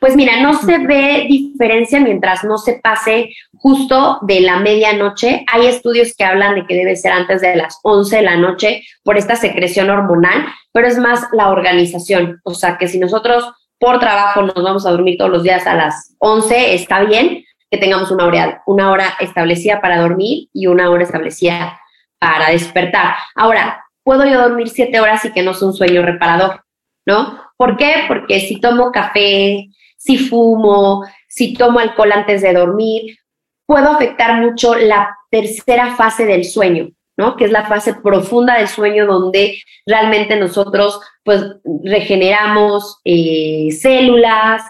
Pues 0.00 0.16
mira, 0.16 0.40
no 0.40 0.54
se 0.54 0.78
ve 0.78 1.26
diferencia 1.28 2.00
mientras 2.00 2.44
no 2.44 2.56
se 2.56 2.80
pase 2.82 3.34
justo 3.54 4.18
de 4.22 4.40
la 4.40 4.60
medianoche. 4.60 5.44
Hay 5.52 5.66
estudios 5.66 6.14
que 6.16 6.24
hablan 6.24 6.54
de 6.54 6.66
que 6.66 6.74
debe 6.74 6.96
ser 6.96 7.12
antes 7.12 7.42
de 7.42 7.56
las 7.56 7.78
11 7.82 8.16
de 8.16 8.22
la 8.22 8.36
noche 8.36 8.82
por 9.02 9.18
esta 9.18 9.36
secreción 9.36 9.90
hormonal, 9.90 10.46
pero 10.72 10.86
es 10.86 10.98
más 10.98 11.26
la 11.32 11.50
organización. 11.50 12.40
O 12.44 12.54
sea, 12.54 12.78
que 12.78 12.88
si 12.88 12.98
nosotros 12.98 13.44
por 13.82 13.98
trabajo 13.98 14.42
nos 14.42 14.62
vamos 14.62 14.86
a 14.86 14.92
dormir 14.92 15.18
todos 15.18 15.32
los 15.32 15.42
días 15.42 15.66
a 15.66 15.74
las 15.74 16.14
11, 16.18 16.74
está 16.74 17.02
bien 17.02 17.44
que 17.68 17.78
tengamos 17.78 18.12
una 18.12 18.26
hora, 18.26 18.62
una 18.64 18.92
hora 18.92 19.14
establecida 19.18 19.80
para 19.80 20.00
dormir 20.00 20.48
y 20.52 20.68
una 20.68 20.88
hora 20.88 21.02
establecida 21.02 21.80
para 22.20 22.50
despertar. 22.50 23.16
Ahora, 23.34 23.84
puedo 24.04 24.24
yo 24.24 24.40
dormir 24.40 24.68
siete 24.68 25.00
horas 25.00 25.24
y 25.24 25.32
que 25.32 25.42
no 25.42 25.52
sea 25.52 25.66
un 25.66 25.74
sueño 25.74 26.02
reparador, 26.02 26.62
¿no? 27.06 27.42
¿Por 27.56 27.76
qué? 27.76 28.04
Porque 28.06 28.38
si 28.38 28.60
tomo 28.60 28.92
café, 28.92 29.66
si 29.96 30.16
fumo, 30.16 31.04
si 31.26 31.54
tomo 31.54 31.80
alcohol 31.80 32.12
antes 32.12 32.40
de 32.42 32.52
dormir, 32.52 33.18
puedo 33.66 33.90
afectar 33.90 34.40
mucho 34.40 34.76
la 34.76 35.12
tercera 35.28 35.96
fase 35.96 36.24
del 36.24 36.44
sueño, 36.44 36.90
¿no? 37.16 37.36
Que 37.36 37.44
es 37.44 37.50
la 37.50 37.66
fase 37.66 37.94
profunda 37.94 38.58
del 38.58 38.68
sueño 38.68 39.06
donde 39.06 39.58
realmente 39.86 40.36
nosotros 40.36 41.00
pues 41.24 41.44
regeneramos 41.84 43.00
eh, 43.04 43.70
células, 43.72 44.62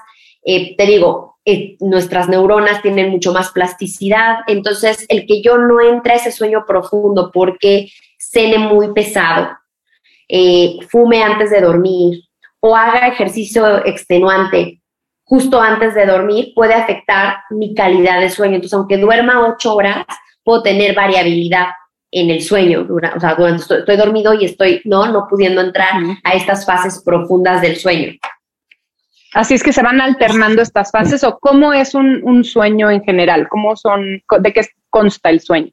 eh, 0.44 0.76
te 0.76 0.86
digo, 0.86 1.38
eh, 1.44 1.76
nuestras 1.80 2.28
neuronas 2.28 2.82
tienen 2.82 3.10
mucho 3.10 3.32
más 3.32 3.50
plasticidad, 3.50 4.38
entonces 4.46 5.06
el 5.08 5.26
que 5.26 5.42
yo 5.42 5.58
no 5.58 5.80
entre 5.80 6.14
a 6.14 6.16
ese 6.16 6.32
sueño 6.32 6.64
profundo 6.66 7.30
porque 7.32 7.88
cene 8.18 8.58
muy 8.58 8.92
pesado, 8.92 9.50
fume 10.88 11.22
antes 11.22 11.50
de 11.50 11.60
dormir 11.60 12.22
o 12.60 12.74
haga 12.74 13.08
ejercicio 13.08 13.84
extenuante 13.84 14.82
justo 15.32 15.60
antes 15.60 15.94
de 15.94 16.04
dormir 16.04 16.52
puede 16.54 16.74
afectar 16.74 17.36
mi 17.48 17.74
calidad 17.74 18.20
de 18.20 18.28
sueño. 18.28 18.56
Entonces, 18.56 18.74
aunque 18.74 18.98
duerma 18.98 19.46
ocho 19.48 19.74
horas, 19.74 20.04
puedo 20.44 20.62
tener 20.62 20.94
variabilidad 20.94 21.68
en 22.12 22.28
el 22.28 22.42
sueño, 22.42 22.86
o 22.88 23.20
sea, 23.20 23.34
cuando 23.34 23.56
estoy, 23.56 23.96
dormido 23.96 24.34
y 24.34 24.44
estoy 24.44 24.82
no, 24.84 25.06
no 25.06 25.26
pudiendo 25.28 25.62
entrar 25.62 25.94
a 26.22 26.34
estas 26.34 26.66
fases 26.66 27.02
profundas 27.02 27.62
del 27.62 27.76
sueño. 27.76 28.12
Así 29.32 29.54
es 29.54 29.62
que 29.62 29.72
se 29.72 29.82
van 29.82 29.98
alternando 29.98 30.60
estas 30.60 30.92
fases 30.92 31.24
o 31.24 31.38
cómo 31.38 31.72
es 31.72 31.94
un, 31.94 32.44
sueño 32.44 32.90
en 32.90 33.02
general, 33.02 33.48
cómo 33.48 33.76
son, 33.76 34.22
de 34.40 34.52
qué 34.52 34.60
consta 34.90 35.30
el 35.30 35.40
sueño. 35.40 35.70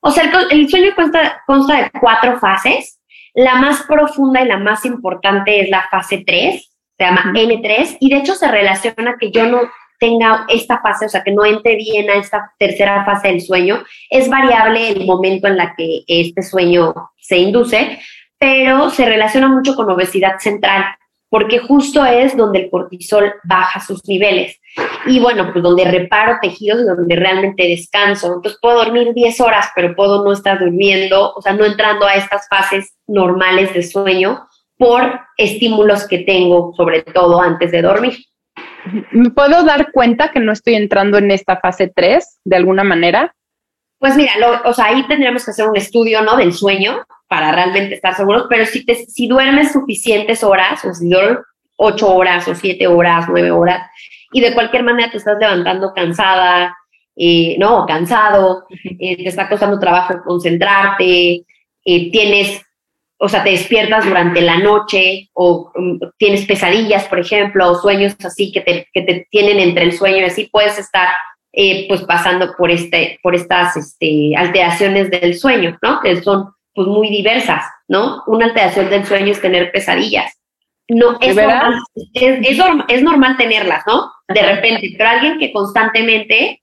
O 0.00 0.12
sea, 0.12 0.30
el, 0.50 0.70
sueño 0.70 0.94
consta, 0.94 1.42
consta, 1.44 1.76
de 1.82 1.90
cuatro 2.00 2.38
fases. 2.38 3.00
La 3.34 3.56
más 3.56 3.82
profunda 3.82 4.42
y 4.42 4.46
la 4.46 4.58
más 4.58 4.84
importante 4.84 5.60
es 5.60 5.70
la 5.70 5.86
fase 5.90 6.22
3, 6.24 6.70
se 6.98 7.04
llama 7.04 7.32
N3, 7.34 7.96
y 8.00 8.10
de 8.10 8.18
hecho 8.18 8.34
se 8.34 8.48
relaciona 8.48 9.16
que 9.18 9.30
yo 9.30 9.46
no 9.46 9.60
tenga 10.00 10.46
esta 10.48 10.80
fase, 10.80 11.06
o 11.06 11.08
sea, 11.08 11.22
que 11.22 11.30
no 11.30 11.44
entre 11.44 11.76
bien 11.76 12.10
a 12.10 12.14
esta 12.14 12.52
tercera 12.58 13.04
fase 13.04 13.28
del 13.28 13.40
sueño. 13.40 13.84
Es 14.08 14.28
variable 14.28 14.88
el 14.88 15.06
momento 15.06 15.46
en 15.46 15.56
la 15.56 15.74
que 15.76 16.02
este 16.08 16.42
sueño 16.42 16.94
se 17.18 17.36
induce, 17.36 18.00
pero 18.38 18.90
se 18.90 19.04
relaciona 19.04 19.48
mucho 19.48 19.76
con 19.76 19.90
obesidad 19.90 20.38
central, 20.38 20.84
porque 21.28 21.58
justo 21.58 22.04
es 22.04 22.36
donde 22.36 22.60
el 22.60 22.70
cortisol 22.70 23.34
baja 23.44 23.78
sus 23.80 24.08
niveles. 24.08 24.58
Y 25.06 25.20
bueno, 25.20 25.50
pues 25.52 25.62
donde 25.62 25.84
reparo 25.84 26.38
tejidos 26.40 26.80
y 26.80 26.84
donde 26.84 27.16
realmente 27.16 27.68
descanso. 27.68 28.34
Entonces 28.34 28.58
puedo 28.60 28.82
dormir 28.82 29.12
10 29.14 29.40
horas, 29.42 29.68
pero 29.76 29.94
puedo 29.94 30.24
no 30.24 30.32
estar 30.32 30.58
durmiendo, 30.58 31.32
o 31.34 31.42
sea, 31.42 31.52
no 31.52 31.66
entrando 31.66 32.06
a 32.06 32.14
estas 32.14 32.48
fases 32.48 32.94
normales 33.06 33.74
de 33.74 33.82
sueño 33.82 34.46
por 34.78 35.20
estímulos 35.36 36.08
que 36.08 36.20
tengo, 36.20 36.72
sobre 36.74 37.02
todo 37.02 37.40
antes 37.40 37.70
de 37.70 37.82
dormir. 37.82 38.14
¿Me 39.12 39.30
puedo 39.30 39.62
dar 39.64 39.92
cuenta 39.92 40.30
que 40.30 40.40
no 40.40 40.52
estoy 40.52 40.74
entrando 40.74 41.18
en 41.18 41.30
esta 41.30 41.58
fase 41.58 41.92
3 41.94 42.40
de 42.44 42.56
alguna 42.56 42.84
manera? 42.84 43.34
Pues 43.98 44.16
mira, 44.16 44.32
o 44.64 44.72
sea, 44.72 44.86
ahí 44.86 45.06
tendríamos 45.06 45.44
que 45.44 45.50
hacer 45.50 45.68
un 45.68 45.76
estudio, 45.76 46.22
¿no? 46.22 46.36
Del 46.36 46.54
sueño 46.54 47.04
para 47.28 47.52
realmente 47.52 47.94
estar 47.94 48.14
seguros, 48.14 48.46
pero 48.48 48.64
si, 48.64 48.84
te, 48.84 48.94
si 48.94 49.28
duermes 49.28 49.72
suficientes 49.72 50.42
horas, 50.42 50.84
o 50.84 50.94
si 50.94 51.08
duermes 51.08 51.44
8 51.76 52.14
horas 52.14 52.48
o 52.48 52.54
7 52.54 52.86
horas, 52.86 53.26
9 53.28 53.50
horas, 53.50 53.90
y 54.32 54.40
de 54.40 54.54
cualquier 54.54 54.84
manera 54.84 55.10
te 55.10 55.18
estás 55.18 55.38
levantando 55.38 55.92
cansada, 55.94 56.76
eh, 57.16 57.56
¿no? 57.58 57.84
Cansado, 57.86 58.64
eh, 58.98 59.16
te 59.16 59.28
está 59.28 59.48
costando 59.48 59.78
trabajo 59.78 60.22
concentrarte, 60.24 61.44
eh, 61.84 62.10
tienes 62.10 62.62
o 63.22 63.28
sea, 63.28 63.44
te 63.44 63.50
despiertas 63.50 64.06
durante 64.06 64.40
la 64.40 64.58
noche 64.58 65.28
o 65.34 65.70
um, 65.74 65.98
tienes 66.16 66.46
pesadillas, 66.46 67.06
por 67.06 67.20
ejemplo, 67.20 67.70
o 67.70 67.74
sueños 67.74 68.16
así 68.24 68.50
que 68.50 68.62
te, 68.62 68.88
que 68.94 69.02
te 69.02 69.28
tienen 69.30 69.60
entre 69.60 69.84
el 69.84 69.92
sueño 69.92 70.18
y 70.18 70.24
así 70.24 70.48
puedes 70.50 70.78
estar 70.78 71.08
eh, 71.52 71.86
pues 71.86 72.02
pasando 72.02 72.54
por, 72.56 72.70
este, 72.70 73.20
por 73.22 73.34
estas 73.34 73.76
este, 73.76 74.34
alteraciones 74.36 75.10
del 75.10 75.38
sueño, 75.38 75.78
¿no? 75.82 76.00
Que 76.00 76.22
son 76.22 76.54
pues 76.74 76.88
muy 76.88 77.10
diversas, 77.10 77.62
¿no? 77.88 78.22
Una 78.26 78.46
alteración 78.46 78.88
del 78.88 79.04
sueño 79.04 79.32
es 79.32 79.40
tener 79.42 79.70
pesadillas. 79.70 80.32
No, 80.88 81.18
es 81.20 81.36
normal, 81.36 81.74
es, 82.14 82.48
es, 82.88 83.02
normal 83.02 83.36
tenerlas, 83.36 83.84
¿no? 83.86 84.10
De 84.28 84.42
repente, 84.42 84.94
pero 84.96 85.10
alguien 85.10 85.38
que 85.38 85.52
constantemente, 85.52 86.62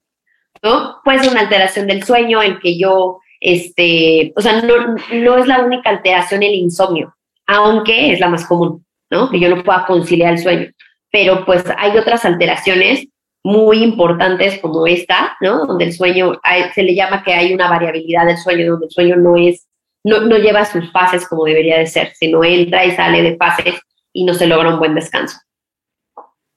¿no? 0.63 1.02
Puede 1.04 1.20
ser 1.20 1.32
una 1.32 1.41
alteración 1.41 1.86
del 1.86 2.04
sueño 2.04 2.41
en 2.41 2.58
que 2.60 2.80
yo 2.80 3.20
este, 3.39 4.34
o 4.36 4.41
sea, 4.41 4.62
no, 4.62 4.95
no 5.13 5.38
es 5.38 5.47
la 5.47 5.63
única 5.63 5.89
alteración 5.89 6.43
el 6.43 6.54
insomnio, 6.54 7.15
aunque 7.45 8.12
es 8.12 8.19
la 8.19 8.30
más 8.30 8.45
común, 8.45 8.86
¿no? 9.10 9.30
Que 9.30 9.39
yo 9.39 9.54
no 9.54 9.63
pueda 9.63 9.86
conciliar 9.86 10.34
el 10.34 10.39
sueño. 10.39 10.67
Pero 11.12 11.45
pues 11.45 11.63
hay 11.78 11.97
otras 11.97 12.26
alteraciones 12.26 13.08
muy 13.43 13.84
importantes 13.84 14.60
como 14.60 14.86
esta, 14.88 15.38
¿no? 15.39 15.65
Donde 15.65 15.86
el 15.86 15.93
sueño, 15.93 16.39
se 16.73 16.84
le 16.84 16.95
llama 16.95 17.23
que 17.23 17.34
hay 17.34 17.54
una 17.54 17.69
variabilidad 17.69 18.26
del 18.26 18.38
sueño, 18.38 18.71
donde 18.71 18.88
el 18.88 18.91
sueño 18.91 19.15
no 19.15 19.38
es, 19.38 19.67
no, 20.04 20.21
no 20.21 20.38
lleva 20.38 20.65
sus 20.65 20.91
fases 20.91 21.28
como 21.28 21.45
debería 21.45 21.78
de 21.78 21.88
ser, 21.88 22.13
sino 22.13 22.43
entra 22.43 22.86
y 22.86 22.91
sale 22.91 23.21
de 23.21 23.38
fases 23.38 23.76
y 24.12 24.26
no 24.26 24.34
se 24.34 24.47
logra 24.47 24.69
un 24.69 24.80
buen 24.80 24.95
descanso. 24.95 25.38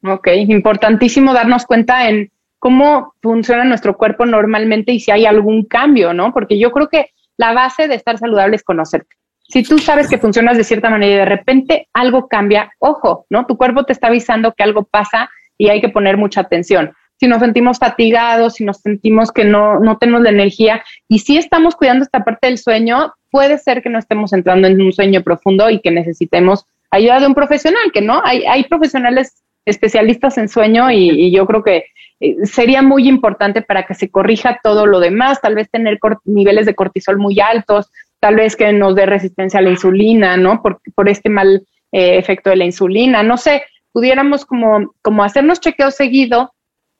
Ok, 0.02 0.28
importantísimo 0.48 1.34
darnos 1.34 1.66
cuenta 1.66 2.08
en 2.08 2.32
cómo 2.60 3.14
funciona 3.20 3.64
nuestro 3.64 3.96
cuerpo 3.96 4.26
normalmente 4.26 4.92
y 4.92 5.00
si 5.00 5.10
hay 5.10 5.26
algún 5.26 5.64
cambio, 5.64 6.14
¿no? 6.14 6.32
Porque 6.32 6.58
yo 6.58 6.70
creo 6.70 6.88
que 6.88 7.10
la 7.36 7.52
base 7.52 7.88
de 7.88 7.96
estar 7.96 8.18
saludable 8.18 8.54
es 8.54 8.62
conocerte. 8.62 9.16
Si 9.48 9.64
tú 9.64 9.78
sabes 9.78 10.08
que 10.08 10.18
funcionas 10.18 10.56
de 10.56 10.62
cierta 10.62 10.90
manera 10.90 11.12
y 11.12 11.16
de 11.16 11.24
repente 11.24 11.88
algo 11.92 12.28
cambia, 12.28 12.70
ojo, 12.78 13.26
¿no? 13.30 13.46
Tu 13.46 13.56
cuerpo 13.56 13.84
te 13.84 13.92
está 13.92 14.06
avisando 14.06 14.52
que 14.52 14.62
algo 14.62 14.84
pasa 14.84 15.30
y 15.58 15.70
hay 15.70 15.80
que 15.80 15.88
poner 15.88 16.16
mucha 16.16 16.42
atención. 16.42 16.92
Si 17.18 17.26
nos 17.26 17.40
sentimos 17.40 17.78
fatigados, 17.78 18.54
si 18.54 18.64
nos 18.64 18.78
sentimos 18.78 19.32
que 19.32 19.44
no, 19.44 19.80
no 19.80 19.98
tenemos 19.98 20.22
la 20.22 20.30
energía 20.30 20.84
y 21.08 21.20
si 21.20 21.36
estamos 21.38 21.74
cuidando 21.74 22.04
esta 22.04 22.24
parte 22.24 22.46
del 22.46 22.58
sueño, 22.58 23.14
puede 23.30 23.58
ser 23.58 23.82
que 23.82 23.88
no 23.88 23.98
estemos 23.98 24.32
entrando 24.32 24.68
en 24.68 24.80
un 24.80 24.92
sueño 24.92 25.22
profundo 25.22 25.68
y 25.70 25.80
que 25.80 25.90
necesitemos 25.90 26.66
ayuda 26.90 27.20
de 27.20 27.26
un 27.26 27.34
profesional, 27.34 27.90
que 27.92 28.02
no, 28.02 28.20
hay, 28.24 28.44
hay 28.44 28.64
profesionales 28.64 29.42
especialistas 29.64 30.38
en 30.38 30.48
sueño 30.48 30.90
y 30.90 31.30
yo 31.30 31.46
creo 31.46 31.62
que 31.62 31.84
eh, 32.20 32.36
sería 32.44 32.82
muy 32.82 33.08
importante 33.08 33.62
para 33.62 33.84
que 33.84 33.94
se 33.94 34.10
corrija 34.10 34.60
todo 34.62 34.86
lo 34.86 35.00
demás, 35.00 35.40
tal 35.40 35.54
vez 35.54 35.70
tener 35.70 35.98
niveles 36.24 36.66
de 36.66 36.74
cortisol 36.74 37.16
muy 37.16 37.40
altos, 37.40 37.90
tal 38.20 38.36
vez 38.36 38.56
que 38.56 38.72
nos 38.72 38.94
dé 38.94 39.06
resistencia 39.06 39.58
a 39.58 39.62
la 39.62 39.70
insulina, 39.70 40.36
¿no? 40.36 40.62
Por, 40.62 40.80
por 40.94 41.08
este 41.08 41.30
mal 41.30 41.62
eh, 41.92 42.18
efecto 42.18 42.50
de 42.50 42.56
la 42.56 42.66
insulina, 42.66 43.22
no 43.22 43.38
sé, 43.38 43.62
pudiéramos 43.92 44.44
como, 44.44 44.92
como 45.00 45.24
hacernos 45.24 45.60
chequeos 45.60 45.94
seguido, 45.94 46.52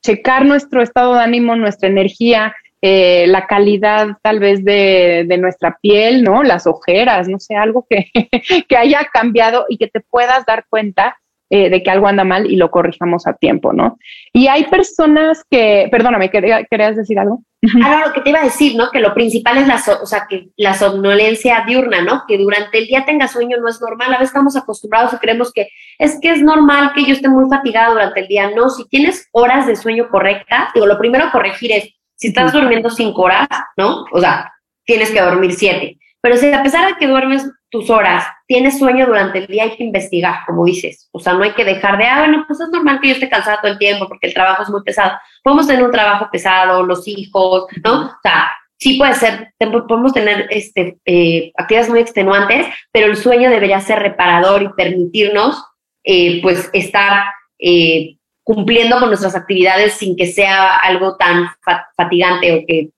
checar 0.03 0.43
nuestro 0.43 0.81
estado 0.81 1.13
de 1.13 1.21
ánimo, 1.21 1.55
nuestra 1.55 1.87
energía, 1.87 2.55
eh, 2.81 3.25
la 3.27 3.45
calidad 3.45 4.17
tal 4.23 4.39
vez 4.39 4.65
de, 4.65 5.25
de, 5.27 5.37
nuestra 5.37 5.77
piel, 5.79 6.23
¿no? 6.23 6.41
Las 6.41 6.65
ojeras, 6.65 7.27
no 7.27 7.39
sé, 7.39 7.55
algo 7.55 7.85
que, 7.87 8.09
que 8.67 8.75
haya 8.75 9.07
cambiado 9.13 9.67
y 9.69 9.77
que 9.77 9.87
te 9.87 9.99
puedas 9.99 10.47
dar 10.47 10.65
cuenta 10.67 11.20
eh, 11.53 11.69
de 11.69 11.83
que 11.83 11.91
algo 11.91 12.07
anda 12.07 12.23
mal 12.23 12.49
y 12.49 12.55
lo 12.55 12.71
corrijamos 12.71 13.27
a 13.27 13.33
tiempo, 13.33 13.73
¿no? 13.73 13.99
Y 14.31 14.47
hay 14.47 14.63
personas 14.67 15.43
que, 15.51 15.89
perdóname, 15.91 16.29
¿querías 16.29 16.95
decir 16.95 17.19
algo? 17.19 17.43
Ah, 17.83 18.03
lo 18.07 18.13
que 18.13 18.21
te 18.21 18.29
iba 18.29 18.39
a 18.39 18.45
decir, 18.45 18.77
¿no? 18.77 18.89
Que 18.89 19.01
lo 19.01 19.13
principal 19.13 19.57
es 19.57 19.67
la, 19.67 19.83
o 20.01 20.05
sea, 20.05 20.27
que 20.29 20.47
la 20.55 20.73
somnolencia 20.75 21.65
diurna, 21.67 22.01
¿no? 22.03 22.23
Que 22.25 22.37
durante 22.37 22.77
el 22.77 22.87
día 22.87 23.03
tenga 23.05 23.27
sueño 23.27 23.57
no 23.57 23.67
es 23.67 23.81
normal. 23.81 24.13
A 24.13 24.19
veces 24.19 24.29
estamos 24.29 24.55
acostumbrados 24.55 25.11
y 25.11 25.17
creemos 25.17 25.51
que 25.51 25.67
es 25.99 26.17
que 26.21 26.31
es 26.31 26.41
normal 26.41 26.93
que 26.95 27.03
yo 27.03 27.11
esté 27.11 27.27
muy 27.27 27.49
fatigada 27.49 27.89
durante 27.91 28.21
el 28.21 28.27
día. 28.29 28.49
No, 28.55 28.69
si 28.69 28.87
tienes 28.87 29.27
horas 29.33 29.67
de 29.67 29.75
sueño 29.75 30.07
correctas, 30.09 30.69
digo, 30.73 30.87
lo 30.87 30.97
primero 30.97 31.25
a 31.25 31.31
corregir 31.31 31.73
es, 31.73 31.89
si 32.15 32.29
estás 32.29 32.53
durmiendo 32.53 32.89
cinco 32.89 33.23
horas, 33.23 33.49
¿no? 33.75 34.05
O 34.13 34.21
sea, 34.21 34.53
tienes 34.85 35.11
que 35.11 35.19
dormir 35.21 35.51
siete. 35.53 35.99
Pero 36.21 36.37
si 36.37 36.53
a 36.53 36.61
pesar 36.61 36.87
de 36.87 36.97
que 36.97 37.07
duermes 37.07 37.49
tus 37.69 37.89
horas, 37.89 38.25
tienes 38.47 38.77
sueño 38.77 39.07
durante 39.07 39.39
el 39.39 39.47
día, 39.47 39.63
hay 39.63 39.75
que 39.75 39.83
investigar, 39.83 40.45
como 40.45 40.65
dices. 40.65 41.09
O 41.11 41.19
sea, 41.19 41.33
no 41.33 41.43
hay 41.43 41.51
que 41.51 41.65
dejar 41.65 41.97
de, 41.97 42.05
ah, 42.05 42.19
bueno, 42.19 42.43
pues 42.47 42.59
es 42.59 42.69
normal 42.69 42.99
que 43.01 43.07
yo 43.07 43.13
esté 43.15 43.29
cansada 43.29 43.61
todo 43.61 43.71
el 43.71 43.79
tiempo 43.79 44.07
porque 44.07 44.27
el 44.27 44.33
trabajo 44.33 44.61
es 44.61 44.69
muy 44.69 44.83
pesado. 44.83 45.17
Podemos 45.43 45.67
tener 45.67 45.83
un 45.83 45.91
trabajo 45.91 46.29
pesado, 46.31 46.83
los 46.83 47.07
hijos, 47.07 47.65
¿no? 47.83 48.05
O 48.05 48.19
sea, 48.21 48.51
sí 48.77 48.97
puede 48.97 49.13
ser, 49.15 49.53
podemos 49.59 50.11
tener 50.13 50.47
este, 50.49 50.99
eh, 51.05 51.51
actividades 51.55 51.89
muy 51.89 51.99
extenuantes, 51.99 52.67
pero 52.91 53.07
el 53.07 53.15
sueño 53.15 53.49
debería 53.49 53.79
ser 53.79 53.99
reparador 53.99 54.63
y 54.63 54.69
permitirnos, 54.69 55.63
eh, 56.03 56.41
pues, 56.41 56.69
estar 56.73 57.25
eh, 57.59 58.17
cumpliendo 58.43 58.99
con 58.99 59.09
nuestras 59.09 59.35
actividades 59.35 59.93
sin 59.93 60.15
que 60.15 60.27
sea 60.27 60.75
algo 60.75 61.15
tan 61.15 61.47
fatigante 61.95 62.53
o 62.53 62.65
que 62.67 62.89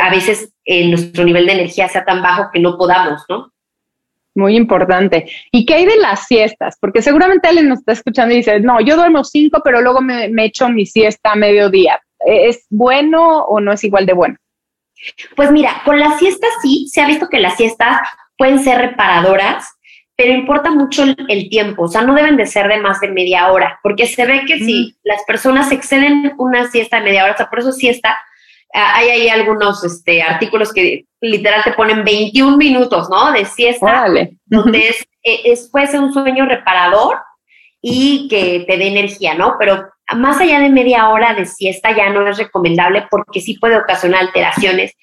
a 0.00 0.10
veces 0.10 0.52
nuestro 0.66 1.24
nivel 1.24 1.46
de 1.46 1.52
energía 1.52 1.88
sea 1.88 2.04
tan 2.04 2.22
bajo 2.22 2.50
que 2.52 2.60
no 2.60 2.76
podamos, 2.76 3.24
¿no? 3.28 3.52
Muy 4.34 4.56
importante. 4.56 5.28
¿Y 5.50 5.66
qué 5.66 5.74
hay 5.74 5.86
de 5.86 5.96
las 5.96 6.26
siestas? 6.26 6.76
Porque 6.80 7.02
seguramente 7.02 7.48
alguien 7.48 7.68
nos 7.68 7.80
está 7.80 7.92
escuchando 7.92 8.32
y 8.32 8.38
dice, 8.38 8.60
no, 8.60 8.80
yo 8.80 8.96
duermo 8.96 9.24
cinco, 9.24 9.60
pero 9.64 9.82
luego 9.82 10.00
me, 10.00 10.28
me 10.28 10.44
echo 10.44 10.68
mi 10.68 10.86
siesta 10.86 11.32
a 11.32 11.36
mediodía. 11.36 12.00
¿Es 12.24 12.66
bueno 12.70 13.44
o 13.44 13.60
no 13.60 13.72
es 13.72 13.82
igual 13.82 14.06
de 14.06 14.12
bueno? 14.12 14.36
Pues 15.34 15.50
mira, 15.50 15.82
con 15.84 15.98
las 15.98 16.18
siestas 16.18 16.50
sí, 16.62 16.86
se 16.88 17.00
ha 17.00 17.06
visto 17.06 17.28
que 17.28 17.40
las 17.40 17.56
siestas 17.56 18.00
pueden 18.36 18.60
ser 18.60 18.78
reparadoras, 18.78 19.66
pero 20.16 20.34
importa 20.34 20.70
mucho 20.70 21.04
el, 21.28 21.48
tiempo, 21.48 21.84
o 21.84 21.88
sea, 21.88 22.02
no 22.02 22.14
deben 22.14 22.36
de 22.36 22.46
ser 22.46 22.68
de 22.68 22.78
más 22.78 23.00
de 23.00 23.08
media 23.08 23.50
hora, 23.50 23.80
porque 23.82 24.06
se 24.06 24.26
ve 24.26 24.44
que 24.46 24.58
si 24.58 24.88
mm. 24.88 24.94
las 25.04 25.22
personas 25.24 25.72
exceden 25.72 26.34
una 26.36 26.70
siesta 26.70 26.98
de 26.98 27.04
media 27.04 27.24
hora, 27.24 27.32
o 27.32 27.36
sea, 27.38 27.48
por 27.48 27.60
eso 27.60 27.72
siesta, 27.72 28.18
hay 28.72 29.08
ahí 29.08 29.28
algunos 29.28 29.82
este, 29.84 30.22
artículos 30.22 30.72
que 30.72 31.04
literal 31.20 31.62
te 31.64 31.72
ponen 31.72 32.04
21 32.04 32.56
minutos, 32.56 33.08
¿no? 33.10 33.32
De 33.32 33.44
siesta. 33.44 34.06
Donde 34.46 34.88
eh, 35.22 35.40
es, 35.44 35.68
puede 35.70 35.88
ser 35.88 36.00
un 36.00 36.12
sueño 36.12 36.46
reparador 36.46 37.18
y 37.82 38.28
que 38.28 38.64
te 38.66 38.76
dé 38.76 38.88
energía, 38.88 39.34
¿no? 39.34 39.56
Pero 39.58 39.88
más 40.14 40.40
allá 40.40 40.60
de 40.60 40.68
media 40.68 41.08
hora 41.08 41.34
de 41.34 41.46
siesta 41.46 41.96
ya 41.96 42.10
no 42.10 42.26
es 42.28 42.38
recomendable 42.38 43.06
porque 43.10 43.40
sí 43.40 43.58
puede 43.58 43.76
ocasionar 43.76 44.20
alteraciones 44.20 44.94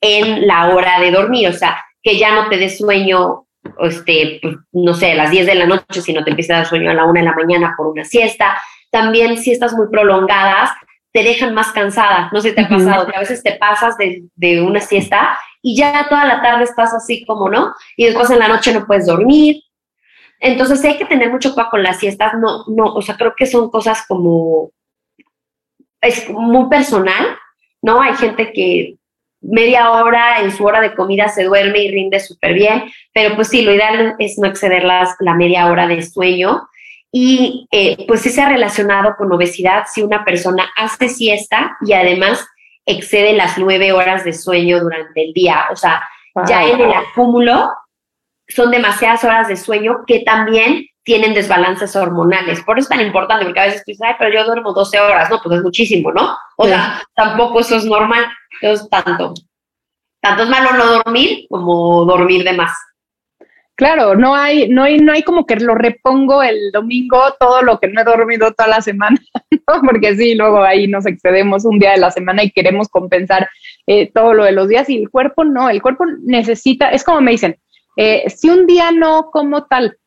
en 0.00 0.46
la 0.46 0.68
hora 0.68 1.00
de 1.00 1.10
dormir, 1.10 1.48
o 1.48 1.52
sea, 1.52 1.82
que 2.02 2.18
ya 2.18 2.34
no 2.34 2.48
te 2.48 2.58
dé 2.58 2.68
sueño, 2.68 3.46
este, 3.80 4.38
pues, 4.42 4.56
no 4.72 4.94
sé, 4.94 5.12
a 5.12 5.14
las 5.14 5.30
10 5.30 5.46
de 5.46 5.54
la 5.54 5.66
noche, 5.66 6.02
sino 6.02 6.22
te 6.22 6.30
empieza 6.30 6.54
a 6.54 6.56
dar 6.58 6.66
sueño 6.66 6.90
a 6.90 6.94
la 6.94 7.04
1 7.04 7.14
de 7.14 7.22
la 7.22 7.34
mañana 7.34 7.74
por 7.76 7.86
una 7.86 8.04
siesta, 8.04 8.58
también 8.90 9.38
siestas 9.38 9.72
muy 9.72 9.88
prolongadas 9.90 10.70
te 11.16 11.22
dejan 11.22 11.54
más 11.54 11.72
cansada. 11.72 12.28
No 12.30 12.42
sé 12.42 12.50
si 12.50 12.54
te 12.54 12.60
ha 12.60 12.68
pasado 12.68 13.06
que 13.06 13.16
a 13.16 13.20
veces 13.20 13.42
te 13.42 13.52
pasas 13.52 13.96
de, 13.96 14.24
de, 14.34 14.60
una 14.60 14.80
siesta 14.80 15.38
y 15.62 15.74
ya 15.74 16.06
toda 16.10 16.26
la 16.26 16.42
tarde 16.42 16.64
estás 16.64 16.92
así 16.92 17.24
como, 17.24 17.48
¿no? 17.48 17.72
Y 17.96 18.04
después 18.04 18.28
en 18.28 18.38
la 18.38 18.48
noche 18.48 18.74
no 18.74 18.86
puedes 18.86 19.06
dormir. 19.06 19.62
Entonces 20.40 20.84
hay 20.84 20.98
que 20.98 21.06
tener 21.06 21.30
mucho 21.30 21.54
cuidado 21.54 21.70
con 21.70 21.82
las 21.82 22.00
siestas. 22.00 22.34
No, 22.34 22.64
no, 22.66 22.92
o 22.92 23.00
sea, 23.00 23.16
creo 23.16 23.32
que 23.34 23.46
son 23.46 23.70
cosas 23.70 24.04
como, 24.06 24.72
es 26.02 26.28
muy 26.28 26.68
personal, 26.68 27.38
¿no? 27.80 28.02
Hay 28.02 28.14
gente 28.16 28.52
que 28.52 28.96
media 29.40 29.92
hora 29.92 30.42
en 30.42 30.52
su 30.52 30.66
hora 30.66 30.82
de 30.82 30.94
comida 30.94 31.28
se 31.28 31.44
duerme 31.44 31.78
y 31.78 31.92
rinde 31.92 32.20
súper 32.20 32.52
bien, 32.52 32.92
pero 33.14 33.36
pues 33.36 33.48
sí, 33.48 33.62
lo 33.62 33.72
ideal 33.72 34.16
es 34.18 34.36
no 34.36 34.48
exceder 34.48 34.84
las, 34.84 35.16
la 35.20 35.32
media 35.32 35.68
hora 35.68 35.86
de 35.86 36.02
sueño. 36.02 36.68
Y 37.18 37.66
eh, 37.70 38.04
pues 38.06 38.20
sí 38.20 38.28
se 38.28 38.42
ha 38.42 38.48
relacionado 38.50 39.16
con 39.16 39.32
obesidad 39.32 39.84
si 39.90 40.02
una 40.02 40.22
persona 40.22 40.68
hace 40.76 41.08
siesta 41.08 41.78
y 41.80 41.94
además 41.94 42.46
excede 42.84 43.32
las 43.32 43.56
nueve 43.56 43.90
horas 43.92 44.22
de 44.22 44.34
sueño 44.34 44.80
durante 44.80 45.24
el 45.24 45.32
día. 45.32 45.64
O 45.72 45.76
sea, 45.76 46.06
ya 46.46 46.68
en 46.68 46.78
el 46.78 46.92
acúmulo 46.92 47.70
son 48.46 48.70
demasiadas 48.70 49.24
horas 49.24 49.48
de 49.48 49.56
sueño 49.56 50.04
que 50.06 50.24
también 50.26 50.88
tienen 51.04 51.32
desbalances 51.32 51.96
hormonales. 51.96 52.62
Por 52.62 52.78
eso 52.78 52.84
es 52.84 52.98
tan 52.98 53.06
importante, 53.06 53.46
porque 53.46 53.60
a 53.60 53.64
veces 53.64 53.82
tú 53.82 53.92
dices, 53.92 54.06
ay, 54.06 54.16
pero 54.18 54.34
yo 54.34 54.44
duermo 54.44 54.74
12 54.74 55.00
horas, 55.00 55.30
no, 55.30 55.40
pues 55.42 55.56
es 55.56 55.62
muchísimo, 55.62 56.12
¿no? 56.12 56.36
O 56.58 56.66
sea, 56.66 57.02
tampoco 57.14 57.60
eso 57.60 57.76
es 57.76 57.86
normal, 57.86 58.26
es 58.60 58.86
tanto. 58.90 59.32
Tanto 60.20 60.42
es 60.42 60.50
malo 60.50 60.74
no 60.74 60.84
dormir 60.84 61.46
como 61.48 62.04
dormir 62.04 62.44
de 62.44 62.52
más. 62.52 62.76
Claro, 63.76 64.14
no 64.14 64.34
hay, 64.34 64.68
no 64.70 64.84
hay, 64.84 64.98
no 64.98 65.12
hay 65.12 65.22
como 65.22 65.44
que 65.44 65.56
lo 65.56 65.74
repongo 65.74 66.42
el 66.42 66.72
domingo 66.72 67.20
todo 67.38 67.60
lo 67.60 67.78
que 67.78 67.88
no 67.88 68.00
he 68.00 68.04
dormido 68.04 68.52
toda 68.52 68.68
la 68.68 68.80
semana, 68.80 69.20
¿no? 69.50 69.82
porque 69.82 70.16
sí, 70.16 70.34
luego 70.34 70.62
ahí 70.62 70.88
nos 70.88 71.04
excedemos 71.04 71.66
un 71.66 71.78
día 71.78 71.92
de 71.92 71.98
la 71.98 72.10
semana 72.10 72.42
y 72.42 72.50
queremos 72.50 72.88
compensar 72.88 73.48
eh, 73.86 74.10
todo 74.12 74.32
lo 74.32 74.44
de 74.44 74.52
los 74.52 74.68
días 74.68 74.88
y 74.88 74.96
el 74.96 75.10
cuerpo 75.10 75.44
no, 75.44 75.68
el 75.68 75.82
cuerpo 75.82 76.04
necesita, 76.22 76.88
es 76.88 77.04
como 77.04 77.20
me 77.20 77.32
dicen, 77.32 77.56
eh, 77.96 78.24
si 78.28 78.48
un 78.48 78.66
día 78.66 78.92
no 78.92 79.30
como 79.30 79.64
tal, 79.64 79.98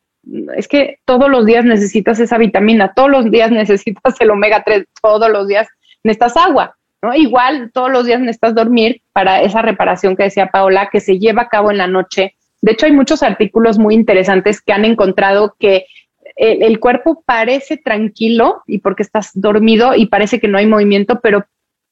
es 0.56 0.68
que 0.68 0.98
todos 1.04 1.30
los 1.30 1.46
días 1.46 1.64
necesitas 1.64 2.20
esa 2.20 2.38
vitamina, 2.38 2.92
todos 2.94 3.10
los 3.10 3.30
días 3.30 3.50
necesitas 3.52 4.20
el 4.20 4.30
omega 4.30 4.62
3, 4.64 4.84
todos 5.02 5.30
los 5.30 5.46
días 5.48 5.68
necesitas 6.02 6.36
agua, 6.36 6.76
¿no? 7.02 7.14
Igual 7.14 7.70
todos 7.72 7.90
los 7.90 8.04
días 8.04 8.20
necesitas 8.20 8.54
dormir 8.54 9.02
para 9.12 9.42
esa 9.42 9.62
reparación 9.62 10.16
que 10.16 10.24
decía 10.24 10.48
Paola, 10.48 10.88
que 10.90 11.00
se 11.00 11.18
lleva 11.18 11.42
a 11.42 11.48
cabo 11.48 11.70
en 11.70 11.78
la 11.78 11.86
noche. 11.86 12.34
De 12.62 12.72
hecho, 12.72 12.86
hay 12.86 12.92
muchos 12.92 13.22
artículos 13.22 13.78
muy 13.78 13.94
interesantes 13.94 14.60
que 14.60 14.72
han 14.72 14.84
encontrado 14.84 15.56
que 15.58 15.86
el, 16.36 16.80
cuerpo 16.80 17.22
parece 17.26 17.76
tranquilo 17.76 18.62
y 18.66 18.78
porque 18.78 19.02
estás 19.02 19.30
dormido 19.34 19.94
y 19.94 20.06
parece 20.06 20.40
que 20.40 20.48
no 20.48 20.58
hay 20.58 20.66
movimiento, 20.66 21.20
pero 21.20 21.44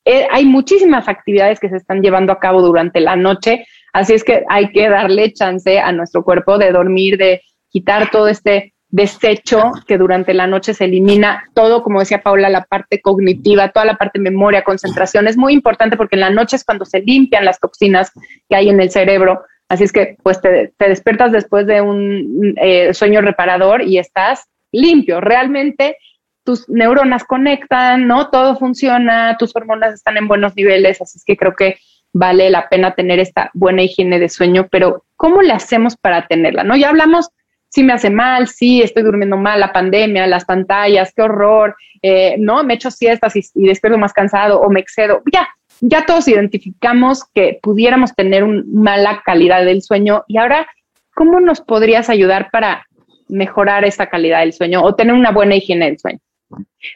eh, 0.05 0.27
hay 0.31 0.47
muchísimas 0.47 1.09
actividades 1.09 1.61
que 1.61 1.69
se 1.69 1.77
están 1.77 2.03
llevando 2.03 2.33
a 2.33 2.41
cabo 2.41 2.63
durante 2.63 3.01
la 3.01 3.17
noche, 3.17 3.67
así 3.93 4.15
es 4.15 4.25
que 4.25 4.45
hay 4.49 4.71
que 4.71 4.89
darle 4.89 5.33
chance 5.33 5.79
a 5.79 5.93
nuestro 5.93 6.25
cuerpo 6.25 6.57
de 6.57 6.73
dormir, 6.73 7.19
de 7.19 7.43
quitar 7.69 8.11
todo 8.11 8.29
este 8.29 8.73
desecho 8.91 9.71
que 9.87 9.99
durante 9.99 10.33
la 10.33 10.47
noche 10.47 10.73
se 10.73 10.87
elimina 10.87 11.45
todo, 11.55 11.83
como 11.83 12.01
decía 12.01 12.23
Paula, 12.23 12.49
la 12.49 12.65
parte 12.65 13.03
cognitiva, 13.03 13.69
toda 13.69 13.85
la 13.85 13.97
parte 13.97 14.19
memoria, 14.19 14.65
concentración. 14.65 15.29
Es 15.29 15.37
muy 15.37 15.53
importante 15.53 15.97
porque 15.97 16.17
en 16.17 16.21
la 16.21 16.31
noche 16.31 16.57
es 16.57 16.65
cuando 16.65 16.87
se 16.87 17.01
limpian 17.01 17.45
las 17.45 17.61
toxinas 17.61 18.13
que 18.49 18.57
hay 18.57 18.71
en 18.71 18.81
el 18.81 18.91
cerebro. 18.91 19.43
Así 19.69 19.85
es 19.85 19.93
que 19.93 20.17
pues 20.23 20.41
te, 20.41 20.73
despiertas 20.79 21.33
después 21.33 21.67
de 21.67 21.81
un 21.81 22.55
eh, 22.61 22.95
sueño 22.95 23.21
reparador 23.21 23.83
y 23.83 23.99
estás 23.99 24.49
limpio. 24.73 25.21
Realmente 25.21 25.99
tus 26.45 26.69
neuronas 26.69 27.25
conectan, 27.25 28.07
¿no? 28.07 28.31
Todo 28.31 28.57
funciona, 28.57 29.37
tus 29.39 29.55
hormonas 29.55 29.95
están 29.95 30.17
en 30.17 30.29
buenos 30.29 30.57
niveles, 30.57 31.03
así 31.03 31.19
es 31.19 31.25
que 31.25 31.37
creo 31.37 31.55
que 31.55 31.77
vale 32.15 32.49
la 32.49 32.71
pena 32.71 32.95
tener 32.95 33.19
esta 33.19 33.51
buena 33.53 33.83
higiene 33.83 34.19
de 34.19 34.31
sueño, 34.31 34.67
pero 34.71 35.05
¿cómo 35.17 35.43
le 35.43 35.53
hacemos 35.53 35.97
para 35.97 36.27
tenerla? 36.27 36.65
¿No? 36.65 36.75
Ya 36.75 36.89
hablamos 36.89 37.29
sí 37.69 37.83
me 37.83 37.93
hace 37.93 38.11
mal, 38.11 38.49
sí 38.49 38.83
estoy 38.83 39.03
durmiendo 39.03 39.37
mal, 39.37 39.61
la 39.61 39.73
pandemia, 39.73 40.27
las 40.27 40.45
pantallas, 40.45 41.13
qué 41.15 41.23
horror, 41.23 41.77
eh, 42.03 42.37
no, 42.39 42.65
me 42.65 42.75
echo 42.75 42.91
siestas 42.91 43.37
y, 43.37 43.43
y, 43.55 43.67
despierto 43.67 43.99
más 43.99 44.13
cansado 44.13 44.61
o 44.61 44.71
me 44.71 44.81
excedo. 44.81 45.23
Ya, 45.33 45.49
ya 45.81 46.07
todos 46.07 46.29
identificamos 46.29 47.25
que 47.35 47.59
pudiéramos 47.63 48.15
tener 48.15 48.45
una 48.45 48.63
mala 48.67 49.23
calidad 49.25 49.65
del 49.65 49.83
sueño 49.83 50.25
y 50.29 50.39
ahora, 50.39 50.69
¿cómo 51.15 51.41
nos 51.41 51.61
podrías 51.61 52.11
ayudar 52.11 52.51
para 52.51 52.87
mejorar 53.29 53.85
esa 53.85 54.07
calidad 54.07 54.41
del 54.41 54.53
sueño 54.53 54.83
o 54.83 54.95
tener 54.95 55.15
una 55.15 55.31
buena 55.31 55.57
higiene 55.57 55.87
del 55.87 55.99
sueño? 55.99 56.21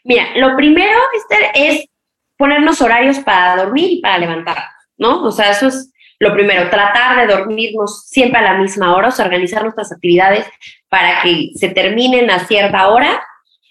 Mira, 0.04 0.26
lo 0.36 0.56
primero, 0.56 0.98
Esther, 1.16 1.50
es 1.54 1.84
ponernos 2.36 2.80
horarios 2.80 3.18
para 3.20 3.62
dormir 3.64 3.90
y 3.92 4.00
para 4.00 4.18
levantar, 4.18 4.58
¿no? 4.96 5.22
O 5.24 5.30
sea, 5.30 5.50
eso 5.50 5.68
es 5.68 5.92
lo 6.18 6.32
primero, 6.32 6.70
tratar 6.70 7.16
de 7.20 7.34
dormirnos 7.34 8.06
siempre 8.06 8.38
a 8.38 8.52
la 8.52 8.58
misma 8.58 8.94
hora, 8.94 9.08
o 9.08 9.10
sea, 9.10 9.24
organizar 9.24 9.64
nuestras 9.64 9.90
actividades 9.90 10.46
para 10.88 11.20
que 11.20 11.50
se 11.56 11.68
terminen 11.70 12.30
a 12.30 12.46
cierta 12.46 12.88
hora 12.88 13.20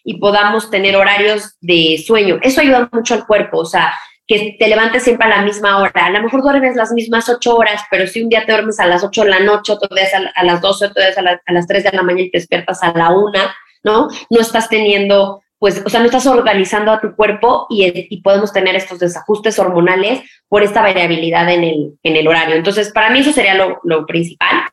y 0.03 0.17
podamos 0.17 0.69
tener 0.69 0.97
horarios 0.97 1.55
de 1.61 2.03
sueño. 2.05 2.39
Eso 2.41 2.59
ayuda 2.59 2.89
mucho 2.91 3.13
al 3.13 3.25
cuerpo, 3.25 3.59
o 3.59 3.65
sea, 3.65 3.93
que 4.31 4.55
te 4.57 4.67
levantes 4.69 5.03
siempre 5.03 5.27
a 5.27 5.37
la 5.37 5.41
misma 5.41 5.79
hora. 5.79 6.05
A 6.05 6.09
lo 6.09 6.23
mejor 6.23 6.41
duermes 6.41 6.77
las 6.77 6.93
mismas 6.93 7.27
ocho 7.27 7.57
horas, 7.57 7.81
pero 7.91 8.07
si 8.07 8.23
un 8.23 8.29
día 8.29 8.45
te 8.45 8.53
duermes 8.53 8.79
a 8.79 8.87
las 8.87 9.03
ocho 9.03 9.23
de 9.23 9.29
la 9.29 9.39
noche, 9.41 9.73
otro 9.73 9.93
día 9.93 10.05
a, 10.33 10.43
las 10.45 10.61
doce, 10.61 10.85
otro 10.85 11.01
día 11.01 11.13
a, 11.45 11.51
las 11.51 11.67
tres 11.67 11.83
de 11.83 11.91
la 11.91 12.01
mañana 12.01 12.21
y 12.21 12.31
te 12.31 12.37
despiertas 12.37 12.81
a 12.81 12.97
la 12.97 13.09
una, 13.11 13.53
¿no? 13.83 14.07
No 14.29 14.39
estás 14.39 14.69
teniendo 14.69 15.41
pues, 15.59 15.83
o 15.85 15.89
sea, 15.89 15.99
no 15.99 16.07
estás 16.07 16.25
organizando 16.25 16.91
a 16.91 16.99
tu 16.99 17.15
cuerpo 17.15 17.67
y, 17.69 18.19
podemos 18.23 18.51
tener 18.51 18.75
estos 18.75 18.97
desajustes 18.97 19.59
hormonales 19.59 20.21
por 20.47 20.63
esta 20.63 20.81
variabilidad 20.81 21.47
en 21.53 21.63
el, 21.63 21.99
en 22.01 22.15
el 22.15 22.27
horario. 22.27 22.55
Entonces, 22.55 22.91
para 22.91 23.11
mí 23.11 23.19
eso 23.19 23.31
sería 23.31 23.53
lo, 23.53 24.05
principal 24.07 24.63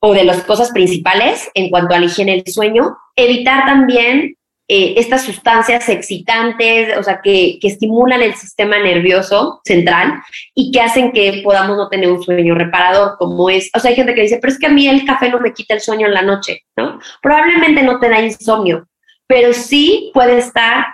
o 0.00 0.12
de 0.12 0.24
las 0.24 0.42
cosas 0.42 0.72
principales 0.72 1.48
en 1.54 1.70
cuanto 1.70 1.94
a 1.94 2.00
la 2.00 2.06
higiene 2.06 2.42
del 2.42 2.52
sueño. 2.52 2.96
Evitar 3.14 3.66
también 3.66 4.36
eh, 4.66 4.94
estas 4.96 5.24
sustancias 5.24 5.88
excitantes, 5.90 6.96
o 6.96 7.02
sea, 7.02 7.20
que, 7.22 7.58
que, 7.60 7.68
estimulan 7.68 8.22
el 8.22 8.34
sistema 8.34 8.78
nervioso 8.78 9.60
central 9.62 10.22
y 10.54 10.72
que 10.72 10.80
hacen 10.80 11.12
que 11.12 11.42
podamos 11.44 11.76
no 11.76 11.88
tener 11.90 12.10
un 12.10 12.22
sueño 12.22 12.54
reparador, 12.54 13.16
como 13.18 13.50
es, 13.50 13.70
o 13.74 13.78
sea, 13.78 13.90
hay 13.90 13.96
gente 13.96 14.14
que 14.14 14.22
dice, 14.22 14.38
pero 14.40 14.52
es 14.52 14.58
que 14.58 14.66
a 14.66 14.70
mí 14.70 14.88
el 14.88 15.04
café 15.04 15.28
no 15.28 15.38
me 15.38 15.52
quita 15.52 15.74
el 15.74 15.80
sueño 15.80 16.06
en 16.06 16.14
la 16.14 16.22
noche, 16.22 16.62
¿no? 16.76 16.98
Probablemente 17.20 17.82
no 17.82 18.00
te 18.00 18.08
da 18.08 18.22
insomnio, 18.22 18.88
pero 19.26 19.52
sí 19.52 20.10
puede 20.14 20.38
estar 20.38 20.86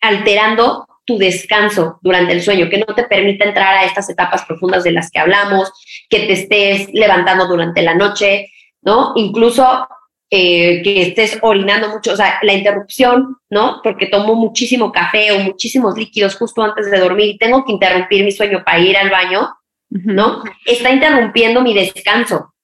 alterando 0.00 0.86
tu 1.04 1.18
descanso 1.18 1.98
durante 2.02 2.32
el 2.32 2.42
sueño, 2.42 2.70
que 2.70 2.78
no 2.78 2.94
te 2.94 3.02
permita 3.04 3.44
entrar 3.44 3.74
a 3.74 3.84
estas 3.84 4.08
etapas 4.08 4.44
profundas 4.44 4.84
de 4.84 4.92
las 4.92 5.10
que 5.10 5.18
hablamos, 5.18 5.72
que 6.08 6.20
te 6.20 6.32
estés 6.34 6.88
levantando 6.92 7.48
durante 7.48 7.82
la 7.82 7.94
noche, 7.94 8.52
¿no? 8.82 9.14
Incluso 9.16 9.88
eh, 10.32 10.80
que 10.82 11.02
estés 11.02 11.38
orinando 11.42 11.88
mucho, 11.88 12.12
o 12.12 12.16
sea, 12.16 12.38
la 12.42 12.52
interrupción, 12.52 13.36
¿no? 13.50 13.80
Porque 13.82 14.06
tomo 14.06 14.36
muchísimo 14.36 14.92
café 14.92 15.32
o 15.32 15.40
muchísimos 15.40 15.96
líquidos 15.98 16.36
justo 16.36 16.62
antes 16.62 16.88
de 16.88 17.00
dormir 17.00 17.30
y 17.30 17.38
tengo 17.38 17.64
que 17.64 17.72
interrumpir 17.72 18.24
mi 18.24 18.30
sueño 18.30 18.62
para 18.64 18.78
ir 18.78 18.96
al 18.96 19.10
baño, 19.10 19.52
¿no? 19.88 20.44
Está 20.64 20.90
interrumpiendo 20.90 21.62
mi 21.62 21.74
descanso. 21.74 22.54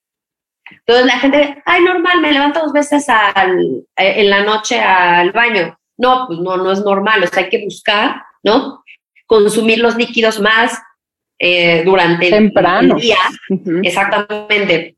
Entonces 0.70 1.06
la 1.06 1.18
gente, 1.18 1.62
ay, 1.64 1.82
normal, 1.82 2.20
me 2.20 2.32
levanto 2.32 2.60
dos 2.60 2.72
veces 2.72 3.08
al, 3.08 3.84
eh, 3.96 4.14
en 4.16 4.30
la 4.30 4.44
noche 4.44 4.80
al 4.80 5.32
baño. 5.32 5.76
No, 5.96 6.26
pues 6.28 6.38
no, 6.38 6.56
no 6.56 6.70
es 6.70 6.84
normal, 6.84 7.24
o 7.24 7.26
sea, 7.26 7.42
hay 7.42 7.48
que 7.48 7.64
buscar, 7.64 8.22
¿no? 8.44 8.84
Consumir 9.26 9.80
los 9.80 9.96
líquidos 9.96 10.38
más 10.40 10.80
eh, 11.38 11.82
durante 11.84 12.28
el 12.28 12.52
día. 12.96 13.18
Exactamente. 13.82 14.96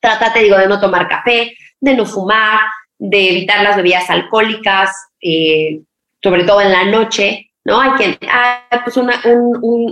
Trátate, 0.00 0.44
digo, 0.44 0.56
de 0.56 0.68
no 0.68 0.80
tomar 0.80 1.08
café, 1.08 1.56
de 1.80 1.94
no 1.94 2.06
fumar, 2.06 2.60
de 2.98 3.30
evitar 3.30 3.62
las 3.62 3.76
bebidas 3.76 4.10
alcohólicas, 4.10 4.90
eh, 5.20 5.80
sobre 6.22 6.44
todo 6.44 6.60
en 6.60 6.72
la 6.72 6.84
noche, 6.84 7.50
¿no? 7.64 7.80
Hay 7.80 7.92
que, 7.92 8.18
ah, 8.30 8.62
pues 8.84 8.96
una, 8.96 9.20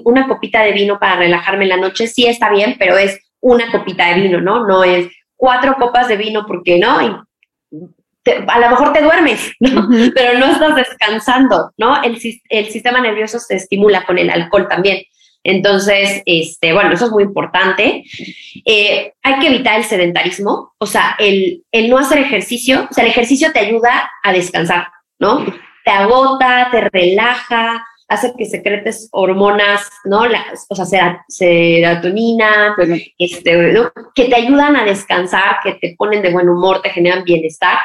una 0.05 0.27
copita 0.27 0.63
de 0.63 0.73
vino 0.73 0.99
para 0.99 1.17
relajarme 1.17 1.65
en 1.65 1.71
la 1.71 1.77
noche, 1.77 2.07
sí 2.07 2.27
está 2.27 2.51
bien, 2.51 2.77
pero 2.79 2.97
es 2.97 3.21
una 3.41 3.71
copita 3.71 4.09
de 4.09 4.23
vino, 4.23 4.41
¿no? 4.41 4.67
No 4.67 4.83
es 4.83 5.09
cuatro 5.37 5.77
copas 5.77 6.09
de 6.09 6.17
vino 6.17 6.47
porque, 6.47 6.79
¿no? 6.79 6.99
a 8.49 8.59
lo 8.59 8.71
mejor 8.71 8.93
te 8.93 9.03
duermes, 9.03 9.53
¿no? 9.61 9.89
Pero 10.15 10.39
no 10.39 10.47
estás 10.47 10.75
descansando, 10.75 11.73
¿no? 11.77 12.03
El, 12.03 12.19
el, 12.49 12.67
sistema 12.71 13.01
nervioso 13.01 13.39
se 13.39 13.57
estimula 13.57 14.05
con 14.05 14.19
el 14.19 14.31
alcohol 14.31 14.67
también. 14.69 15.03
Entonces, 15.49 16.23
este, 16.27 16.73
bueno, 16.73 16.93
eso 16.93 17.05
es 17.05 17.13
muy 17.13 17.23
importante. 17.23 18.03
Eh, 18.65 19.13
hay 19.23 19.39
que 19.39 19.47
evitar 19.47 19.79
el 19.79 19.85
sedentarismo, 19.85 20.75
o 20.77 20.87
sea, 20.87 21.15
el, 21.21 21.63
el 21.71 21.89
no 21.89 21.99
hacer 21.99 22.19
ejercicio, 22.19 22.89
o 22.91 22.93
sea, 22.93 23.05
el 23.05 23.11
ejercicio 23.11 23.53
te 23.53 23.61
ayuda 23.61 24.11
a 24.25 24.33
descansar, 24.33 24.89
¿no? 25.21 25.45
Te 25.85 25.91
agota, 25.93 26.69
te 26.73 26.91
relaja, 26.91 27.87
hace 28.09 28.35
que 28.37 28.45
secretes 28.45 29.09
hormonas, 29.13 29.89
¿no? 30.05 30.27
Las, 30.27 30.67
o 30.69 30.75
sea, 30.75 31.25
serotonina, 31.29 32.75
este, 33.17 33.73
que 34.17 34.25
te 34.25 34.35
ayudan 34.35 34.75
a 34.75 34.85
descansar, 34.85 35.59
que 35.63 35.75
te 35.75 35.95
ponen 35.97 36.23
de 36.23 36.33
buen 36.33 36.49
humor, 36.49 36.83
te 36.83 36.91
generan 36.91 37.23
bienestar. 37.23 37.79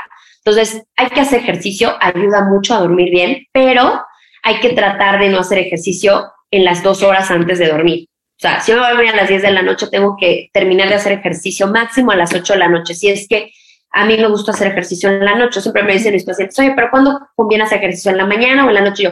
Entonces, 0.43 0.84
hay 0.95 1.10
que 1.10 1.21
hacer 1.21 1.41
ejercicio, 1.41 1.95
ayuda 2.00 2.43
mucho 2.45 2.74
a 2.74 2.80
dormir 2.80 3.12
bien, 3.12 3.45
pero 3.52 4.02
hay 4.41 4.60
que 4.62 4.69
tratar 4.69 5.19
de 5.19 5.30
no 5.30 5.41
hacer 5.41 5.60
ejercicio 5.60 6.26
en 6.51 6.65
las 6.65 6.83
dos 6.83 7.01
horas 7.01 7.31
antes 7.31 7.59
de 7.59 7.69
dormir. 7.69 8.07
O 8.09 8.41
sea, 8.41 8.59
si 8.59 8.71
yo 8.71 8.77
me 8.77 8.81
voy 8.81 8.89
a 8.89 8.93
dormir 8.93 9.13
a 9.13 9.17
las 9.17 9.29
10 9.29 9.41
de 9.41 9.51
la 9.51 9.61
noche, 9.61 9.87
tengo 9.91 10.15
que 10.19 10.49
terminar 10.51 10.89
de 10.89 10.95
hacer 10.95 11.13
ejercicio 11.13 11.67
máximo 11.67 12.11
a 12.11 12.15
las 12.15 12.33
8 12.33 12.53
de 12.53 12.59
la 12.59 12.67
noche. 12.67 12.93
Si 12.93 13.07
es 13.07 13.27
que 13.27 13.51
a 13.91 14.05
mí 14.05 14.17
me 14.17 14.27
gusta 14.27 14.51
hacer 14.51 14.67
ejercicio 14.67 15.09
en 15.09 15.23
la 15.23 15.35
noche, 15.35 15.61
siempre 15.61 15.83
me 15.83 15.93
dicen 15.93 16.13
mis 16.13 16.25
pacientes, 16.25 16.57
oye, 16.59 16.73
pero 16.75 16.89
¿cuándo 16.89 17.19
conviene 17.35 17.65
hacer 17.65 17.79
ejercicio? 17.79 18.11
¿En 18.11 18.17
la 18.17 18.25
mañana 18.25 18.65
o 18.65 18.69
en 18.69 18.75
la 18.75 18.81
noche? 18.81 19.03
Yo, 19.03 19.11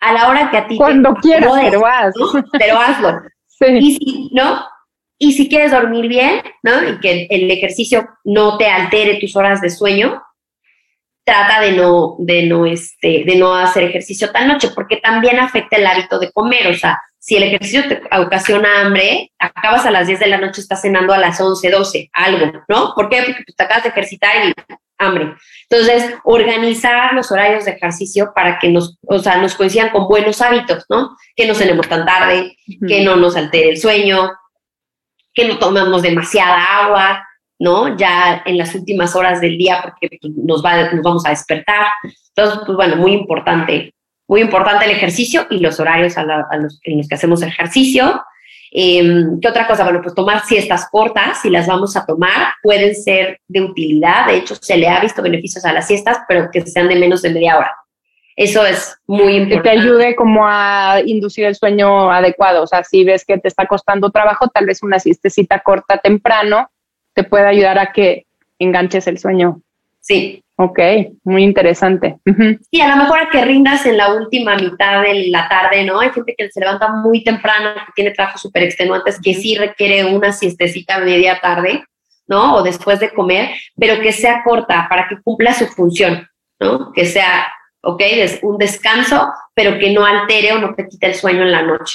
a 0.00 0.12
la 0.12 0.28
hora 0.28 0.50
que 0.50 0.56
a 0.56 0.66
ti 0.66 0.76
Cuando 0.76 1.14
quieras, 1.14 1.52
pero 1.62 1.86
hazlo. 1.86 2.44
Pero 2.58 2.78
hazlo. 2.80 3.22
Sí. 3.46 3.66
Y 3.80 3.96
si, 3.96 4.30
¿no? 4.32 4.66
Y 5.18 5.32
si 5.32 5.48
quieres 5.48 5.70
dormir 5.70 6.08
bien, 6.08 6.42
¿no? 6.62 6.88
Y 6.88 6.98
que 7.00 7.26
el 7.30 7.50
ejercicio 7.50 8.08
no 8.24 8.58
te 8.58 8.66
altere 8.66 9.18
tus 9.18 9.34
horas 9.36 9.60
de 9.60 9.70
sueño, 9.70 10.22
trata 11.26 11.60
de 11.60 11.72
no, 11.72 12.14
de 12.20 12.44
no, 12.44 12.66
este, 12.66 13.24
de 13.26 13.34
no 13.36 13.52
hacer 13.52 13.82
ejercicio 13.82 14.30
tan 14.30 14.46
noche, 14.46 14.68
porque 14.72 14.98
también 14.98 15.40
afecta 15.40 15.76
el 15.76 15.86
hábito 15.86 16.20
de 16.20 16.30
comer. 16.30 16.68
O 16.68 16.74
sea, 16.74 17.02
si 17.18 17.36
el 17.36 17.42
ejercicio 17.42 17.88
te 17.88 18.00
ocasiona 18.16 18.82
hambre, 18.82 19.32
acabas 19.36 19.84
a 19.86 19.90
las 19.90 20.06
10 20.06 20.20
de 20.20 20.28
la 20.28 20.38
noche, 20.38 20.60
estás 20.60 20.82
cenando 20.82 21.12
a 21.12 21.18
las 21.18 21.40
11, 21.40 21.68
12, 21.68 22.10
algo, 22.12 22.64
¿no? 22.68 22.92
¿Por 22.94 23.08
qué? 23.08 23.24
Porque 23.26 23.52
te 23.56 23.64
acabas 23.64 23.82
de 23.82 23.88
ejercitar 23.88 24.46
y 24.46 24.52
hambre. 24.98 25.34
Entonces, 25.68 26.14
organizar 26.22 27.12
los 27.12 27.32
horarios 27.32 27.64
de 27.64 27.72
ejercicio 27.72 28.30
para 28.32 28.60
que 28.60 28.68
nos, 28.68 28.96
o 29.02 29.18
sea, 29.18 29.38
nos 29.38 29.56
coincidan 29.56 29.90
con 29.90 30.06
buenos 30.06 30.40
hábitos, 30.40 30.84
¿no? 30.88 31.16
Que 31.34 31.48
no 31.48 31.56
cenemos 31.56 31.88
tan 31.88 32.06
tarde, 32.06 32.56
que 32.86 33.02
no 33.02 33.16
nos 33.16 33.36
altere 33.36 33.70
el 33.70 33.78
sueño, 33.78 34.30
que 35.34 35.48
no 35.48 35.58
tomemos 35.58 36.02
demasiada 36.02 36.84
agua, 36.84 37.26
¿no? 37.58 37.96
Ya 37.96 38.42
en 38.44 38.58
las 38.58 38.74
últimas 38.74 39.14
horas 39.16 39.40
del 39.40 39.56
día 39.56 39.80
porque 39.82 40.18
pues, 40.20 40.32
nos, 40.36 40.64
va, 40.64 40.92
nos 40.92 41.02
vamos 41.02 41.26
a 41.26 41.30
despertar. 41.30 41.86
Entonces, 42.34 42.60
pues 42.66 42.76
bueno, 42.76 42.96
muy 42.96 43.12
importante, 43.12 43.94
muy 44.28 44.40
importante 44.40 44.84
el 44.84 44.90
ejercicio 44.90 45.46
y 45.50 45.60
los 45.60 45.80
horarios 45.80 46.16
a, 46.18 46.24
los, 46.24 46.80
en 46.84 46.98
los 46.98 47.08
que 47.08 47.14
hacemos 47.14 47.42
ejercicio. 47.42 48.22
Em, 48.72 49.40
¿Qué 49.40 49.48
otra 49.48 49.66
cosa? 49.66 49.84
Bueno, 49.84 50.02
pues 50.02 50.14
tomar 50.14 50.44
siestas 50.44 50.88
cortas, 50.90 51.40
si 51.40 51.50
las 51.50 51.66
vamos 51.66 51.96
a 51.96 52.04
tomar, 52.04 52.54
pueden 52.62 52.94
ser 52.94 53.40
de 53.48 53.62
utilidad. 53.62 54.26
De 54.26 54.36
hecho, 54.36 54.54
se 54.56 54.76
le 54.76 54.88
ha 54.88 55.00
visto 55.00 55.22
beneficios 55.22 55.64
a 55.64 55.72
las 55.72 55.86
siestas, 55.86 56.18
pero 56.28 56.50
que 56.50 56.60
sean 56.62 56.88
de 56.88 56.96
menos 56.96 57.22
de 57.22 57.30
media 57.30 57.56
hora. 57.58 57.74
Eso 58.34 58.66
es 58.66 58.98
muy 59.06 59.36
importante. 59.36 59.70
Que 59.70 59.76
te 59.76 59.80
ayude 59.80 60.14
como 60.14 60.46
a 60.46 61.00
inducir 61.06 61.46
el 61.46 61.54
sueño 61.54 62.10
adecuado. 62.10 62.64
O 62.64 62.66
sea, 62.66 62.84
si 62.84 63.02
ves 63.02 63.24
que 63.24 63.38
te 63.38 63.48
está 63.48 63.66
costando 63.66 64.10
trabajo, 64.10 64.48
tal 64.48 64.66
vez 64.66 64.82
una 64.82 64.98
siestecita 64.98 65.60
corta 65.60 65.96
temprano 65.96 66.68
te 67.16 67.24
puede 67.24 67.46
ayudar 67.46 67.78
a 67.78 67.92
que 67.92 68.26
enganches 68.58 69.06
el 69.06 69.18
sueño. 69.18 69.60
Sí. 70.00 70.44
Ok, 70.58 70.78
muy 71.24 71.42
interesante. 71.42 72.16
Sí, 72.70 72.80
a 72.80 72.88
lo 72.88 72.96
mejor 72.96 73.18
a 73.18 73.30
que 73.30 73.44
rindas 73.44 73.84
en 73.84 73.96
la 73.98 74.14
última 74.14 74.56
mitad 74.56 75.02
de 75.02 75.28
la 75.28 75.48
tarde, 75.48 75.84
¿no? 75.84 76.00
Hay 76.00 76.10
gente 76.10 76.34
que 76.36 76.50
se 76.50 76.60
levanta 76.60 76.88
muy 76.88 77.24
temprano, 77.24 77.74
que 77.74 77.92
tiene 77.94 78.12
trabajos 78.12 78.40
súper 78.40 78.62
extenuantes, 78.62 79.20
que 79.20 79.34
sí 79.34 79.56
requiere 79.56 80.04
una 80.04 80.32
siestecita 80.32 80.98
media 81.00 81.40
tarde, 81.40 81.84
¿no? 82.26 82.54
O 82.54 82.62
después 82.62 83.00
de 83.00 83.12
comer, 83.12 83.50
pero 83.76 84.00
que 84.00 84.12
sea 84.12 84.42
corta 84.44 84.86
para 84.88 85.08
que 85.08 85.20
cumpla 85.22 85.52
su 85.52 85.66
función, 85.66 86.26
¿no? 86.60 86.92
Que 86.92 87.04
sea 87.04 87.48
¿ok? 87.86 88.00
Es 88.00 88.40
un 88.42 88.58
descanso, 88.58 89.32
pero 89.54 89.78
que 89.78 89.92
no 89.92 90.04
altere 90.04 90.52
o 90.52 90.58
no 90.58 90.74
te 90.74 90.88
quite 90.88 91.06
el 91.06 91.14
sueño 91.14 91.42
en 91.42 91.52
la 91.52 91.62
noche. 91.62 91.94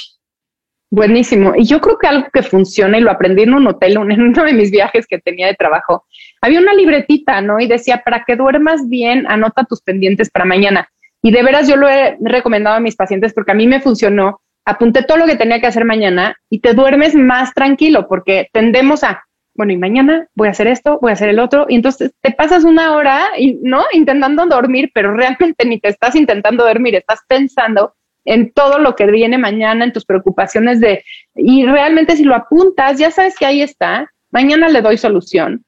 Buenísimo. 0.94 1.54
Y 1.56 1.64
yo 1.64 1.80
creo 1.80 1.98
que 1.98 2.08
algo 2.08 2.28
que 2.34 2.44
funciona, 2.44 2.98
y 2.98 3.02
lo 3.02 3.12
aprendí 3.12 3.44
en 3.44 3.54
un 3.54 3.66
hotel, 3.66 3.96
en 4.12 4.22
uno 4.22 4.44
de 4.44 4.54
mis 4.54 4.72
viajes 4.72 5.08
que 5.08 5.20
tenía 5.20 5.48
de 5.48 5.56
trabajo, 5.56 6.06
había 6.42 6.60
una 6.60 6.74
libretita, 6.74 7.42
¿no? 7.42 7.60
Y 7.60 7.68
decía, 7.68 8.02
para 8.04 8.26
que 8.26 8.36
duermas 8.36 8.88
bien, 8.90 9.26
anota 9.28 9.64
tus 9.64 9.82
pendientes 9.82 10.30
para 10.30 10.46
mañana. 10.46 10.90
Y 11.24 11.32
de 11.32 11.44
veras 11.44 11.68
yo 11.68 11.78
lo 11.78 11.88
he 11.88 12.18
recomendado 12.20 12.76
a 12.76 12.82
mis 12.82 12.98
pacientes 12.98 13.34
porque 13.34 13.52
a 13.52 13.56
mí 13.56 13.68
me 13.68 13.80
funcionó. 13.80 14.42
Apunté 14.66 15.04
todo 15.04 15.18
lo 15.18 15.26
que 15.26 15.38
tenía 15.38 15.62
que 15.62 15.68
hacer 15.68 15.86
mañana 15.86 16.36
y 16.50 16.60
te 16.60 16.74
duermes 16.74 17.16
más 17.16 17.54
tranquilo 17.54 18.08
porque 18.08 18.50
tendemos 18.52 19.04
a, 19.04 19.24
bueno, 19.56 19.72
y 19.72 19.78
mañana 19.78 20.28
voy 20.36 20.50
a 20.50 20.52
hacer 20.52 20.68
esto, 20.68 21.00
voy 21.02 21.12
a 21.12 21.14
hacer 21.14 21.30
el 21.30 21.40
otro, 21.40 21.68
y 21.70 21.76
entonces 21.76 22.12
te 22.22 22.32
pasas 22.32 22.64
una 22.64 22.96
hora, 22.96 23.30
y, 23.38 23.60
¿no? 23.62 23.84
Intentando 23.94 24.46
dormir, 24.46 24.92
pero 24.94 25.14
realmente 25.14 25.66
ni 25.66 25.80
te 25.80 25.90
estás 25.90 26.16
intentando 26.16 26.66
dormir, 26.66 26.96
estás 26.96 27.22
pensando 27.28 27.94
en 28.26 28.52
todo 28.52 28.80
lo 28.80 28.96
que 28.96 29.08
viene 29.08 29.38
mañana, 29.38 29.86
en 29.86 29.94
tus 29.94 30.06
preocupaciones 30.06 30.80
de, 30.80 31.04
y 31.36 31.66
realmente 31.66 32.16
si 32.16 32.24
lo 32.24 32.36
apuntas, 32.36 33.00
ya 33.00 33.12
sabes 33.12 33.38
que 33.38 33.46
ahí 33.46 33.62
está, 33.62 34.10
mañana 34.32 34.70
le 34.70 34.82
doy 34.82 34.98
solución 34.98 35.64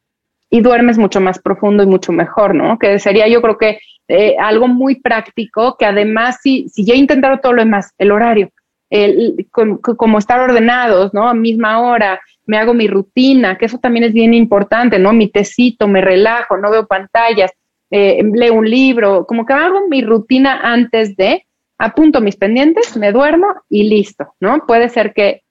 y 0.49 0.61
duermes 0.61 0.97
mucho 0.97 1.19
más 1.19 1.39
profundo 1.39 1.83
y 1.83 1.87
mucho 1.87 2.11
mejor, 2.11 2.53
¿no? 2.53 2.77
Que 2.77 2.99
sería 2.99 3.27
yo 3.27 3.41
creo 3.41 3.57
que 3.57 3.79
eh, 4.07 4.35
algo 4.39 4.67
muy 4.67 4.99
práctico, 5.01 5.75
que 5.77 5.85
además 5.85 6.37
si, 6.43 6.69
si 6.69 6.85
ya 6.85 6.93
intentaron 6.93 7.41
todo 7.41 7.53
lo 7.53 7.63
demás, 7.63 7.91
el 7.97 8.11
horario, 8.11 8.51
el, 8.89 9.47
como 9.51 10.19
estar 10.19 10.39
ordenados, 10.39 11.13
¿no? 11.13 11.27
A 11.27 11.33
misma 11.33 11.81
hora, 11.81 12.21
me 12.45 12.57
hago 12.57 12.73
mi 12.73 12.87
rutina, 12.87 13.57
que 13.57 13.65
eso 13.65 13.79
también 13.79 14.03
es 14.03 14.13
bien 14.13 14.33
importante, 14.33 14.99
¿no? 14.99 15.13
Mi 15.13 15.29
tecito, 15.29 15.87
me 15.87 16.01
relajo, 16.01 16.57
no 16.57 16.69
veo 16.69 16.85
pantallas, 16.85 17.51
eh, 17.89 18.23
leo 18.33 18.53
un 18.53 18.69
libro, 18.69 19.25
como 19.25 19.45
que 19.45 19.53
hago 19.53 19.87
mi 19.87 20.01
rutina 20.01 20.59
antes 20.61 21.15
de, 21.15 21.45
apunto 21.77 22.21
mis 22.21 22.35
pendientes, 22.35 22.95
me 22.97 23.11
duermo 23.11 23.47
y 23.69 23.89
listo, 23.89 24.35
¿no? 24.39 24.65
Puede 24.65 24.89
ser 24.89 25.13
que 25.13 25.43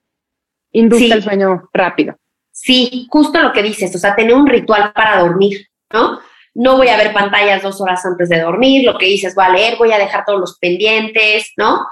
induzca 0.72 1.14
el 1.14 1.22
sueño 1.22 1.68
rápido. 1.72 2.16
Sí, 2.50 3.06
justo 3.10 3.40
lo 3.40 3.52
que 3.52 3.62
dices, 3.62 3.94
o 3.94 3.98
sea, 3.98 4.14
tener 4.14 4.34
un 4.34 4.46
ritual 4.46 4.92
para 4.92 5.20
dormir, 5.20 5.68
¿no? 5.92 6.20
No 6.54 6.76
voy 6.76 6.88
a 6.88 6.96
ver 6.96 7.12
pantallas 7.12 7.62
dos 7.62 7.80
horas 7.80 8.04
antes 8.04 8.28
de 8.28 8.40
dormir, 8.40 8.84
lo 8.84 8.98
que 8.98 9.06
dices, 9.06 9.34
voy 9.34 9.44
a 9.46 9.50
leer, 9.50 9.78
voy 9.78 9.92
a 9.92 9.98
dejar 9.98 10.24
todos 10.24 10.38
los 10.38 10.58
pendientes, 10.58 11.52
¿no? 11.56 11.86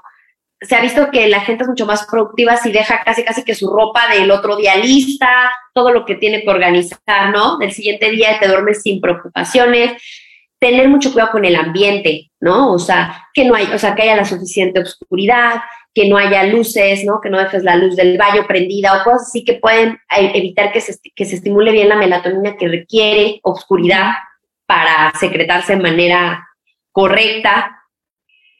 se 0.61 0.77
ha 0.77 0.83
visto 0.83 1.11
que 1.11 1.29
la 1.29 1.41
gente 1.41 1.65
es 1.65 1.69
mucho 1.69 1.87
más 1.87 2.07
productiva 2.07 2.57
si 2.57 2.71
deja 2.71 3.03
casi 3.03 3.25
casi 3.25 3.45
que 3.45 3.55
su 3.55 3.71
ropa 3.71 4.09
del 4.09 4.31
otro 4.31 4.57
día 4.57 4.77
lista, 4.77 5.51
todo 5.73 5.91
lo 5.91 6.05
que 6.05 6.17
tiene 6.17 6.43
que 6.43 6.51
organizar, 6.51 7.31
¿no? 7.33 7.57
Del 7.59 7.73
siguiente 7.73 8.11
día 8.11 8.39
te 8.39 8.49
duermes 8.49 8.83
sin 8.83 9.01
preocupaciones. 9.01 10.03
Tener 10.61 10.89
mucho 10.89 11.13
cuidado 11.13 11.33
con 11.33 11.45
el 11.45 11.57
ambiente, 11.57 12.31
¿no? 12.39 12.73
O 12.73 12.79
sea, 12.79 13.29
que 13.35 13.45
no 13.45 13.55
hay, 13.55 13.65
o 13.75 13.79
sea, 13.79 13.95
que 13.95 14.03
haya 14.03 14.15
la 14.15 14.25
suficiente 14.25 14.79
oscuridad, 14.79 15.63
que 15.95 16.09
no 16.09 16.17
haya 16.17 16.45
luces, 16.45 17.05
¿no? 17.05 17.21
Que 17.21 17.31
no 17.31 17.39
dejes 17.39 17.65
la 17.65 17.77
luz 17.77 17.97
del 17.97 18.17
baño 18.17 18.47
prendida 18.47 19.01
o 19.01 19.05
cosas 19.05 19.29
así 19.29 19.45
que 19.45 19.55
pueden 19.55 19.99
eh, 20.17 20.33
evitar 20.35 20.73
que 20.73 20.81
se, 20.81 20.97
que 21.15 21.25
se 21.25 21.37
estimule 21.37 21.73
bien 21.73 21.89
la 21.89 21.97
melatonina 21.97 22.57
que 22.57 22.69
requiere 22.69 23.41
oscuridad 23.43 24.13
para 24.67 25.13
secretarse 25.19 25.75
de 25.75 25.83
manera 25.83 26.49
correcta. 26.93 27.83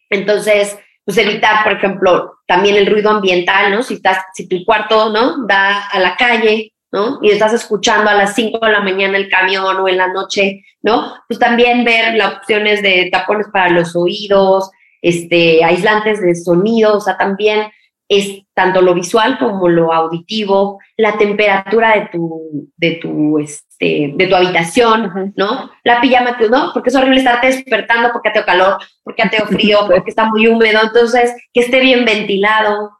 Entonces, 0.09 0.77
pues 1.05 1.19
evitar, 1.19 1.63
por 1.63 1.75
ejemplo, 1.75 2.39
también 2.47 2.77
el 2.77 2.87
ruido 2.87 3.11
ambiental, 3.11 3.71
¿no? 3.71 3.83
Si 3.83 3.95
estás, 3.95 4.19
si 4.35 4.49
tu 4.49 4.65
cuarto, 4.65 5.11
¿no? 5.11 5.47
Da 5.47 5.87
a 5.87 6.01
la 6.01 6.17
calle, 6.17 6.73
¿no? 6.93 7.19
Y 7.23 7.31
estás 7.31 7.53
escuchando 7.53 8.11
a 8.11 8.15
las 8.15 8.35
5 8.35 8.59
de 8.65 8.73
la 8.73 8.81
mañana 8.81 9.17
el 9.17 9.29
camión 9.29 9.77
o 9.77 9.89
en 9.89 9.97
la 9.97 10.09
noche, 10.09 10.65
¿no? 10.83 11.15
Pues 11.29 11.39
también 11.39 11.85
ver 11.85 12.15
las 12.15 12.35
opciones 12.35 12.83
de 12.83 13.09
tapones 13.13 13.47
para 13.53 13.71
los 13.71 13.95
oídos, 13.95 14.71
este, 15.03 15.65
aislantes 15.65 16.21
de 16.21 16.35
sonido, 16.35 16.97
o 16.97 17.01
sea, 17.01 17.17
también 17.17 17.71
es 18.11 18.43
tanto 18.55 18.83
lo 18.83 18.93
visual 18.93 19.39
como 19.39 19.69
lo 19.69 19.93
auditivo, 19.93 20.81
la 20.97 21.17
temperatura 21.17 21.95
de 21.95 22.09
tu, 22.09 22.69
de 22.77 22.99
tu, 23.01 23.39
este, 23.39 24.13
de 24.17 24.27
tu 24.27 24.35
habitación, 24.35 25.33
¿no? 25.37 25.71
La 25.85 26.01
pijama, 26.01 26.37
¿no? 26.51 26.73
Porque 26.75 26.91
es 26.91 26.97
horrible 26.97 27.19
estarte 27.19 27.47
despertando 27.47 28.11
porque 28.13 28.31
te 28.31 28.45
calor, 28.45 28.79
porque 29.05 29.23
te 29.29 29.41
frío, 29.47 29.79
porque 29.87 30.11
está 30.11 30.25
muy 30.25 30.49
húmedo, 30.49 30.81
entonces 30.83 31.33
que 31.55 31.61
esté 31.61 31.79
bien 31.79 32.05
ventilado, 32.05 32.91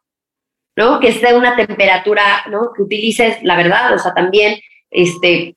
¿no? 0.75 0.99
Que 0.99 1.09
esté 1.09 1.33
una 1.33 1.55
temperatura, 1.55 2.43
¿no? 2.49 2.71
Que 2.73 2.83
utilices, 2.83 3.41
la 3.43 3.55
verdad, 3.55 3.93
o 3.93 3.99
sea, 3.99 4.13
también, 4.13 4.59
este, 4.89 5.55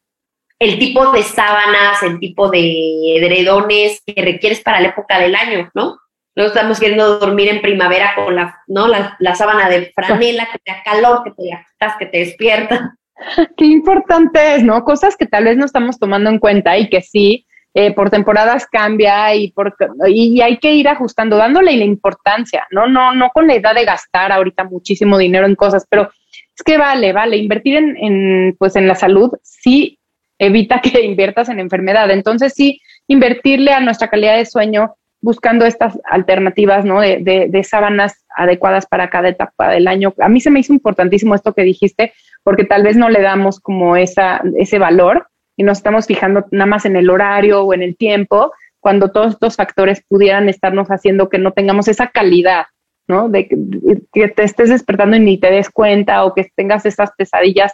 el 0.58 0.78
tipo 0.78 1.12
de 1.12 1.22
sábanas, 1.22 2.02
el 2.02 2.18
tipo 2.20 2.50
de 2.50 3.16
edredones 3.16 4.02
que 4.06 4.22
requieres 4.22 4.60
para 4.60 4.80
la 4.80 4.88
época 4.88 5.18
del 5.18 5.34
año, 5.34 5.70
¿no? 5.74 5.98
no 6.36 6.44
estamos 6.44 6.80
queriendo 6.80 7.18
dormir 7.18 7.48
en 7.48 7.62
primavera 7.62 8.14
con 8.14 8.34
la, 8.34 8.58
¿no? 8.66 8.88
la, 8.88 9.34
sábana 9.34 9.68
de 9.68 9.92
franela, 9.94 10.48
que 10.50 10.58
te 10.58 10.72
da 10.72 10.82
calor, 10.82 11.22
que 11.24 11.30
te 11.30 11.96
que 11.98 12.06
te 12.06 12.18
despierta. 12.18 12.96
Qué 13.56 13.66
importante 13.66 14.56
es, 14.56 14.64
¿no? 14.64 14.82
Cosas 14.84 15.16
que 15.16 15.26
tal 15.26 15.44
vez 15.44 15.56
no 15.56 15.64
estamos 15.64 15.98
tomando 15.98 16.30
en 16.30 16.38
cuenta 16.38 16.76
y 16.76 16.88
que 16.88 17.02
sí, 17.02 17.46
eh, 17.76 17.92
por 17.92 18.08
temporadas 18.08 18.66
cambia 18.66 19.34
y, 19.34 19.50
por, 19.50 19.74
y 20.06 20.40
hay 20.40 20.58
que 20.58 20.72
ir 20.74 20.86
ajustando, 20.86 21.36
dándole 21.36 21.76
la 21.76 21.84
importancia, 21.84 22.68
¿no? 22.70 22.86
No, 22.86 23.12
no 23.14 23.30
con 23.30 23.48
la 23.48 23.56
idea 23.56 23.74
de 23.74 23.84
gastar 23.84 24.30
ahorita 24.30 24.62
muchísimo 24.62 25.18
dinero 25.18 25.44
en 25.46 25.56
cosas, 25.56 25.84
pero 25.90 26.08
es 26.56 26.62
que 26.64 26.78
vale, 26.78 27.12
vale, 27.12 27.36
invertir 27.36 27.76
en, 27.76 27.96
en 27.96 28.56
pues 28.56 28.76
en 28.76 28.86
la 28.86 28.94
salud 28.94 29.32
sí 29.42 29.98
evita 30.38 30.80
que 30.82 31.02
inviertas 31.02 31.48
en 31.48 31.58
enfermedad. 31.58 32.08
Entonces 32.12 32.54
sí, 32.54 32.80
invertirle 33.08 33.72
a 33.72 33.80
nuestra 33.80 34.08
calidad 34.08 34.36
de 34.36 34.46
sueño 34.46 34.94
buscando 35.20 35.66
estas 35.66 35.98
alternativas, 36.04 36.84
¿no? 36.84 37.00
De, 37.00 37.18
de, 37.18 37.48
de, 37.48 37.64
sábanas 37.64 38.24
adecuadas 38.36 38.86
para 38.86 39.10
cada 39.10 39.30
etapa 39.30 39.70
del 39.70 39.88
año. 39.88 40.14
A 40.20 40.28
mí 40.28 40.40
se 40.40 40.50
me 40.50 40.60
hizo 40.60 40.72
importantísimo 40.72 41.34
esto 41.34 41.54
que 41.54 41.62
dijiste, 41.62 42.12
porque 42.44 42.64
tal 42.64 42.84
vez 42.84 42.96
no 42.96 43.08
le 43.08 43.22
damos 43.22 43.58
como 43.58 43.96
esa, 43.96 44.42
ese 44.58 44.78
valor 44.78 45.26
y 45.56 45.62
nos 45.62 45.78
estamos 45.78 46.06
fijando 46.06 46.46
nada 46.50 46.66
más 46.66 46.84
en 46.84 46.96
el 46.96 47.10
horario 47.10 47.62
o 47.62 47.74
en 47.74 47.82
el 47.82 47.96
tiempo, 47.96 48.52
cuando 48.80 49.10
todos 49.10 49.32
estos 49.32 49.56
factores 49.56 50.02
pudieran 50.08 50.48
estarnos 50.48 50.88
haciendo 50.88 51.28
que 51.28 51.38
no 51.38 51.52
tengamos 51.52 51.88
esa 51.88 52.08
calidad, 52.08 52.66
¿no? 53.06 53.28
De 53.28 53.48
que, 53.48 54.28
te 54.28 54.42
estés 54.42 54.68
despertando 54.68 55.16
y 55.16 55.20
ni 55.20 55.38
te 55.38 55.50
des 55.50 55.70
cuenta 55.70 56.24
o 56.24 56.34
que 56.34 56.50
tengas 56.54 56.84
esas 56.84 57.10
pesadillas 57.16 57.72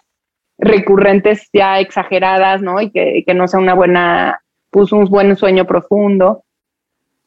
recurrentes 0.58 1.48
ya 1.52 1.80
exageradas, 1.80 2.62
¿no? 2.62 2.80
Y 2.80 2.90
que, 2.90 3.24
que 3.26 3.34
no 3.34 3.48
sea 3.48 3.60
una 3.60 3.74
buena, 3.74 4.40
pues 4.70 4.92
un 4.92 5.06
buen 5.06 5.34
sueño 5.36 5.66
profundo. 5.66 6.44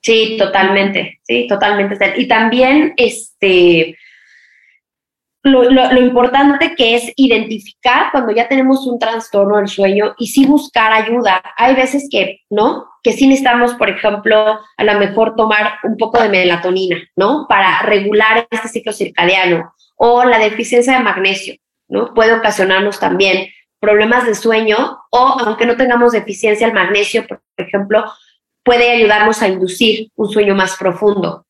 Sí, 0.02 0.36
totalmente, 0.38 1.20
sí, 1.24 1.48
totalmente. 1.48 2.14
Y 2.18 2.28
también, 2.28 2.94
este, 2.98 3.98
lo, 5.44 6.00
importante 6.00 6.74
que 6.76 6.96
es 6.96 7.12
identificar 7.18 8.12
cuando 8.12 8.32
ya 8.34 8.48
tenemos 8.48 8.88
un 8.88 8.98
trastorno 8.98 9.58
del 9.58 9.68
sueño 9.68 10.16
y 10.18 10.28
sí 10.28 10.46
buscar 10.46 10.94
ayuda. 10.94 11.44
Hay 11.58 11.76
veces 11.76 12.08
que, 12.10 12.42
¿no? 12.50 12.86
Que 13.04 13.12
sí 13.12 13.28
necesitamos, 13.28 13.74
por 13.74 13.90
ejemplo, 13.90 14.60
a 14.78 14.84
lo 14.84 15.00
mejor 15.00 15.36
tomar 15.36 15.80
un 15.84 15.98
poco 15.98 16.22
de 16.22 16.30
melatonina, 16.30 16.98
¿no? 17.18 17.46
Para 17.50 17.82
regular 17.82 18.48
este 18.50 18.70
ciclo 18.70 18.94
circadiano 18.94 19.74
o 19.98 20.24
la 20.24 20.40
deficiencia 20.40 20.94
de 20.94 21.04
magnesio, 21.04 21.56
¿no? 21.90 22.14
Puede 22.14 22.34
ocasionarnos 22.34 23.00
también 23.00 23.50
problemas 23.82 24.26
de 24.26 24.36
sueño 24.36 25.00
o 25.12 25.38
aunque 25.46 25.66
no 25.66 25.76
tengamos 25.76 26.14
deficiencia 26.14 26.68
del 26.68 26.76
magnesio, 26.76 27.28
por 27.28 27.42
ejemplo, 27.58 28.06
puede 28.64 28.92
ayudarnos 28.92 29.42
a 29.42 29.50
inducir 29.50 30.10
un 30.16 30.30
sueño 30.30 30.56
más 30.56 30.78
profundo. 30.78 31.46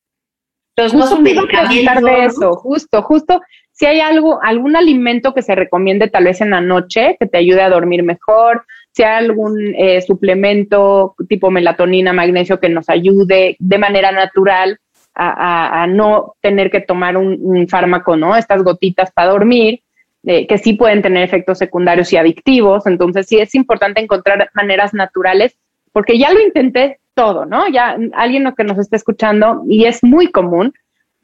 Entonces, 0.76 0.98
no 0.98 1.06
son 1.06 1.22
medicamentos. 1.22 2.02
de 2.02 2.24
eso, 2.24 2.56
justo, 2.56 3.02
justo 3.02 3.40
si 3.74 3.86
hay 3.86 4.00
algo, 4.00 4.40
algún 4.42 4.76
alimento 4.76 5.34
que 5.34 5.42
se 5.42 5.54
recomiende 5.54 6.08
tal 6.08 6.24
vez 6.24 6.40
en 6.40 6.50
la 6.50 6.60
noche 6.60 7.16
que 7.18 7.26
te 7.26 7.38
ayude 7.38 7.60
a 7.60 7.68
dormir 7.68 8.04
mejor, 8.04 8.64
si 8.92 9.02
hay 9.02 9.24
algún 9.24 9.74
eh, 9.76 10.00
suplemento 10.00 11.16
tipo 11.28 11.50
melatonina, 11.50 12.12
magnesio 12.12 12.60
que 12.60 12.68
nos 12.68 12.88
ayude 12.88 13.56
de 13.58 13.78
manera 13.78 14.12
natural 14.12 14.78
a, 15.16 15.86
no 15.88 16.34
tener 16.40 16.70
que 16.70 16.80
tomar 16.80 17.16
un, 17.16 17.68
fármaco, 17.68 18.16
¿no? 18.16 18.36
Estas 18.36 18.62
gotitas 18.62 19.12
para 19.12 19.30
dormir, 19.30 19.80
eh, 20.24 20.46
que 20.46 20.58
sí 20.58 20.72
pueden 20.74 21.02
tener 21.02 21.22
efectos 21.22 21.58
secundarios 21.58 22.12
y 22.12 22.16
adictivos. 22.16 22.86
Entonces, 22.86 23.26
sí 23.26 23.38
es 23.38 23.54
importante 23.54 24.00
encontrar 24.00 24.50
maneras 24.54 24.92
naturales, 24.92 25.56
porque 25.92 26.18
ya 26.18 26.32
lo 26.32 26.40
intenté 26.40 26.98
todo, 27.14 27.46
¿no? 27.46 27.68
Ya 27.68 27.96
alguien 28.14 28.52
que 28.56 28.64
nos 28.64 28.78
esté 28.78 28.96
escuchando, 28.96 29.62
y 29.68 29.84
es 29.84 30.02
muy 30.02 30.32
común, 30.32 30.74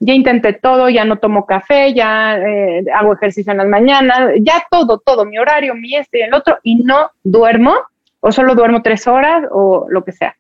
ya 0.01 0.15
intenté 0.15 0.55
todo, 0.55 0.89
ya 0.89 1.05
no 1.05 1.19
tomo 1.19 1.45
café, 1.45 1.93
ya 1.93 2.39
eh, 2.39 2.85
hago 2.93 3.13
ejercicio 3.13 3.53
en 3.53 3.59
las 3.59 3.69
mañanas, 3.69 4.33
ya 4.41 4.65
todo, 4.71 4.99
todo, 4.99 5.27
mi 5.27 5.39
horario, 5.39 5.75
mi 5.75 5.95
este 5.95 6.21
y 6.21 6.23
el 6.23 6.35
otro, 6.35 6.59
y 6.63 6.77
no 6.77 7.11
duermo, 7.23 7.75
o 8.21 8.33
solo 8.33 8.55
duermo 8.55 8.83
tres 8.83 9.07
horas, 9.07 9.45
o 9.53 9.87
lo 9.91 10.03
que 10.03 10.13
sea. 10.13 10.35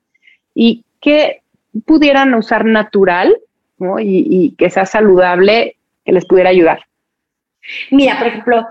Y 0.54 0.82
que 1.00 1.42
pudieran 1.84 2.32
usar 2.34 2.64
natural 2.64 3.36
y, 4.00 4.54
que 4.56 4.70
sea 4.70 4.86
saludable, 4.86 5.76
que 6.04 6.12
les 6.12 6.24
pudiera 6.24 6.50
ayudar. 6.50 6.84
Mira, 7.90 8.18
por 8.18 8.28
ejemplo, 8.28 8.66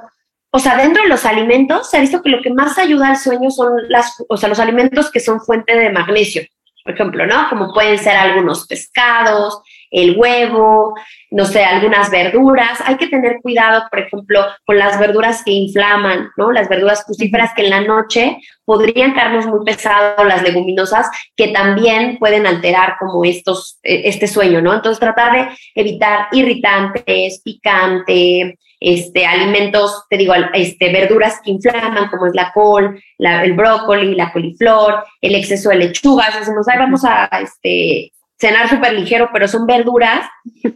o 0.49 0.59
sea, 0.59 0.75
dentro 0.75 1.03
de 1.03 1.09
los 1.09 1.23
alimentos 1.25 1.89
se 1.89 1.97
ha 1.97 2.01
visto 2.01 2.21
que 2.23 2.29
lo 2.29 2.41
que 2.41 2.51
más 2.51 2.79
ayuda 2.79 3.09
al 3.09 3.17
sueño 3.17 3.51
son 3.51 3.73
los 3.89 4.59
alimentos 4.59 5.11
que 5.11 5.19
son 5.19 5.39
fuente 5.39 5.77
de 5.77 5.91
magnesio, 5.91 6.41
por 6.83 6.95
ejemplo, 6.95 7.27
¿no? 7.27 7.47
Como 7.49 7.73
pueden 7.73 7.99
ser 7.99 8.15
algunos 8.15 8.65
pescados, 8.65 9.61
el 9.91 10.17
huevo, 10.17 10.93
no 11.31 11.45
sé, 11.45 11.63
algunas 11.63 12.09
verduras. 12.09 12.79
Hay 12.85 12.97
que 12.97 13.07
tener 13.07 13.37
cuidado, 13.41 13.83
por 13.89 13.99
ejemplo, 13.99 14.45
con 14.65 14.77
las 14.77 14.99
verduras 14.99 15.43
que 15.43 15.51
inflaman, 15.51 16.29
¿no? 16.37 16.51
Las 16.51 16.69
verduras 16.69 17.03
crucíferas 17.03 17.53
que 17.55 17.63
en 17.63 17.69
la 17.69 17.81
noche 17.81 18.37
podrían 18.65 19.13
caernos 19.13 19.47
muy 19.47 19.65
pesado, 19.65 20.23
las 20.23 20.43
leguminosas, 20.43 21.07
que 21.35 21.49
también 21.49 22.17
pueden 22.19 22.45
alterar 22.45 22.97
como 22.99 23.25
estos, 23.25 23.79
e, 23.83 24.07
este 24.07 24.27
sueño, 24.27 24.61
¿no? 24.61 24.73
Entonces, 24.73 24.99
tratar 24.99 25.33
de 25.33 25.57
evitar 25.75 26.27
irritantes, 26.31 27.41
picante, 27.43 28.57
este, 28.79 29.25
alimentos, 29.25 30.05
te 30.09 30.17
digo, 30.17 30.33
este, 30.53 30.91
verduras 30.91 31.41
que 31.43 31.51
inflaman, 31.51 32.09
como 32.09 32.27
es 32.27 32.33
la 32.33 32.51
col, 32.53 33.01
el 33.17 33.53
brócoli, 33.53 34.15
la 34.15 34.31
coliflor, 34.31 35.03
el 35.21 35.35
exceso 35.35 35.69
de 35.69 35.75
lechugas. 35.77 36.39
Decimos, 36.39 36.67
ahí 36.67 36.77
vamos 36.77 37.03
a 37.03 37.25
este, 37.41 38.13
cenar 38.39 38.69
súper 38.69 38.93
ligero, 38.93 39.29
pero 39.33 39.47
son 39.47 39.65
verduras, 39.65 40.27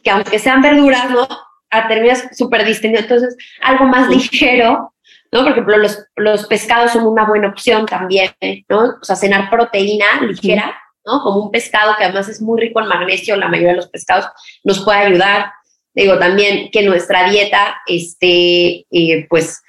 que 0.04 0.10
aunque 0.10 0.40
sean 0.40 0.62
verduras, 0.62 1.10
¿no? 1.10 1.28
A 1.70 1.88
terminas 1.88 2.28
súper 2.34 2.66
distinto. 2.66 3.00
Entonces, 3.00 3.36
algo 3.62 3.86
más 3.86 4.10
ligero, 4.10 4.94
¿no? 5.32 5.44
Por 5.44 5.52
ejemplo, 5.54 5.78
los, 5.78 6.06
los 6.16 6.46
pescados 6.48 6.92
son 6.92 7.08
una 7.08 7.26
buena 7.26 7.50
opción 7.50 7.86
también, 7.86 8.32
¿no? 8.70 8.98
O 9.02 9.04
sea, 9.04 9.16
cenar 9.16 9.50
proteína 9.50 10.22
ligera, 10.22 10.78
¿no? 11.06 11.22
Como 11.22 11.46
un 11.46 11.52
pescado 11.52 11.96
que 11.98 12.04
además 12.04 12.28
es 12.28 12.42
muy 12.42 12.60
rico 12.60 12.82
en 12.82 12.88
magnesio, 12.88 13.38
la 13.38 13.48
mayoría 13.48 13.72
de 13.72 13.78
los 13.78 13.90
pescados 13.90 14.28
nos 14.64 14.84
puede 14.84 15.00
ayudar. 15.00 15.52
Digo, 15.96 16.18
también 16.20 16.70
que 16.72 16.82
nuestra 16.84 17.30
dieta 17.30 17.78
esté, 17.88 18.86
eh, 18.92 19.28
pues, 19.30 19.62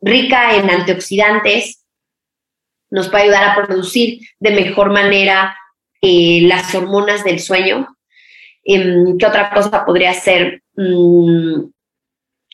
rica 0.00 0.56
en 0.56 0.68
antioxidantes, 0.68 1.84
nos 2.90 3.08
puede 3.08 3.24
ayudar 3.24 3.44
a 3.44 3.54
producir 3.54 4.20
de 4.40 4.50
mejor 4.50 4.90
manera 4.90 5.56
eh, 6.02 6.40
las 6.42 6.74
hormonas 6.74 7.24
del 7.24 7.38
sueño. 7.38 7.96
Em, 8.64 9.16
¿Qué 9.16 9.26
otra 9.26 9.50
cosa 9.50 9.84
podría 9.84 10.12
ser? 10.12 10.62
Mm, 10.76 11.70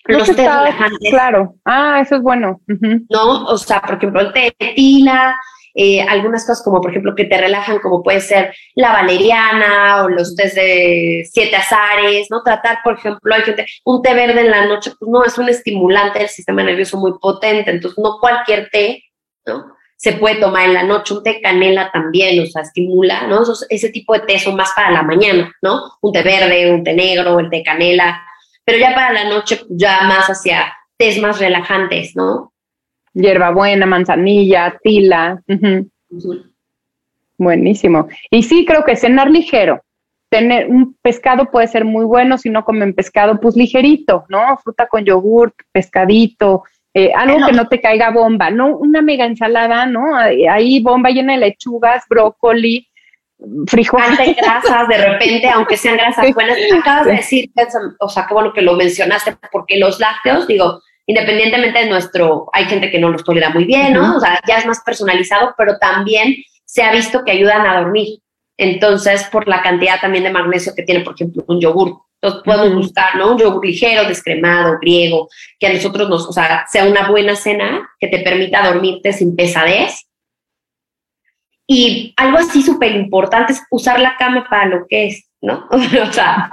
los 0.04 0.26
té 0.28 0.48
relajantes. 0.48 1.10
Claro, 1.10 1.54
ah, 1.64 2.00
eso 2.00 2.16
es 2.16 2.22
bueno. 2.22 2.60
¿No? 3.10 3.44
O 3.46 3.58
sea, 3.58 3.80
por 3.80 3.96
ejemplo, 3.96 4.20
el 4.20 4.32
té 4.32 4.54
de 4.58 4.72
tila, 4.74 5.36
eh, 5.74 6.02
algunas 6.02 6.46
cosas 6.46 6.64
como, 6.64 6.80
por 6.80 6.90
ejemplo, 6.90 7.14
que 7.14 7.24
te 7.24 7.38
relajan, 7.38 7.78
como 7.78 8.02
puede 8.02 8.20
ser 8.20 8.54
la 8.74 8.92
valeriana 8.92 10.02
o 10.02 10.08
los 10.08 10.34
tés 10.34 10.54
de 10.54 11.24
siete 11.30 11.56
azares, 11.56 12.28
¿no? 12.30 12.42
Tratar, 12.42 12.78
por 12.82 12.94
ejemplo, 12.94 13.34
hay 13.34 13.42
gente, 13.42 13.66
un 13.84 14.02
té 14.02 14.14
verde 14.14 14.40
en 14.40 14.50
la 14.50 14.66
noche, 14.66 14.92
pues 14.98 15.10
no, 15.10 15.24
es 15.24 15.36
un 15.38 15.48
estimulante 15.48 16.20
del 16.20 16.28
sistema 16.28 16.62
nervioso 16.62 16.98
muy 16.98 17.12
potente, 17.18 17.70
entonces 17.70 17.98
no 18.02 18.18
cualquier 18.18 18.70
té, 18.70 19.04
¿no? 19.46 19.77
Se 19.98 20.12
puede 20.12 20.36
tomar 20.36 20.68
en 20.68 20.74
la 20.74 20.84
noche, 20.84 21.12
un 21.12 21.24
té 21.24 21.40
canela 21.42 21.90
también, 21.92 22.40
o 22.40 22.46
sea, 22.46 22.62
estimula, 22.62 23.26
¿no? 23.26 23.42
ese 23.68 23.90
tipo 23.90 24.14
de 24.14 24.20
té 24.20 24.38
son 24.38 24.54
más 24.54 24.70
para 24.74 24.92
la 24.92 25.02
mañana, 25.02 25.52
¿no? 25.60 25.80
Un 26.00 26.12
té 26.12 26.22
verde, 26.22 26.72
un 26.72 26.84
té 26.84 26.94
negro, 26.94 27.40
el 27.40 27.50
té 27.50 27.64
canela, 27.64 28.22
pero 28.64 28.78
ya 28.78 28.94
para 28.94 29.12
la 29.12 29.24
noche, 29.28 29.60
ya 29.70 30.02
más 30.02 30.28
hacia 30.28 30.72
tés 30.96 31.18
más 31.20 31.40
relajantes, 31.40 32.14
¿no? 32.14 32.52
Hierbabuena, 33.12 33.86
manzanilla, 33.86 34.78
tila. 34.82 35.42
Buenísimo. 37.36 38.08
Y 38.30 38.44
sí, 38.44 38.64
creo 38.64 38.84
que 38.84 38.94
cenar 38.94 39.28
ligero. 39.28 39.82
Tener 40.28 40.68
un 40.68 40.94
pescado 41.02 41.46
puede 41.46 41.66
ser 41.66 41.84
muy 41.84 42.04
bueno 42.04 42.38
si 42.38 42.50
no 42.50 42.64
comen 42.64 42.94
pescado, 42.94 43.40
pues 43.40 43.56
ligerito, 43.56 44.26
¿no? 44.28 44.56
Fruta 44.58 44.86
con 44.86 45.04
yogur, 45.04 45.54
pescadito, 45.72 46.62
eh, 46.94 47.12
algo 47.14 47.46
que 47.46 47.52
no 47.52 47.68
te 47.68 47.80
caiga 47.80 48.10
bomba, 48.10 48.50
no 48.50 48.76
una 48.76 49.02
mega 49.02 49.24
ensalada, 49.24 49.86
¿no? 49.86 50.16
Ahí 50.16 50.80
bomba 50.80 51.10
llena 51.10 51.34
de 51.34 51.40
lechugas, 51.40 52.04
brócoli, 52.08 52.88
frijoles. 53.66 54.36
grasas, 54.36 54.88
de 54.88 54.98
repente, 54.98 55.48
aunque 55.54 55.76
sean 55.76 55.96
grasas 55.96 56.32
buenas. 56.34 56.56
Acabas 56.78 57.06
de 57.06 57.12
decir, 57.12 57.50
o 58.00 58.08
sea, 58.08 58.26
qué 58.26 58.34
bueno 58.34 58.52
que 58.52 58.62
lo 58.62 58.74
mencionaste, 58.74 59.36
porque 59.52 59.76
los 59.78 60.00
lácteos, 60.00 60.46
digo, 60.46 60.80
independientemente 61.06 61.80
de 61.80 61.88
nuestro, 61.88 62.48
hay 62.52 62.64
gente 62.64 62.90
que 62.90 62.98
no 62.98 63.10
los 63.10 63.24
tolera 63.24 63.50
muy 63.50 63.64
bien, 63.64 63.94
¿no? 63.94 64.16
O 64.16 64.20
sea, 64.20 64.40
ya 64.46 64.58
es 64.58 64.66
más 64.66 64.80
personalizado, 64.84 65.54
pero 65.56 65.78
también 65.78 66.36
se 66.64 66.82
ha 66.82 66.92
visto 66.92 67.24
que 67.24 67.32
ayudan 67.32 67.66
a 67.66 67.80
dormir. 67.80 68.20
Entonces, 68.56 69.24
por 69.30 69.46
la 69.46 69.62
cantidad 69.62 70.00
también 70.00 70.24
de 70.24 70.30
magnesio 70.30 70.74
que 70.74 70.82
tiene, 70.82 71.04
por 71.04 71.14
ejemplo, 71.14 71.44
un 71.46 71.60
yogur. 71.60 72.02
Entonces 72.20 72.42
podemos 72.44 72.74
buscar, 72.74 73.16
¿no? 73.16 73.32
Un 73.32 73.38
yogur 73.38 73.64
ligero, 73.64 74.08
descremado, 74.08 74.78
griego, 74.80 75.28
que 75.58 75.68
a 75.68 75.72
nosotros 75.72 76.08
nos, 76.08 76.26
o 76.28 76.32
sea, 76.32 76.66
sea 76.68 76.84
una 76.84 77.08
buena 77.08 77.36
cena 77.36 77.88
que 78.00 78.08
te 78.08 78.18
permita 78.20 78.66
dormirte 78.66 79.12
sin 79.12 79.36
pesadez. 79.36 80.06
Y 81.66 82.14
algo 82.16 82.38
así 82.38 82.62
súper 82.62 82.96
importante 82.96 83.52
es 83.52 83.62
usar 83.70 84.00
la 84.00 84.16
cama 84.16 84.46
para 84.48 84.66
lo 84.66 84.86
que 84.88 85.08
es, 85.08 85.28
¿no? 85.40 85.68
o 85.70 86.12
sea, 86.12 86.50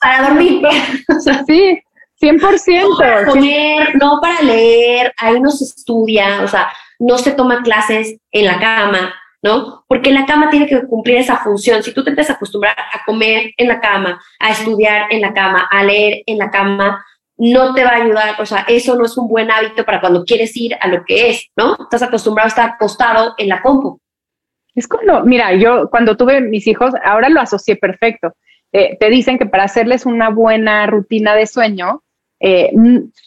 para 0.00 0.28
dormir. 0.28 0.60
sí, 1.46 1.80
100%. 2.20 2.88
No 2.90 2.96
para 2.98 3.26
comer, 3.26 3.96
no 3.96 4.18
para 4.20 4.42
leer, 4.42 5.14
ahí 5.16 5.40
no 5.40 5.50
se 5.50 5.64
estudia, 5.64 6.42
o 6.42 6.48
sea, 6.48 6.70
no 6.98 7.16
se 7.18 7.32
toma 7.32 7.62
clases 7.62 8.16
en 8.32 8.46
la 8.46 8.58
cama, 8.58 9.14
¿no? 9.42 9.84
Porque 9.88 10.10
la 10.10 10.26
cama 10.26 10.50
tiene 10.50 10.66
que 10.66 10.86
cumplir 10.86 11.16
esa 11.18 11.38
función. 11.38 11.82
Si 11.82 11.92
tú 11.92 12.02
te 12.02 12.10
empiezas 12.10 12.34
a 12.34 12.36
acostumbrar 12.36 12.76
a 12.78 13.04
comer 13.04 13.52
en 13.56 13.68
la 13.68 13.80
cama, 13.80 14.20
a 14.38 14.50
estudiar 14.50 15.12
en 15.12 15.20
la 15.20 15.32
cama, 15.32 15.68
a 15.70 15.84
leer 15.84 16.22
en 16.26 16.38
la 16.38 16.50
cama, 16.50 17.04
no 17.38 17.74
te 17.74 17.84
va 17.84 17.90
a 17.90 18.02
ayudar, 18.02 18.40
o 18.40 18.46
sea, 18.46 18.64
eso 18.66 18.96
no 18.96 19.04
es 19.04 19.16
un 19.16 19.28
buen 19.28 19.50
hábito 19.50 19.84
para 19.84 20.00
cuando 20.00 20.24
quieres 20.24 20.56
ir 20.56 20.74
a 20.80 20.88
lo 20.88 21.04
que 21.04 21.30
es, 21.30 21.50
¿no? 21.54 21.76
Estás 21.80 22.02
acostumbrado 22.02 22.46
a 22.46 22.48
estar 22.48 22.70
acostado 22.70 23.34
en 23.36 23.48
la 23.48 23.60
compu. 23.60 24.00
Es 24.74 24.88
cuando, 24.88 25.22
mira, 25.24 25.54
yo 25.54 25.88
cuando 25.90 26.16
tuve 26.16 26.40
mis 26.40 26.66
hijos, 26.66 26.92
ahora 27.04 27.28
lo 27.28 27.40
asocié 27.40 27.76
perfecto. 27.76 28.32
Eh, 28.72 28.96
te 28.98 29.10
dicen 29.10 29.38
que 29.38 29.46
para 29.46 29.64
hacerles 29.64 30.06
una 30.06 30.30
buena 30.30 30.86
rutina 30.86 31.34
de 31.34 31.46
sueño, 31.46 32.02
eh, 32.40 32.70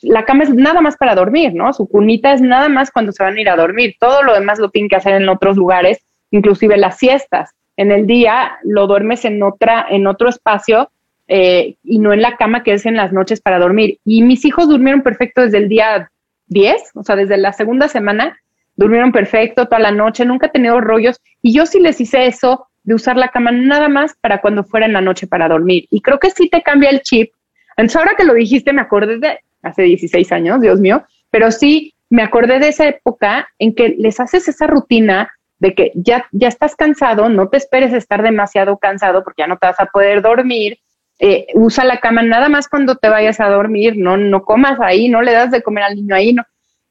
la 0.02 0.26
cama 0.26 0.44
es 0.44 0.54
nada 0.54 0.82
más 0.82 0.98
para 0.98 1.16
dormir, 1.16 1.54
¿no? 1.54 1.74
Su 1.74 1.88
cunita 1.88 2.34
es 2.34 2.42
nada 2.42 2.70
más 2.70 2.92
cuando 2.92 3.12
se 3.12 3.24
van 3.24 3.38
a 3.38 3.42
ir 3.42 3.50
a 3.50 3.56
dormir. 3.56 3.96
Todo 4.00 4.24
lo 4.24 4.34
demás 4.34 4.60
lo 4.60 4.70
tienen 4.70 4.90
que 4.90 4.96
hacer 4.96 5.14
en 5.14 5.30
otros 5.30 5.58
lugares, 5.58 6.00
inclusive 6.32 6.78
las 6.78 6.98
siestas. 6.98 7.52
En 7.78 7.92
el 7.92 8.06
día 8.06 8.58
lo 8.64 8.88
duermes 8.88 9.26
en 9.26 9.42
otra, 9.42 9.86
en 9.90 10.06
otro 10.06 10.30
espacio 10.30 10.92
eh, 11.28 11.76
y 11.84 12.00
no 12.00 12.12
en 12.12 12.22
la 12.22 12.38
cama 12.38 12.64
que 12.64 12.74
es 12.74 12.86
en 12.86 12.96
las 12.96 13.14
noches 13.14 13.42
para 13.42 13.60
dormir. 13.60 14.00
Y 14.04 14.22
mis 14.22 14.46
hijos 14.46 14.68
durmieron 14.68 15.02
perfecto 15.02 15.42
desde 15.42 15.58
el 15.58 15.70
día 15.70 16.12
10, 16.48 16.92
o 16.96 17.04
sea, 17.04 17.16
desde 17.16 17.38
la 17.38 17.54
segunda 17.54 17.88
semana, 17.88 18.38
durmieron 18.76 19.12
perfecto 19.12 19.66
toda 19.66 19.80
la 19.80 19.92
noche, 19.92 20.26
nunca 20.26 20.48
he 20.48 20.52
tenido 20.52 20.82
rollos. 20.82 21.20
Y 21.42 21.54
yo 21.54 21.66
sí 21.66 21.80
les 21.80 22.02
hice 22.02 22.26
eso 22.26 22.68
de 22.84 22.96
usar 22.96 23.18
la 23.18 23.28
cama 23.30 23.52
nada 23.52 23.90
más 23.90 24.16
para 24.20 24.42
cuando 24.42 24.64
fuera 24.64 24.86
en 24.86 24.94
la 24.94 25.02
noche 25.02 25.28
para 25.28 25.48
dormir. 25.48 25.86
Y 25.92 26.02
creo 26.02 26.20
que 26.20 26.32
sí 26.32 26.50
te 26.50 26.62
cambia 26.62 26.90
el 26.90 27.02
chip. 27.02 27.32
Entonces, 27.80 27.96
ahora 27.96 28.16
que 28.18 28.26
lo 28.26 28.34
dijiste, 28.34 28.74
me 28.74 28.82
acordé 28.82 29.20
de 29.20 29.40
hace 29.64 29.84
16 29.84 30.32
años, 30.34 30.60
Dios 30.60 30.82
mío, 30.82 31.04
pero 31.30 31.50
sí 31.50 31.94
me 32.10 32.24
acordé 32.24 32.60
de 32.60 32.68
esa 32.68 32.88
época 32.88 33.48
en 33.58 33.74
que 33.74 33.96
les 33.98 34.20
haces 34.20 34.50
esa 34.50 34.68
rutina 34.68 35.32
de 35.60 35.74
que 35.74 35.94
ya, 35.96 36.26
ya 36.34 36.50
estás 36.50 36.76
cansado, 36.76 37.30
no 37.30 37.48
te 37.48 37.56
esperes 37.56 37.94
estar 37.94 38.22
demasiado 38.22 38.78
cansado 38.78 39.24
porque 39.24 39.44
ya 39.44 39.48
no 39.48 39.58
te 39.58 39.68
vas 39.68 39.80
a 39.80 39.86
poder 39.86 40.22
dormir, 40.22 40.80
eh, 41.20 41.48
usa 41.54 41.86
la 41.86 42.02
cama 42.02 42.22
nada 42.22 42.50
más 42.50 42.68
cuando 42.68 42.96
te 42.96 43.08
vayas 43.08 43.40
a 43.40 43.48
dormir, 43.48 43.96
no, 43.96 44.18
no 44.18 44.44
comas 44.44 44.78
ahí, 44.82 45.08
no 45.08 45.22
le 45.22 45.32
das 45.32 45.52
de 45.52 45.62
comer 45.62 45.86
al 45.86 45.96
niño 45.96 46.16
ahí, 46.16 46.34
no. 46.34 46.44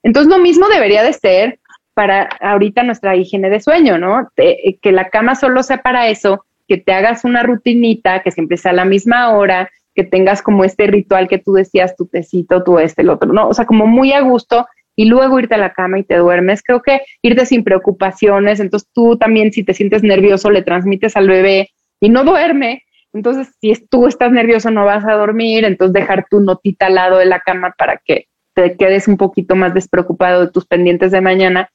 Entonces 0.03 0.31
lo 0.31 0.39
mismo 0.39 0.69
debería 0.69 1.03
de 1.03 1.13
ser 1.13 1.59
para 1.93 2.31
ahorita 2.41 2.83
nuestra 2.83 3.15
higiene 3.15 3.51
de 3.51 3.61
sueño, 3.61 3.99
¿no? 3.99 4.31
Eh, 4.39 4.79
que 4.81 4.93
la 4.93 5.11
cama 5.11 5.35
solo 5.35 5.63
sea 5.63 5.83
para 5.83 6.09
eso, 6.09 6.47
que 6.67 6.79
te 6.79 6.95
hagas 6.95 7.25
una 7.25 7.43
rutinita, 7.43 8.23
que 8.23 8.31
siempre 8.31 8.57
sea 8.57 8.73
a 8.73 8.75
la 8.75 8.85
misma 8.87 9.31
hora, 9.37 9.71
que 9.99 10.05
tengas 10.05 10.43
como 10.43 10.63
este 10.63 10.87
ritual 10.87 11.27
que 11.27 11.39
tú 11.39 11.55
decías, 11.55 11.97
tu 11.97 12.07
tecito, 12.07 12.63
tu 12.63 12.79
este, 12.79 13.03
el 13.03 13.11
otro, 13.11 13.33
¿no? 13.33 13.49
O 13.49 13.53
sea, 13.53 13.67
como 13.67 13.89
muy 13.89 14.13
a 14.13 14.21
gusto 14.21 14.69
y 14.95 15.07
luego 15.07 15.41
irte 15.41 15.57
a 15.57 15.59
la 15.59 15.73
cama 15.73 15.99
y 15.99 16.05
te 16.05 16.15
duermes. 16.15 16.63
Creo 16.63 16.83
que 16.83 17.01
irte 17.21 17.45
sin 17.47 17.65
preocupaciones, 17.65 18.61
entonces 18.61 18.89
tú 18.95 19.19
también 19.19 19.53
si 19.53 19.65
te 19.65 19.75
sientes 19.75 20.05
nervioso 20.05 20.53
le 20.53 20.63
transmites 20.63 21.17
al 21.17 21.27
bebé 21.27 21.71
y 21.99 22.11
no 22.11 22.23
duerme, 22.23 22.85
entonces, 23.13 23.49
si 23.61 23.75
tú 23.91 24.07
estás 24.07 24.31
nervioso, 24.31 24.71
no 24.71 24.85
vas 24.85 25.05
a 25.05 25.15
dormir, 25.15 25.65
entonces 25.65 25.93
dejar 25.95 26.27
tu 26.31 26.39
notita 26.39 26.87
al 26.87 26.95
lado 26.95 27.19
de 27.19 27.27
la 27.27 27.41
cama 27.41 27.75
para 27.77 28.01
que 28.05 28.29
te 28.55 28.77
quedes 28.77 29.09
un 29.09 29.17
poquito 29.17 29.57
más 29.57 29.75
despreocupado 29.75 30.47
de 30.47 30.53
tus 30.53 30.65
pendientes 30.65 31.11
de 31.11 31.21
mañana. 31.21 31.71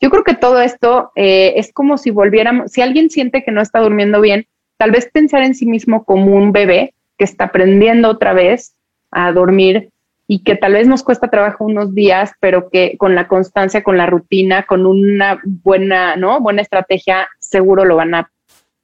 Yo 0.00 0.10
creo 0.10 0.22
que 0.22 0.34
todo 0.34 0.60
esto 0.60 1.10
eh, 1.16 1.54
es 1.56 1.72
como 1.72 1.98
si 1.98 2.10
volviéramos, 2.10 2.70
si 2.70 2.80
alguien 2.80 3.10
siente 3.10 3.42
que 3.42 3.50
no 3.50 3.60
está 3.60 3.80
durmiendo 3.80 4.20
bien, 4.20 4.46
tal 4.76 4.92
vez 4.92 5.10
pensar 5.12 5.42
en 5.42 5.56
sí 5.56 5.66
mismo 5.66 6.04
como 6.04 6.36
un 6.36 6.52
bebé 6.52 6.94
que 7.18 7.24
está 7.24 7.44
aprendiendo 7.44 8.08
otra 8.08 8.32
vez 8.32 8.74
a 9.10 9.32
dormir 9.32 9.90
y 10.26 10.42
que 10.42 10.56
tal 10.56 10.72
vez 10.72 10.88
nos 10.88 11.02
cuesta 11.02 11.28
trabajo 11.28 11.64
unos 11.64 11.94
días, 11.94 12.32
pero 12.40 12.70
que 12.70 12.96
con 12.98 13.14
la 13.14 13.28
constancia, 13.28 13.82
con 13.82 13.98
la 13.98 14.06
rutina, 14.06 14.64
con 14.64 14.86
una 14.86 15.40
buena, 15.44 16.16
¿no? 16.16 16.40
Buena 16.40 16.62
estrategia, 16.62 17.28
seguro 17.38 17.84
lo 17.84 17.96
van 17.96 18.14
a, 18.14 18.30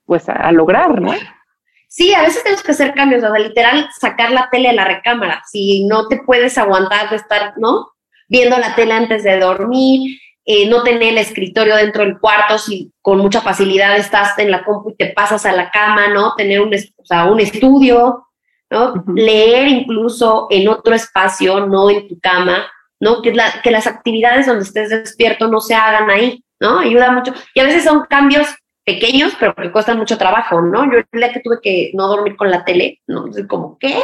pues, 0.04 0.28
a 0.28 0.52
lograr, 0.52 1.00
¿no? 1.00 1.12
Sí, 1.88 2.14
a 2.14 2.22
veces 2.22 2.44
tenemos 2.44 2.62
que 2.62 2.70
hacer 2.70 2.94
cambios, 2.94 3.24
o 3.24 3.34
sea, 3.34 3.38
literal, 3.38 3.88
sacar 3.98 4.30
la 4.30 4.48
tele 4.50 4.68
de 4.68 4.74
la 4.74 4.84
recámara. 4.84 5.42
Si 5.50 5.86
no 5.86 6.06
te 6.06 6.18
puedes 6.18 6.56
aguantar 6.56 7.10
de 7.10 7.16
estar, 7.16 7.54
¿no? 7.56 7.88
Viendo 8.28 8.56
la 8.58 8.76
tele 8.76 8.92
antes 8.92 9.24
de 9.24 9.40
dormir, 9.40 10.20
eh, 10.44 10.68
no 10.68 10.84
tener 10.84 11.02
el 11.02 11.18
escritorio 11.18 11.74
dentro 11.74 12.04
del 12.04 12.20
cuarto, 12.20 12.58
si 12.58 12.92
con 13.02 13.18
mucha 13.18 13.40
facilidad 13.40 13.96
estás 13.96 14.38
en 14.38 14.52
la 14.52 14.62
compu 14.62 14.90
y 14.90 14.96
te 14.96 15.06
pasas 15.08 15.44
a 15.46 15.52
la 15.52 15.70
cama, 15.70 16.08
¿no? 16.08 16.34
Tener 16.36 16.60
un, 16.60 16.72
sea, 17.14 17.24
un 17.24 17.40
estudio, 17.40 18.26
¿no? 18.70 19.04
Leer 19.14 19.68
incluso 19.68 20.46
en 20.50 20.68
otro 20.68 20.94
espacio, 20.94 21.66
no 21.66 21.90
en 21.90 22.08
tu 22.08 22.18
cama, 22.20 22.66
¿no? 23.00 23.22
Que, 23.22 23.34
la, 23.34 23.60
que 23.62 23.70
las 23.70 23.86
actividades 23.86 24.46
donde 24.46 24.64
estés 24.64 24.90
despierto 24.90 25.48
no 25.48 25.60
se 25.60 25.74
hagan 25.74 26.10
ahí, 26.10 26.44
¿no? 26.60 26.78
Ayuda 26.78 27.10
mucho. 27.12 27.32
Y 27.54 27.60
a 27.60 27.64
veces 27.64 27.84
son 27.84 28.06
cambios 28.08 28.48
pequeños, 28.84 29.34
pero 29.38 29.54
que 29.54 29.72
cuestan 29.72 29.98
mucho 29.98 30.18
trabajo, 30.18 30.60
¿no? 30.60 30.84
Yo 30.90 30.98
el 30.98 31.20
día 31.20 31.32
que 31.32 31.40
tuve 31.40 31.60
que 31.62 31.90
no 31.94 32.08
dormir 32.08 32.36
con 32.36 32.50
la 32.50 32.64
tele, 32.64 33.00
¿no? 33.06 33.18
Entonces, 33.20 33.46
como, 33.46 33.78
¿qué? 33.78 33.94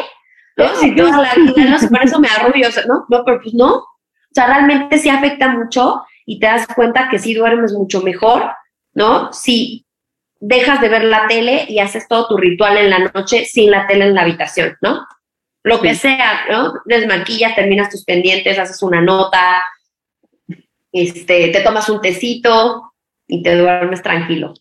¿No? 0.57 0.69
Si 0.75 0.95
toda 0.95 1.23
la 1.23 1.35
vida, 1.35 1.71
no 1.71 1.79
sé, 1.79 1.89
por 1.89 2.03
eso 2.03 2.19
me 2.19 2.29
arrullo, 2.29 2.69
¿no? 2.89 3.07
No, 3.09 3.25
pero 3.25 3.41
pues 3.43 3.55
no. 3.55 3.75
O 3.77 4.33
sea, 4.33 4.47
realmente 4.47 4.99
sí 4.99 5.09
afecta 5.09 5.49
mucho 5.49 6.03
y 6.25 6.39
te 6.41 6.47
das 6.47 6.67
cuenta 6.75 7.09
que 7.09 7.19
sí 7.19 7.35
duermes 7.35 7.73
mucho 7.73 8.03
mejor, 8.03 8.51
¿no? 8.95 9.33
Si 9.33 9.86
dejas 10.41 10.81
de 10.81 10.89
ver 10.89 11.05
la 11.05 11.27
tele 11.27 11.67
y 11.69 11.79
haces 11.79 12.09
todo 12.09 12.29
tu 12.29 12.37
ritual 12.37 12.77
en 12.77 12.91
la 12.91 12.99
noche 12.99 13.45
sin 13.45 13.71
la 13.71 13.87
tele 13.87 14.07
en 14.07 14.15
la 14.15 14.23
habitación, 14.23 14.77
¿no? 14.81 15.07
Lo 15.63 15.81
que 15.81 15.95
sea, 15.95 16.47
¿no? 16.51 16.75
Desmaquillas, 16.85 17.57
terminas 17.57 17.91
tus 17.91 18.05
pendientes, 18.05 18.59
haces 18.59 18.83
una 18.83 19.01
nota, 19.01 19.63
este, 20.93 21.49
te 21.49 21.61
tomas 21.61 21.89
un 21.89 22.01
tecito 22.01 22.93
y 23.27 23.43
te 23.43 23.57
duermes 23.57 24.03
tranquilo. 24.03 24.55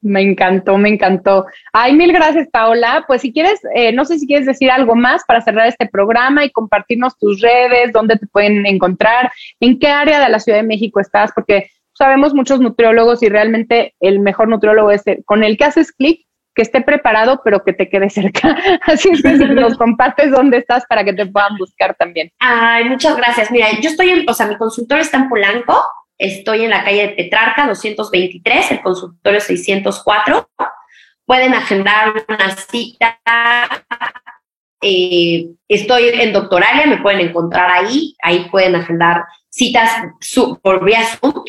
Me 0.00 0.22
encantó, 0.22 0.78
me 0.78 0.88
encantó. 0.88 1.46
Ay, 1.72 1.94
mil 1.94 2.12
gracias, 2.12 2.48
Paola. 2.50 3.04
Pues 3.06 3.22
si 3.22 3.32
quieres, 3.32 3.60
eh, 3.74 3.92
no 3.92 4.04
sé 4.04 4.18
si 4.18 4.26
quieres 4.26 4.46
decir 4.46 4.70
algo 4.70 4.94
más 4.94 5.24
para 5.26 5.40
cerrar 5.40 5.66
este 5.66 5.86
programa 5.86 6.44
y 6.44 6.50
compartirnos 6.50 7.18
tus 7.18 7.40
redes, 7.40 7.92
dónde 7.92 8.16
te 8.16 8.26
pueden 8.26 8.66
encontrar, 8.66 9.32
en 9.58 9.78
qué 9.78 9.88
área 9.88 10.20
de 10.20 10.28
la 10.28 10.38
Ciudad 10.38 10.58
de 10.58 10.66
México 10.66 11.00
estás, 11.00 11.32
porque 11.34 11.70
sabemos 11.96 12.34
muchos 12.34 12.60
nutriólogos 12.60 13.22
y 13.22 13.28
realmente 13.28 13.94
el 14.00 14.20
mejor 14.20 14.48
nutriólogo 14.48 14.90
es 14.90 15.06
el, 15.06 15.24
con 15.24 15.44
el 15.44 15.56
que 15.56 15.64
haces 15.64 15.92
clic, 15.92 16.26
que 16.54 16.62
esté 16.62 16.80
preparado, 16.80 17.40
pero 17.44 17.64
que 17.64 17.72
te 17.72 17.88
quede 17.88 18.10
cerca. 18.10 18.56
Así 18.82 19.10
es 19.10 19.22
que 19.22 19.36
nos 19.36 19.76
compartes 19.78 20.30
dónde 20.30 20.58
estás 20.58 20.84
para 20.88 21.04
que 21.04 21.12
te 21.12 21.26
puedan 21.26 21.56
buscar 21.58 21.94
también. 21.94 22.30
Ay, 22.38 22.84
muchas 22.84 23.16
gracias. 23.16 23.50
Mira, 23.50 23.68
yo 23.80 23.90
estoy 23.90 24.10
en, 24.10 24.28
o 24.28 24.34
sea, 24.34 24.46
mi 24.46 24.56
consultor 24.56 25.00
está 25.00 25.18
en 25.18 25.28
Polanco, 25.28 25.82
Estoy 26.18 26.64
en 26.64 26.70
la 26.70 26.82
calle 26.82 27.08
de 27.08 27.14
Petrarca 27.14 27.66
223, 27.66 28.72
el 28.72 28.80
consultorio 28.80 29.40
604. 29.40 30.48
Pueden 31.26 31.52
agendar 31.52 32.24
una 32.26 32.56
cita. 32.56 33.18
Eh, 34.80 35.48
estoy 35.68 36.08
en 36.08 36.32
Doctoralia, 36.32 36.86
me 36.86 37.02
pueden 37.02 37.20
encontrar 37.20 37.70
ahí. 37.70 38.16
Ahí 38.22 38.48
pueden 38.50 38.76
agendar 38.76 39.24
citas 39.50 39.90
por 40.62 40.84
vía 40.84 41.04
Zoom, 41.04 41.44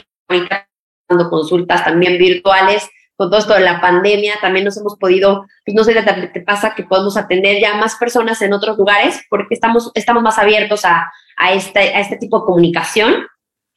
dando 1.10 1.30
consultas 1.30 1.84
también 1.84 2.18
virtuales. 2.18 2.90
Con 3.16 3.32
todo 3.32 3.40
esto 3.40 3.56
de 3.56 3.62
la 3.62 3.82
pandemia, 3.82 4.36
también 4.42 4.64
nos 4.66 4.78
hemos 4.78 4.96
podido, 4.96 5.48
pues 5.66 5.76
no 5.76 5.84
sé 5.84 5.94
qué 5.96 6.28
te 6.28 6.42
pasa, 6.42 6.76
que 6.76 6.84
podemos 6.84 7.18
atender 7.18 7.60
ya 7.60 7.74
más 7.76 7.96
personas 7.96 8.40
en 8.44 8.54
otros 8.54 8.78
lugares, 8.78 9.26
porque 9.28 9.56
estamos, 9.56 9.92
estamos 9.96 10.22
más 10.22 10.38
abiertos 10.38 10.86
a, 10.86 11.12
a, 11.36 11.54
este, 11.54 11.80
a 11.80 12.00
este 12.02 12.18
tipo 12.18 12.40
de 12.40 12.46
comunicación. 12.46 13.26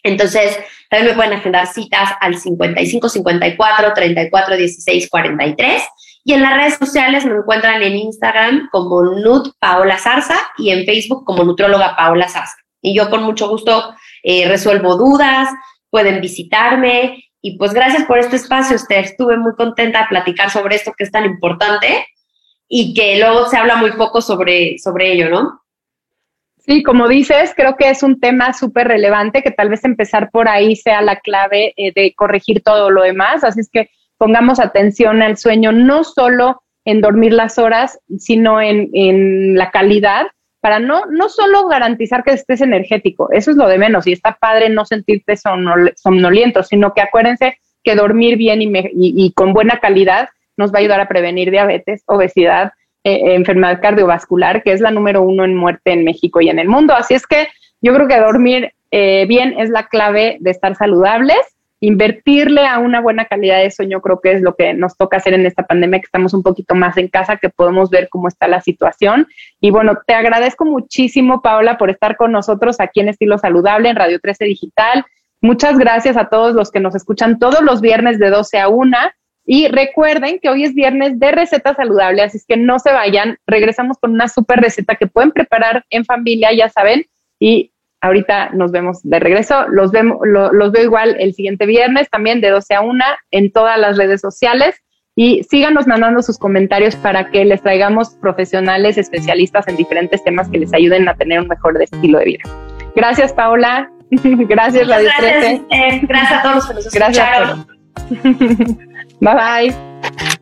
Entonces, 0.02 0.58
también 0.90 1.12
me 1.12 1.16
pueden 1.16 1.32
agendar 1.32 1.66
citas 1.66 2.10
al 2.20 2.36
55 2.36 3.08
54 3.08 3.94
34 3.94 4.56
16 4.56 5.08
43. 5.08 5.82
Y 6.24 6.34
en 6.34 6.42
las 6.42 6.56
redes 6.56 6.74
sociales 6.78 7.24
me 7.24 7.34
encuentran 7.34 7.82
en 7.82 7.96
Instagram 7.96 8.68
como 8.70 9.02
Nut 9.02 9.54
Paola 9.58 9.98
Zarza 9.98 10.36
y 10.58 10.70
en 10.70 10.84
Facebook 10.84 11.24
como 11.24 11.44
Nutróloga 11.44 11.96
Paola 11.96 12.28
Zarza. 12.28 12.56
Y 12.82 12.94
yo 12.94 13.08
con 13.08 13.22
mucho 13.22 13.48
gusto 13.48 13.94
eh, 14.22 14.48
resuelvo 14.48 14.96
dudas, 14.96 15.48
pueden 15.90 16.20
visitarme. 16.20 17.24
Y 17.42 17.56
pues 17.56 17.72
gracias 17.72 18.04
por 18.04 18.18
este 18.18 18.36
espacio, 18.36 18.76
usted. 18.76 18.98
Estuve 18.98 19.36
muy 19.36 19.54
contenta 19.54 20.00
de 20.00 20.08
platicar 20.08 20.50
sobre 20.50 20.76
esto 20.76 20.92
que 20.96 21.04
es 21.04 21.10
tan 21.10 21.24
importante 21.24 22.06
y 22.68 22.94
que 22.94 23.18
luego 23.18 23.46
se 23.46 23.56
habla 23.56 23.76
muy 23.76 23.92
poco 23.92 24.20
sobre, 24.20 24.78
sobre 24.78 25.12
ello, 25.12 25.28
¿no? 25.28 25.60
Sí, 26.58 26.82
como 26.82 27.08
dices, 27.08 27.52
creo 27.56 27.76
que 27.76 27.90
es 27.90 28.02
un 28.02 28.20
tema 28.20 28.52
súper 28.52 28.86
relevante 28.86 29.42
que 29.42 29.50
tal 29.50 29.70
vez 29.70 29.84
empezar 29.84 30.30
por 30.30 30.48
ahí 30.48 30.76
sea 30.76 31.00
la 31.00 31.16
clave 31.16 31.72
eh, 31.76 31.92
de 31.94 32.14
corregir 32.14 32.62
todo 32.62 32.90
lo 32.90 33.02
demás. 33.02 33.42
Así 33.42 33.60
es 33.60 33.70
que 33.70 33.90
pongamos 34.18 34.60
atención 34.60 35.22
al 35.22 35.38
sueño, 35.38 35.72
no 35.72 36.04
solo 36.04 36.62
en 36.84 37.00
dormir 37.00 37.32
las 37.32 37.58
horas, 37.58 37.98
sino 38.18 38.60
en, 38.60 38.90
en 38.92 39.56
la 39.56 39.70
calidad, 39.70 40.26
para 40.60 40.78
no, 40.78 41.06
no 41.06 41.28
solo 41.28 41.66
garantizar 41.68 42.22
que 42.22 42.32
estés 42.32 42.60
energético, 42.60 43.30
eso 43.32 43.50
es 43.50 43.56
lo 43.56 43.66
de 43.66 43.78
menos, 43.78 44.06
y 44.06 44.12
está 44.12 44.36
padre 44.40 44.68
no 44.68 44.84
sentirte 44.84 45.34
somnoliento, 45.36 46.62
sino 46.62 46.92
que 46.94 47.00
acuérdense 47.00 47.58
que 47.82 47.94
dormir 47.94 48.36
bien 48.36 48.60
y, 48.60 48.70
y 48.94 49.32
con 49.32 49.54
buena 49.54 49.80
calidad 49.80 50.28
nos 50.56 50.72
va 50.72 50.76
a 50.76 50.80
ayudar 50.80 51.00
a 51.00 51.08
prevenir 51.08 51.50
diabetes, 51.50 52.02
obesidad, 52.06 52.72
eh, 53.02 53.34
enfermedad 53.34 53.80
cardiovascular, 53.80 54.62
que 54.62 54.72
es 54.72 54.80
la 54.82 54.90
número 54.90 55.22
uno 55.22 55.44
en 55.44 55.56
muerte 55.56 55.92
en 55.92 56.04
México 56.04 56.42
y 56.42 56.50
en 56.50 56.58
el 56.58 56.68
mundo. 56.68 56.94
Así 56.94 57.14
es 57.14 57.26
que 57.26 57.48
yo 57.80 57.94
creo 57.94 58.06
que 58.06 58.20
dormir 58.20 58.74
eh, 58.90 59.24
bien 59.26 59.58
es 59.58 59.70
la 59.70 59.88
clave 59.88 60.36
de 60.40 60.50
estar 60.50 60.76
saludables. 60.76 61.38
Invertirle 61.82 62.66
a 62.66 62.78
una 62.78 63.00
buena 63.00 63.24
calidad 63.24 63.62
de 63.62 63.70
sueño 63.70 64.02
creo 64.02 64.20
que 64.20 64.32
es 64.32 64.42
lo 64.42 64.54
que 64.54 64.74
nos 64.74 64.98
toca 64.98 65.16
hacer 65.16 65.32
en 65.32 65.46
esta 65.46 65.62
pandemia, 65.62 66.00
que 66.00 66.04
estamos 66.04 66.34
un 66.34 66.42
poquito 66.42 66.74
más 66.74 66.98
en 66.98 67.08
casa, 67.08 67.38
que 67.38 67.48
podemos 67.48 67.88
ver 67.88 68.10
cómo 68.10 68.28
está 68.28 68.48
la 68.48 68.60
situación. 68.60 69.26
Y 69.60 69.70
bueno, 69.70 69.98
te 70.06 70.12
agradezco 70.12 70.66
muchísimo, 70.66 71.40
Paola, 71.40 71.78
por 71.78 71.88
estar 71.88 72.16
con 72.16 72.32
nosotros 72.32 72.80
aquí 72.80 73.00
en 73.00 73.08
Estilo 73.08 73.38
Saludable, 73.38 73.88
en 73.88 73.96
Radio 73.96 74.20
13 74.20 74.44
Digital. 74.44 75.04
Muchas 75.40 75.78
gracias 75.78 76.18
a 76.18 76.28
todos 76.28 76.54
los 76.54 76.70
que 76.70 76.80
nos 76.80 76.94
escuchan 76.94 77.38
todos 77.38 77.62
los 77.62 77.80
viernes 77.80 78.18
de 78.18 78.28
12 78.28 78.58
a 78.58 78.68
1 78.68 78.96
Y 79.46 79.68
recuerden 79.68 80.38
que 80.38 80.50
hoy 80.50 80.64
es 80.64 80.74
viernes 80.74 81.18
de 81.18 81.32
receta 81.32 81.74
saludable, 81.74 82.20
así 82.20 82.36
es 82.36 82.44
que 82.46 82.58
no 82.58 82.78
se 82.78 82.92
vayan. 82.92 83.38
Regresamos 83.46 83.96
con 83.98 84.12
una 84.12 84.28
súper 84.28 84.60
receta 84.60 84.96
que 84.96 85.06
pueden 85.06 85.30
preparar 85.30 85.86
en 85.88 86.04
familia, 86.04 86.52
ya 86.52 86.68
saben. 86.68 87.06
Y 87.38 87.69
ahorita 88.00 88.50
nos 88.50 88.72
vemos 88.72 89.00
de 89.02 89.18
regreso. 89.18 89.66
Los, 89.68 89.90
vemos, 89.90 90.18
los 90.24 90.72
veo 90.72 90.84
igual 90.84 91.16
el 91.18 91.34
siguiente 91.34 91.66
viernes, 91.66 92.08
también 92.10 92.40
de 92.40 92.50
12 92.50 92.74
a 92.74 92.80
1 92.80 93.04
en 93.30 93.52
todas 93.52 93.78
las 93.78 93.96
redes 93.96 94.20
sociales. 94.20 94.76
Y 95.16 95.42
síganos 95.44 95.86
mandando 95.86 96.22
sus 96.22 96.38
comentarios 96.38 96.96
para 96.96 97.30
que 97.30 97.44
les 97.44 97.62
traigamos 97.62 98.10
profesionales 98.20 98.96
especialistas 98.96 99.66
en 99.68 99.76
diferentes 99.76 100.22
temas 100.24 100.48
que 100.48 100.58
les 100.58 100.72
ayuden 100.72 101.08
a 101.08 101.16
tener 101.16 101.40
un 101.40 101.48
mejor 101.48 101.80
estilo 101.82 102.18
de 102.18 102.24
vida. 102.24 102.42
Gracias, 102.94 103.32
Paola. 103.32 103.90
gracias, 104.10 104.88
Radio 104.88 105.08
gracias, 105.18 105.62
gracias 106.02 106.32
a 106.32 106.42
todos 106.42 106.54
los 106.56 106.66
que 106.66 106.74
nos 106.74 106.86
escucharon. 106.86 107.66
bye 109.20 109.34
bye. 109.34 110.39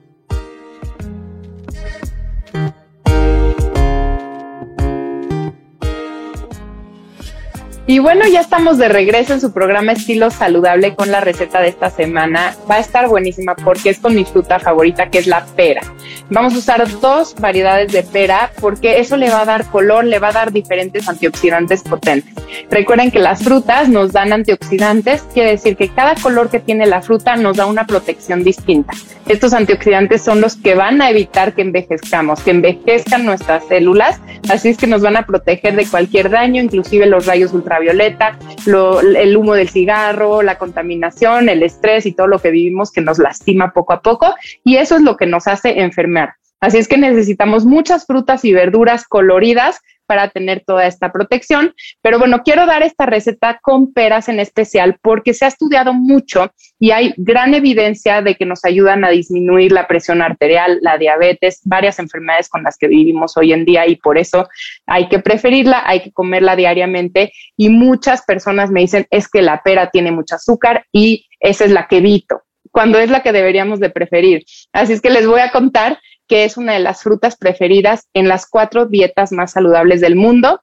Y 7.90 8.00
bueno, 8.00 8.26
ya 8.28 8.40
estamos 8.40 8.76
de 8.76 8.90
regreso 8.90 9.32
en 9.32 9.40
su 9.40 9.50
programa 9.50 9.92
Estilo 9.92 10.30
Saludable 10.30 10.94
con 10.94 11.10
la 11.10 11.20
receta 11.20 11.62
de 11.62 11.68
esta 11.68 11.88
semana. 11.88 12.54
Va 12.70 12.74
a 12.74 12.80
estar 12.80 13.08
buenísima 13.08 13.56
porque 13.56 13.88
es 13.88 13.98
con 13.98 14.14
mi 14.14 14.26
fruta 14.26 14.58
favorita, 14.58 15.08
que 15.08 15.16
es 15.16 15.26
la 15.26 15.46
pera. 15.56 15.80
Vamos 16.28 16.52
a 16.52 16.58
usar 16.58 17.00
dos 17.00 17.34
variedades 17.40 17.90
de 17.90 18.02
pera 18.02 18.50
porque 18.60 19.00
eso 19.00 19.16
le 19.16 19.30
va 19.30 19.40
a 19.40 19.44
dar 19.46 19.64
color, 19.70 20.04
le 20.04 20.18
va 20.18 20.28
a 20.28 20.32
dar 20.32 20.52
diferentes 20.52 21.08
antioxidantes 21.08 21.82
potentes. 21.82 22.34
Recuerden 22.70 23.10
que 23.10 23.20
las 23.20 23.42
frutas 23.42 23.88
nos 23.88 24.12
dan 24.12 24.34
antioxidantes, 24.34 25.22
quiere 25.32 25.52
decir 25.52 25.74
que 25.74 25.88
cada 25.88 26.14
color 26.14 26.50
que 26.50 26.60
tiene 26.60 26.84
la 26.84 27.00
fruta 27.00 27.36
nos 27.36 27.56
da 27.56 27.64
una 27.64 27.86
protección 27.86 28.44
distinta. 28.44 28.92
Estos 29.26 29.54
antioxidantes 29.54 30.22
son 30.22 30.42
los 30.42 30.56
que 30.56 30.74
van 30.74 31.00
a 31.00 31.08
evitar 31.08 31.54
que 31.54 31.62
envejezcamos, 31.62 32.40
que 32.40 32.50
envejezcan 32.50 33.24
nuestras 33.24 33.66
células, 33.66 34.20
así 34.50 34.68
es 34.68 34.76
que 34.76 34.86
nos 34.86 35.00
van 35.00 35.16
a 35.16 35.24
proteger 35.24 35.74
de 35.76 35.86
cualquier 35.86 36.28
daño, 36.28 36.62
inclusive 36.62 37.06
los 37.06 37.24
rayos 37.24 37.54
ultravioleta 37.78 38.38
violeta, 38.38 39.20
el 39.20 39.36
humo 39.36 39.54
del 39.54 39.68
cigarro, 39.68 40.42
la 40.42 40.58
contaminación, 40.58 41.48
el 41.48 41.62
estrés 41.62 42.06
y 42.06 42.12
todo 42.12 42.26
lo 42.26 42.38
que 42.38 42.50
vivimos 42.50 42.92
que 42.92 43.00
nos 43.00 43.18
lastima 43.18 43.72
poco 43.72 43.92
a 43.92 44.02
poco 44.02 44.34
y 44.64 44.76
eso 44.76 44.96
es 44.96 45.02
lo 45.02 45.16
que 45.16 45.26
nos 45.26 45.46
hace 45.46 45.80
enfermar. 45.80 46.34
Así 46.60 46.78
es 46.78 46.88
que 46.88 46.98
necesitamos 46.98 47.64
muchas 47.64 48.06
frutas 48.06 48.44
y 48.44 48.52
verduras 48.52 49.04
coloridas 49.06 49.80
para 50.08 50.30
tener 50.30 50.64
toda 50.66 50.86
esta 50.86 51.12
protección. 51.12 51.74
Pero 52.00 52.18
bueno, 52.18 52.42
quiero 52.42 52.66
dar 52.66 52.82
esta 52.82 53.06
receta 53.06 53.60
con 53.62 53.92
peras 53.92 54.28
en 54.28 54.40
especial 54.40 54.98
porque 55.02 55.34
se 55.34 55.44
ha 55.44 55.48
estudiado 55.48 55.92
mucho 55.92 56.50
y 56.80 56.92
hay 56.92 57.12
gran 57.18 57.54
evidencia 57.54 58.22
de 58.22 58.34
que 58.34 58.46
nos 58.46 58.64
ayudan 58.64 59.04
a 59.04 59.10
disminuir 59.10 59.70
la 59.70 59.86
presión 59.86 60.22
arterial, 60.22 60.78
la 60.80 60.96
diabetes, 60.96 61.60
varias 61.64 61.98
enfermedades 61.98 62.48
con 62.48 62.62
las 62.62 62.78
que 62.78 62.88
vivimos 62.88 63.36
hoy 63.36 63.52
en 63.52 63.66
día 63.66 63.86
y 63.86 63.96
por 63.96 64.16
eso 64.16 64.48
hay 64.86 65.08
que 65.08 65.18
preferirla, 65.18 65.82
hay 65.84 66.00
que 66.00 66.12
comerla 66.12 66.56
diariamente 66.56 67.32
y 67.56 67.68
muchas 67.68 68.22
personas 68.22 68.70
me 68.70 68.80
dicen 68.80 69.06
es 69.10 69.28
que 69.28 69.42
la 69.42 69.62
pera 69.62 69.90
tiene 69.90 70.10
mucho 70.10 70.36
azúcar 70.36 70.86
y 70.90 71.26
esa 71.40 71.66
es 71.66 71.70
la 71.70 71.86
que 71.86 71.98
evito 71.98 72.42
cuando 72.70 72.98
es 72.98 73.10
la 73.10 73.22
que 73.22 73.32
deberíamos 73.32 73.80
de 73.80 73.90
preferir. 73.90 74.44
Así 74.72 74.92
es 74.92 75.00
que 75.00 75.10
les 75.10 75.26
voy 75.26 75.40
a 75.40 75.50
contar 75.50 75.98
que 76.28 76.44
es 76.44 76.56
una 76.56 76.74
de 76.74 76.80
las 76.80 77.02
frutas 77.02 77.36
preferidas 77.36 78.08
en 78.14 78.28
las 78.28 78.46
cuatro 78.48 78.86
dietas 78.86 79.32
más 79.32 79.52
saludables 79.52 80.00
del 80.00 80.16
mundo. 80.16 80.60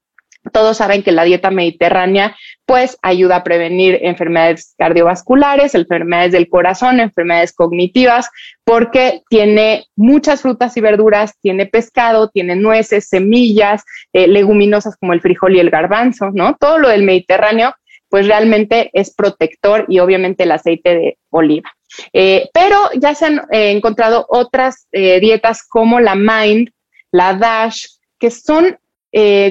Todos 0.54 0.78
saben 0.78 1.02
que 1.02 1.12
la 1.12 1.24
dieta 1.24 1.50
mediterránea 1.50 2.36
pues 2.68 2.98
ayuda 3.02 3.38
a 3.38 3.44
prevenir 3.44 4.00
enfermedades 4.04 4.76
cardiovasculares, 4.78 5.74
enfermedades 5.74 6.32
del 6.32 6.50
corazón, 6.50 7.00
enfermedades 7.00 7.54
cognitivas, 7.54 8.30
porque 8.64 9.22
tiene 9.30 9.86
muchas 9.96 10.42
frutas 10.42 10.78
y 10.78 10.82
verduras, 10.82 11.34
tiene 11.42 11.66
pescado, 11.66 12.30
tiene 12.30 12.56
nueces, 12.56 13.08
semillas, 13.08 13.84
eh, 14.14 14.28
leguminosas 14.28 14.98
como 14.98 15.14
el 15.14 15.22
frijol 15.22 15.56
y 15.56 15.60
el 15.60 15.72
garbanzo, 15.72 16.32
¿no? 16.32 16.56
Todo 16.60 16.78
lo 16.78 16.90
del 16.90 17.04
Mediterráneo 17.04 17.74
pues 18.16 18.28
realmente 18.28 18.92
es 18.94 19.14
protector 19.14 19.84
y 19.90 20.00
obviamente 20.00 20.44
el 20.44 20.52
aceite 20.54 20.96
de 20.96 21.18
oliva. 21.32 21.70
Eh, 22.14 22.50
pero 22.54 22.78
ya 22.98 23.14
se 23.14 23.26
han 23.26 23.40
eh, 23.52 23.72
encontrado 23.72 24.26
otras 24.30 24.88
eh, 24.94 25.20
dietas 25.20 25.68
como 25.68 26.00
la 26.00 26.16
Mind, 26.16 26.70
la 27.12 27.34
Dash, 27.34 27.88
que 28.18 28.32
son 28.32 28.78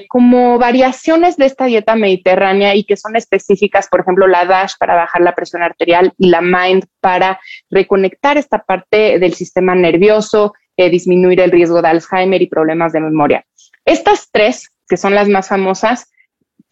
como 0.08 0.58
variaciones 0.58 1.36
de 1.36 1.44
esta 1.46 1.66
dieta 1.66 1.94
mediterránea 1.94 2.74
y 2.74 2.84
que 2.84 2.96
son 2.96 3.16
específicas, 3.16 3.88
por 3.88 4.00
ejemplo, 4.00 4.26
la 4.26 4.46
Dash 4.46 4.72
para 4.78 4.94
bajar 4.94 5.20
la 5.20 5.34
presión 5.34 5.62
arterial 5.62 6.12
y 6.16 6.28
la 6.28 6.40
Mind 6.40 6.84
para 7.00 7.40
reconectar 7.68 8.38
esta 8.38 8.62
parte 8.62 9.18
del 9.18 9.34
sistema 9.34 9.74
nervioso, 9.74 10.54
disminuir 10.76 11.40
el 11.40 11.50
riesgo 11.50 11.82
de 11.82 11.88
Alzheimer 11.88 12.40
y 12.40 12.46
problemas 12.46 12.92
de 12.94 13.00
memoria. 13.00 13.44
Estas 13.84 14.30
tres, 14.30 14.70
que 14.86 14.98
son 14.98 15.14
las 15.14 15.28
más 15.28 15.48
famosas, 15.48 16.10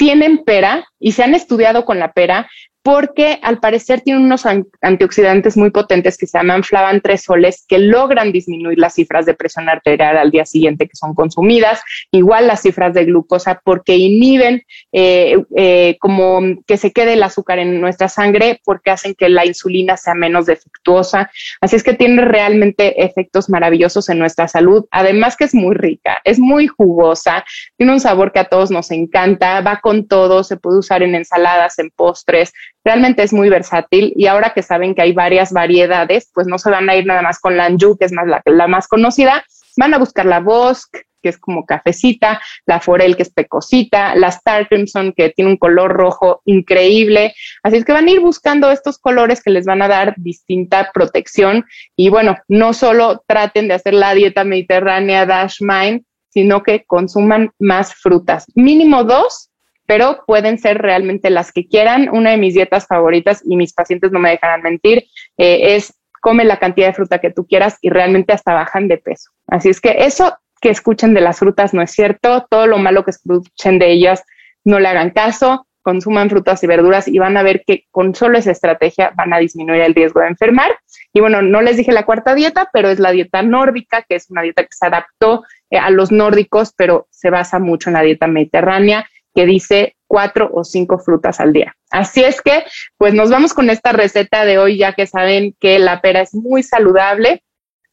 tienen 0.03 0.39
pera 0.39 0.85
y 0.99 1.13
se 1.13 1.23
han 1.23 1.33
estudiado 1.33 1.85
con 1.85 2.01
la 2.01 2.11
pera 2.11 2.51
porque 2.83 3.39
al 3.43 3.59
parecer 3.61 4.01
tienen 4.01 4.25
unos 4.25 4.45
antioxidantes 4.81 5.57
muy 5.57 5.71
potentes 5.71 6.19
que 6.19 6.27
se 6.27 6.39
llaman 6.39 6.65
flavantresoles 6.65 7.65
que 7.69 7.79
logran 7.79 8.33
disminuir 8.33 8.79
las 8.79 8.95
cifras 8.95 9.25
de 9.25 9.35
presión 9.35 9.69
arterial 9.69 10.17
al 10.17 10.31
día 10.31 10.45
siguiente 10.45 10.89
que 10.89 10.97
son 10.97 11.15
consumidas, 11.15 11.81
igual 12.11 12.49
las 12.49 12.63
cifras 12.63 12.93
de 12.93 13.05
glucosa 13.05 13.61
porque 13.65 13.97
inhiben 13.97 14.63
eh, 14.91 15.37
eh, 15.57 15.97
como 16.01 16.41
que 16.67 16.77
se 16.77 16.93
quede 16.93 17.13
el 17.13 17.23
azúcar 17.23 17.61
en 17.61 17.81
nuestra 17.81 18.09
sangre 18.09 18.61
porque 18.65 18.91
hacen 18.91 19.15
que 19.15 19.29
la 19.29 19.47
insulina 19.47 19.97
sea 19.97 20.15
menos 20.15 20.47
defectuosa. 20.47 21.31
Así 21.61 21.77
es 21.77 21.83
que 21.83 21.95
tiene 21.95 22.25
realmente 22.25 23.05
efectos 23.05 23.49
maravillosos 23.49 24.09
en 24.09 24.19
nuestra 24.19 24.49
salud. 24.49 24.87
Además 24.91 25.37
que 25.37 25.45
es 25.45 25.55
muy 25.55 25.75
rica, 25.75 26.21
es 26.25 26.39
muy 26.39 26.67
jugosa, 26.67 27.45
tiene 27.77 27.93
un 27.93 28.01
sabor 28.01 28.33
que 28.33 28.41
a 28.41 28.49
todos 28.49 28.71
nos 28.71 28.91
encanta, 28.91 29.61
va 29.61 29.81
con 29.81 30.09
todo, 30.09 30.43
se 30.43 30.57
puede 30.57 30.79
usar 30.79 31.03
en 31.03 31.15
ensaladas, 31.15 31.79
en 31.79 31.91
postres, 31.91 32.53
Realmente 32.85 33.23
es 33.23 33.33
muy 33.33 33.49
versátil 33.49 34.13
y 34.17 34.27
ahora 34.27 34.53
que 34.55 34.63
saben 34.63 34.95
que 34.95 35.03
hay 35.03 35.13
varias 35.13 35.53
variedades, 35.53 36.31
pues 36.35 36.47
no 36.47 36.59
se 36.59 36.71
van 36.71 36.89
a 36.91 36.97
ir 36.97 37.07
nada 37.07 37.23
más 37.23 37.39
con 37.39 37.57
la 37.57 37.67
Anjou, 37.67 37.97
que 37.97 38.07
es 38.07 38.13
más 38.13 38.27
la, 38.27 38.43
la 38.45 38.67
más 38.67 38.89
conocida, 38.89 39.45
van 39.77 39.95
a 39.95 39.99
buscar 39.99 40.27
la 40.27 40.41
Bosque, 40.41 41.03
que 41.23 41.29
es 41.29 41.39
como 41.39 41.65
cafecita, 41.65 42.41
la 42.67 42.81
Forel, 42.81 43.17
que 43.17 43.23
es 43.23 43.33
pecosita, 43.33 44.15
la 44.17 44.29
Star 44.29 44.69
Crimson, 44.69 45.13
que 45.13 45.31
tiene 45.31 45.53
un 45.53 45.57
color 45.57 45.93
rojo 45.93 46.43
increíble. 46.45 47.35
Así 47.63 47.77
es 47.77 47.85
que 47.85 47.93
van 47.93 48.09
a 48.09 48.11
ir 48.11 48.21
buscando 48.21 48.71
estos 48.71 48.99
colores 48.99 49.43
que 49.43 49.51
les 49.51 49.65
van 49.65 49.81
a 49.83 49.89
dar 49.89 50.15
distinta 50.17 50.91
protección. 50.93 51.65
Y 51.97 52.09
bueno, 52.09 52.37
no 52.49 52.75
solo 52.75 53.23
traten 53.27 53.69
de 53.69 53.75
hacer 53.75 53.95
la 53.95 54.15
dieta 54.15 54.45
mediterránea 54.45 55.25
Dash 55.25 55.59
Mind, 55.61 56.05
sino 56.29 56.63
que 56.63 56.85
consuman 56.85 57.51
más 57.59 57.95
frutas. 57.95 58.47
Mínimo 58.55 59.05
dos 59.05 59.52
pero 59.93 60.25
pueden 60.27 60.57
ser 60.57 60.79
realmente 60.79 61.29
las 61.29 61.53
que 61.53 61.69
quieran. 61.69 62.09
Una 62.11 62.31
de 62.31 62.39
mis 62.39 62.55
dietas 62.55 62.87
favoritas, 62.87 63.43
y 63.45 63.57
mis 63.57 63.75
pacientes 63.75 64.11
no 64.11 64.21
me 64.21 64.31
dejarán 64.31 64.63
mentir, 64.63 65.05
eh, 65.37 65.75
es 65.77 65.93
come 66.23 66.47
la 66.47 66.59
cantidad 66.59 66.87
de 66.87 66.95
fruta 66.95 67.19
que 67.19 67.31
tú 67.31 67.47
quieras 67.47 67.77
y 67.83 67.91
realmente 67.91 68.33
hasta 68.33 68.55
bajan 68.55 68.89
de 68.89 68.97
peso. 68.97 69.33
Así 69.49 69.69
es 69.69 69.83
que 69.83 69.97
eso 69.99 70.35
que 70.63 70.71
escuchen 70.71 71.13
de 71.13 71.21
las 71.21 71.41
frutas 71.41 71.75
no 71.75 71.83
es 71.83 71.91
cierto, 71.91 72.47
todo 72.49 72.67
lo 72.67 72.79
malo 72.79 73.05
que 73.05 73.11
escuchen 73.11 73.79
de 73.79 73.93
ellas 73.93 74.25
no 74.65 74.81
le 74.81 74.89
hagan 74.89 75.11
caso, 75.11 75.67
consuman 75.83 76.31
frutas 76.31 76.65
y 76.65 76.67
verduras 76.67 77.07
y 77.07 77.19
van 77.19 77.37
a 77.37 77.43
ver 77.43 77.63
que 77.67 77.85
con 77.91 78.15
solo 78.15 78.39
esa 78.39 78.53
estrategia 78.53 79.13
van 79.15 79.35
a 79.35 79.39
disminuir 79.41 79.83
el 79.83 79.95
riesgo 79.95 80.21
de 80.21 80.29
enfermar. 80.29 80.71
Y 81.13 81.21
bueno, 81.21 81.43
no 81.43 81.61
les 81.61 81.77
dije 81.77 81.93
la 81.93 82.07
cuarta 82.07 82.35
dieta, 82.35 82.71
pero 82.73 82.89
es 82.89 82.99
la 82.99 83.11
dieta 83.11 83.43
nórdica, 83.43 84.07
que 84.09 84.15
es 84.15 84.31
una 84.31 84.41
dieta 84.41 84.63
que 84.63 84.73
se 84.73 84.87
adaptó 84.87 85.45
eh, 85.69 85.77
a 85.77 85.91
los 85.91 86.11
nórdicos, 86.13 86.73
pero 86.75 87.09
se 87.11 87.29
basa 87.29 87.59
mucho 87.59 87.91
en 87.91 87.95
la 87.95 88.03
dieta 88.03 88.27
mediterránea 88.27 89.05
que 89.35 89.47
dice 89.47 89.97
cuatro 90.07 90.51
o 90.53 90.65
cinco 90.65 90.99
frutas 90.99 91.41
al 91.41 91.53
día. 91.53 91.75
Así 91.91 92.23
es 92.23 92.41
que, 92.43 92.65
pues 92.99 93.15
nos 93.15 93.31
vamos 93.31 93.55
con 93.55 93.71
esta 93.71 93.93
receta 93.93 94.45
de 94.45 94.59
hoy, 94.59 94.79
ya 94.79 94.93
que 94.93 95.07
saben 95.07 95.55
que 95.59 95.79
la 95.79 96.01
pera 96.01 96.21
es 96.21 96.35
muy 96.35 96.63
saludable. 96.63 97.43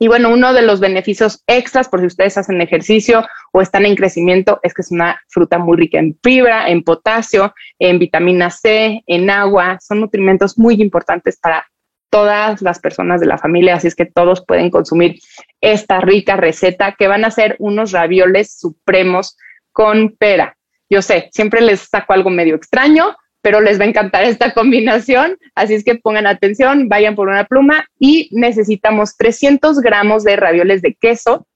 Y 0.02 0.08
bueno, 0.08 0.30
uno 0.30 0.54
de 0.54 0.62
los 0.62 0.80
beneficios 0.80 1.44
extras, 1.48 1.90
por 1.90 2.00
si 2.00 2.06
ustedes 2.06 2.38
hacen 2.38 2.62
ejercicio 2.62 3.26
o 3.52 3.62
están 3.62 3.86
en 3.86 3.96
crecimiento, 3.96 4.60
es 4.64 4.74
que 4.74 4.82
es 4.82 4.92
una 4.92 5.22
fruta 5.28 5.58
muy 5.58 5.78
rica 5.78 6.00
en 6.00 6.18
fibra, 6.24 6.70
en 6.70 6.84
potasio, 6.84 7.54
en 7.80 8.00
vitamina 8.00 8.50
C, 8.50 9.04
en 9.08 9.30
agua. 9.30 9.78
Son 9.82 10.00
nutrimentos 10.00 10.58
muy 10.58 10.82
importantes 10.82 11.38
para 11.38 11.68
todas 12.10 12.62
las 12.62 12.80
personas 12.80 13.22
de 13.22 13.28
la 13.28 13.38
familia, 13.38 13.76
así 13.76 13.88
es 13.88 13.96
que 13.96 14.06
todos 14.06 14.44
pueden 14.46 14.70
consumir 14.72 15.20
esta 15.62 16.00
rica 16.00 16.36
receta 16.36 16.96
que 16.98 17.08
van 17.08 17.24
a 17.24 17.32
ser 17.32 17.56
unos 17.60 17.92
ravioles 17.92 18.58
supremos 18.58 19.38
con 19.72 20.16
pera. 20.18 20.58
Yo 20.90 21.02
sé, 21.02 21.30
siempre 21.32 21.62
les 21.62 21.82
saco 21.82 22.14
algo 22.14 22.30
medio 22.30 22.56
extraño, 22.56 23.16
pero 23.42 23.62
les 23.62 23.80
va 23.80 23.86
a 23.86 23.88
encantar 23.88 24.24
esta 24.26 24.54
combinación, 24.54 25.38
así 25.56 25.76
es 25.76 25.84
que 25.84 25.96
pongan 25.96 26.28
atención, 26.28 26.90
vayan 26.90 27.16
por 27.16 27.30
una 27.30 27.46
pluma 27.46 27.86
y 28.00 28.30
necesitamos 28.32 29.16
300 29.18 29.80
gramos 29.80 30.24
de 30.24 30.36
ravioles 30.36 30.82
de 30.82 30.96
queso. 30.96 31.48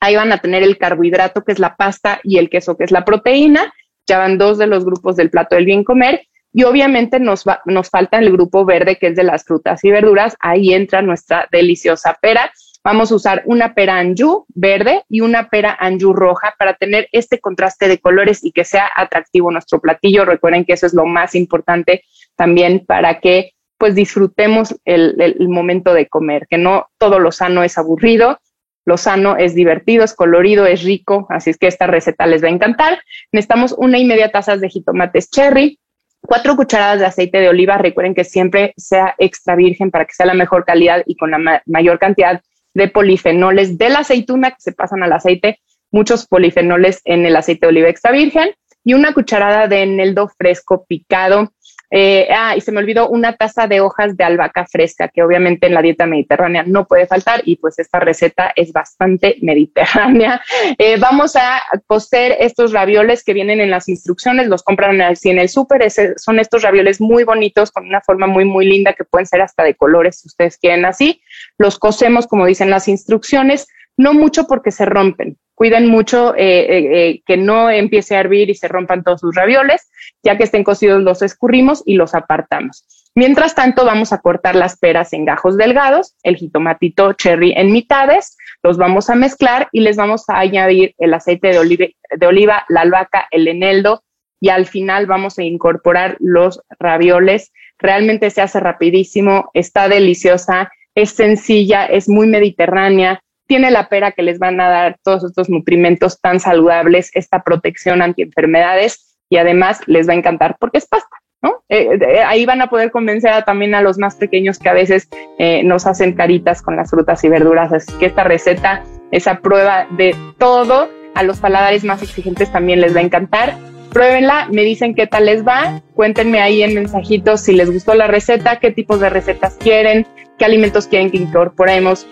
Ahí 0.00 0.14
van 0.14 0.32
a 0.32 0.38
tener 0.38 0.62
el 0.62 0.78
carbohidrato, 0.78 1.42
que 1.42 1.52
es 1.52 1.58
la 1.58 1.74
pasta, 1.74 2.20
y 2.22 2.38
el 2.38 2.50
queso, 2.50 2.76
que 2.76 2.84
es 2.84 2.90
la 2.90 3.04
proteína. 3.04 3.72
Ya 4.06 4.18
van 4.18 4.36
dos 4.38 4.58
de 4.58 4.66
los 4.66 4.84
grupos 4.84 5.16
del 5.16 5.30
plato 5.30 5.56
del 5.56 5.64
bien 5.64 5.84
comer. 5.84 6.26
Y 6.52 6.64
obviamente 6.64 7.18
nos, 7.18 7.44
nos 7.64 7.90
falta 7.90 8.18
el 8.18 8.30
grupo 8.30 8.64
verde, 8.64 8.96
que 8.96 9.08
es 9.08 9.16
de 9.16 9.24
las 9.24 9.44
frutas 9.44 9.82
y 9.84 9.90
verduras. 9.90 10.36
Ahí 10.38 10.74
entra 10.74 11.00
nuestra 11.00 11.48
deliciosa 11.50 12.16
pera. 12.20 12.52
Vamos 12.86 13.10
a 13.10 13.16
usar 13.16 13.42
una 13.46 13.74
pera 13.74 13.98
anjú 13.98 14.46
verde 14.54 15.02
y 15.08 15.20
una 15.20 15.48
pera 15.48 15.76
anjú 15.80 16.12
roja 16.12 16.54
para 16.56 16.74
tener 16.74 17.08
este 17.10 17.40
contraste 17.40 17.88
de 17.88 17.98
colores 17.98 18.44
y 18.44 18.52
que 18.52 18.64
sea 18.64 18.88
atractivo 18.94 19.50
nuestro 19.50 19.80
platillo. 19.80 20.24
Recuerden 20.24 20.64
que 20.64 20.74
eso 20.74 20.86
es 20.86 20.94
lo 20.94 21.04
más 21.04 21.34
importante 21.34 22.04
también 22.36 22.86
para 22.86 23.18
que 23.18 23.54
pues 23.76 23.96
disfrutemos 23.96 24.76
el, 24.84 25.20
el 25.20 25.48
momento 25.48 25.94
de 25.94 26.06
comer, 26.06 26.46
que 26.48 26.58
no 26.58 26.86
todo 26.96 27.18
lo 27.18 27.32
sano 27.32 27.64
es 27.64 27.76
aburrido, 27.76 28.38
lo 28.84 28.96
sano 28.96 29.36
es 29.36 29.56
divertido, 29.56 30.04
es 30.04 30.14
colorido, 30.14 30.64
es 30.64 30.84
rico, 30.84 31.26
así 31.28 31.50
es 31.50 31.58
que 31.58 31.66
esta 31.66 31.88
receta 31.88 32.24
les 32.28 32.40
va 32.40 32.46
a 32.46 32.52
encantar. 32.52 33.02
Necesitamos 33.32 33.74
una 33.76 33.98
y 33.98 34.04
media 34.04 34.30
tazas 34.30 34.60
de 34.60 34.68
jitomates 34.68 35.28
cherry, 35.28 35.80
cuatro 36.20 36.54
cucharadas 36.54 37.00
de 37.00 37.06
aceite 37.06 37.38
de 37.38 37.48
oliva. 37.48 37.78
Recuerden 37.78 38.14
que 38.14 38.22
siempre 38.22 38.74
sea 38.76 39.16
extra 39.18 39.56
virgen 39.56 39.90
para 39.90 40.04
que 40.04 40.14
sea 40.14 40.26
la 40.26 40.34
mejor 40.34 40.64
calidad 40.64 41.02
y 41.04 41.16
con 41.16 41.32
la 41.32 41.62
mayor 41.66 41.98
cantidad 41.98 42.40
de 42.76 42.88
polifenoles 42.88 43.78
de 43.78 43.88
la 43.88 44.00
aceituna 44.00 44.50
que 44.50 44.60
se 44.60 44.72
pasan 44.72 45.02
al 45.02 45.12
aceite, 45.14 45.60
muchos 45.90 46.26
polifenoles 46.26 47.00
en 47.06 47.24
el 47.24 47.34
aceite 47.34 47.64
de 47.64 47.70
oliva 47.70 47.88
extra 47.88 48.12
virgen 48.12 48.50
y 48.84 48.92
una 48.92 49.14
cucharada 49.14 49.66
de 49.66 49.82
eneldo 49.82 50.28
fresco 50.36 50.84
picado 50.86 51.54
eh, 51.90 52.28
ah, 52.30 52.56
y 52.56 52.60
se 52.60 52.72
me 52.72 52.78
olvidó 52.78 53.08
una 53.08 53.36
taza 53.36 53.66
de 53.66 53.80
hojas 53.80 54.16
de 54.16 54.24
albahaca 54.24 54.66
fresca, 54.66 55.08
que 55.08 55.22
obviamente 55.22 55.66
en 55.66 55.74
la 55.74 55.82
dieta 55.82 56.06
mediterránea 56.06 56.64
no 56.66 56.86
puede 56.86 57.06
faltar 57.06 57.42
y 57.44 57.56
pues 57.56 57.78
esta 57.78 58.00
receta 58.00 58.52
es 58.56 58.72
bastante 58.72 59.36
mediterránea. 59.42 60.42
Eh, 60.78 60.98
vamos 60.98 61.36
a 61.36 61.62
cocer 61.86 62.36
estos 62.40 62.72
ravioles 62.72 63.22
que 63.24 63.34
vienen 63.34 63.60
en 63.60 63.70
las 63.70 63.88
instrucciones, 63.88 64.48
los 64.48 64.62
compran 64.62 65.00
así 65.00 65.30
en 65.30 65.38
el 65.38 65.48
súper, 65.48 65.86
son 66.16 66.38
estos 66.38 66.62
ravioles 66.62 67.00
muy 67.00 67.24
bonitos 67.24 67.70
con 67.70 67.86
una 67.86 68.00
forma 68.00 68.26
muy, 68.26 68.44
muy 68.44 68.66
linda 68.66 68.92
que 68.92 69.04
pueden 69.04 69.26
ser 69.26 69.40
hasta 69.40 69.62
de 69.62 69.74
colores 69.74 70.20
si 70.20 70.28
ustedes 70.28 70.58
quieren 70.58 70.84
así. 70.84 71.22
Los 71.58 71.78
cocemos 71.78 72.26
como 72.26 72.46
dicen 72.46 72.70
las 72.70 72.88
instrucciones, 72.88 73.68
no 73.96 74.12
mucho 74.12 74.46
porque 74.46 74.70
se 74.70 74.84
rompen. 74.84 75.38
Cuiden 75.56 75.88
mucho 75.88 76.34
eh, 76.36 77.22
que 77.26 77.36
no 77.36 77.68
empiece 77.70 78.14
a 78.14 78.20
hervir 78.20 78.48
y 78.50 78.54
se 78.54 78.68
rompan 78.68 79.02
todos 79.02 79.22
sus 79.22 79.34
ravioles 79.34 79.88
ya 80.22 80.36
que 80.36 80.44
estén 80.44 80.64
cocidos 80.64 81.02
los 81.02 81.22
escurrimos 81.22 81.82
y 81.86 81.94
los 81.94 82.14
apartamos. 82.14 82.84
Mientras 83.14 83.54
tanto, 83.54 83.84
vamos 83.84 84.12
a 84.12 84.20
cortar 84.20 84.56
las 84.56 84.78
peras 84.78 85.12
en 85.12 85.24
gajos 85.24 85.56
delgados, 85.56 86.14
el 86.22 86.36
jitomatito 86.36 87.12
cherry 87.14 87.52
en 87.56 87.72
mitades, 87.72 88.36
los 88.62 88.76
vamos 88.76 89.08
a 89.08 89.14
mezclar 89.14 89.68
y 89.72 89.80
les 89.80 89.96
vamos 89.96 90.28
a 90.28 90.38
añadir 90.38 90.94
el 90.98 91.14
aceite 91.14 91.48
de 91.48 91.58
oliva, 91.58 91.86
de 92.14 92.26
oliva 92.26 92.64
la 92.68 92.82
albahaca, 92.82 93.26
el 93.30 93.48
eneldo 93.48 94.02
y 94.40 94.50
al 94.50 94.66
final 94.66 95.06
vamos 95.06 95.38
a 95.38 95.44
incorporar 95.44 96.16
los 96.20 96.60
ravioles. 96.78 97.52
Realmente 97.78 98.30
se 98.30 98.42
hace 98.42 98.60
rapidísimo, 98.60 99.50
está 99.54 99.88
deliciosa, 99.88 100.70
es 100.94 101.10
sencilla, 101.10 101.86
es 101.86 102.08
muy 102.08 102.26
mediterránea, 102.26 103.22
tiene 103.46 103.70
la 103.70 103.88
pera 103.88 104.12
que 104.12 104.22
les 104.22 104.38
van 104.38 104.60
a 104.60 104.68
dar 104.68 104.98
todos 105.02 105.24
estos 105.24 105.48
nutrimentos 105.48 106.20
tan 106.20 106.40
saludables, 106.40 107.10
esta 107.14 107.42
protección 107.42 108.02
anti 108.02 108.22
enfermedades 108.22 109.16
y 109.28 109.38
además 109.38 109.80
les 109.86 110.08
va 110.08 110.12
a 110.12 110.16
encantar 110.16 110.56
porque 110.58 110.78
es 110.78 110.86
pasta. 110.86 111.16
¿no? 111.42 111.62
Eh, 111.68 111.98
eh, 112.00 112.20
ahí 112.26 112.46
van 112.46 112.62
a 112.62 112.68
poder 112.68 112.90
convencer 112.90 113.30
a, 113.30 113.42
también 113.42 113.74
a 113.74 113.82
los 113.82 113.98
más 113.98 114.16
pequeños 114.16 114.58
que 114.58 114.68
a 114.68 114.72
veces 114.72 115.08
eh, 115.38 115.62
nos 115.62 115.86
hacen 115.86 116.14
caritas 116.14 116.62
con 116.62 116.76
las 116.76 116.90
frutas 116.90 117.22
y 117.24 117.28
verduras. 117.28 117.72
Así 117.72 117.92
que 117.98 118.06
esta 118.06 118.24
receta 118.24 118.82
es 119.10 119.26
a 119.26 119.40
prueba 119.40 119.86
de 119.90 120.16
todo. 120.38 120.88
A 121.14 121.22
los 121.22 121.38
paladares 121.38 121.84
más 121.84 122.02
exigentes 122.02 122.50
también 122.52 122.80
les 122.80 122.94
va 122.94 123.00
a 123.00 123.04
encantar. 123.04 123.56
Pruébenla, 123.92 124.48
me 124.50 124.62
dicen 124.62 124.94
qué 124.94 125.06
tal 125.06 125.26
les 125.26 125.46
va. 125.46 125.80
Cuéntenme 125.94 126.40
ahí 126.40 126.62
en 126.62 126.74
mensajitos 126.74 127.42
si 127.42 127.52
les 127.52 127.70
gustó 127.70 127.94
la 127.94 128.06
receta, 128.06 128.58
qué 128.58 128.70
tipos 128.70 129.00
de 129.00 129.08
recetas 129.08 129.56
quieren, 129.56 130.06
qué 130.38 130.44
alimentos 130.44 130.86
quieren 130.86 131.10
que 131.10 131.16
incorporemos 131.16 132.06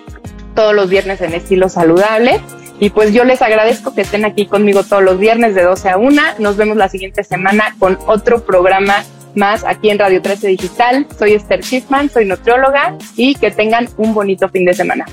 todos 0.54 0.74
los 0.74 0.88
viernes 0.88 1.20
en 1.20 1.34
estilo 1.34 1.68
saludable. 1.68 2.40
Y 2.80 2.90
pues 2.90 3.12
yo 3.12 3.24
les 3.24 3.40
agradezco 3.40 3.94
que 3.94 4.02
estén 4.02 4.24
aquí 4.24 4.46
conmigo 4.46 4.82
todos 4.82 5.02
los 5.02 5.18
viernes 5.18 5.54
de 5.54 5.62
12 5.62 5.90
a 5.90 5.96
1. 5.96 6.22
Nos 6.38 6.56
vemos 6.56 6.76
la 6.76 6.88
siguiente 6.88 7.22
semana 7.24 7.76
con 7.78 7.98
otro 8.06 8.44
programa 8.44 9.04
más 9.34 9.64
aquí 9.64 9.90
en 9.90 9.98
Radio 9.98 10.22
13 10.22 10.48
Digital. 10.48 11.06
Soy 11.18 11.34
Esther 11.34 11.62
Schiffman, 11.62 12.10
soy 12.10 12.24
nutrióloga 12.24 12.96
y 13.16 13.34
que 13.34 13.50
tengan 13.50 13.88
un 13.96 14.14
bonito 14.14 14.48
fin 14.48 14.64
de 14.64 14.74
semana. 14.74 15.06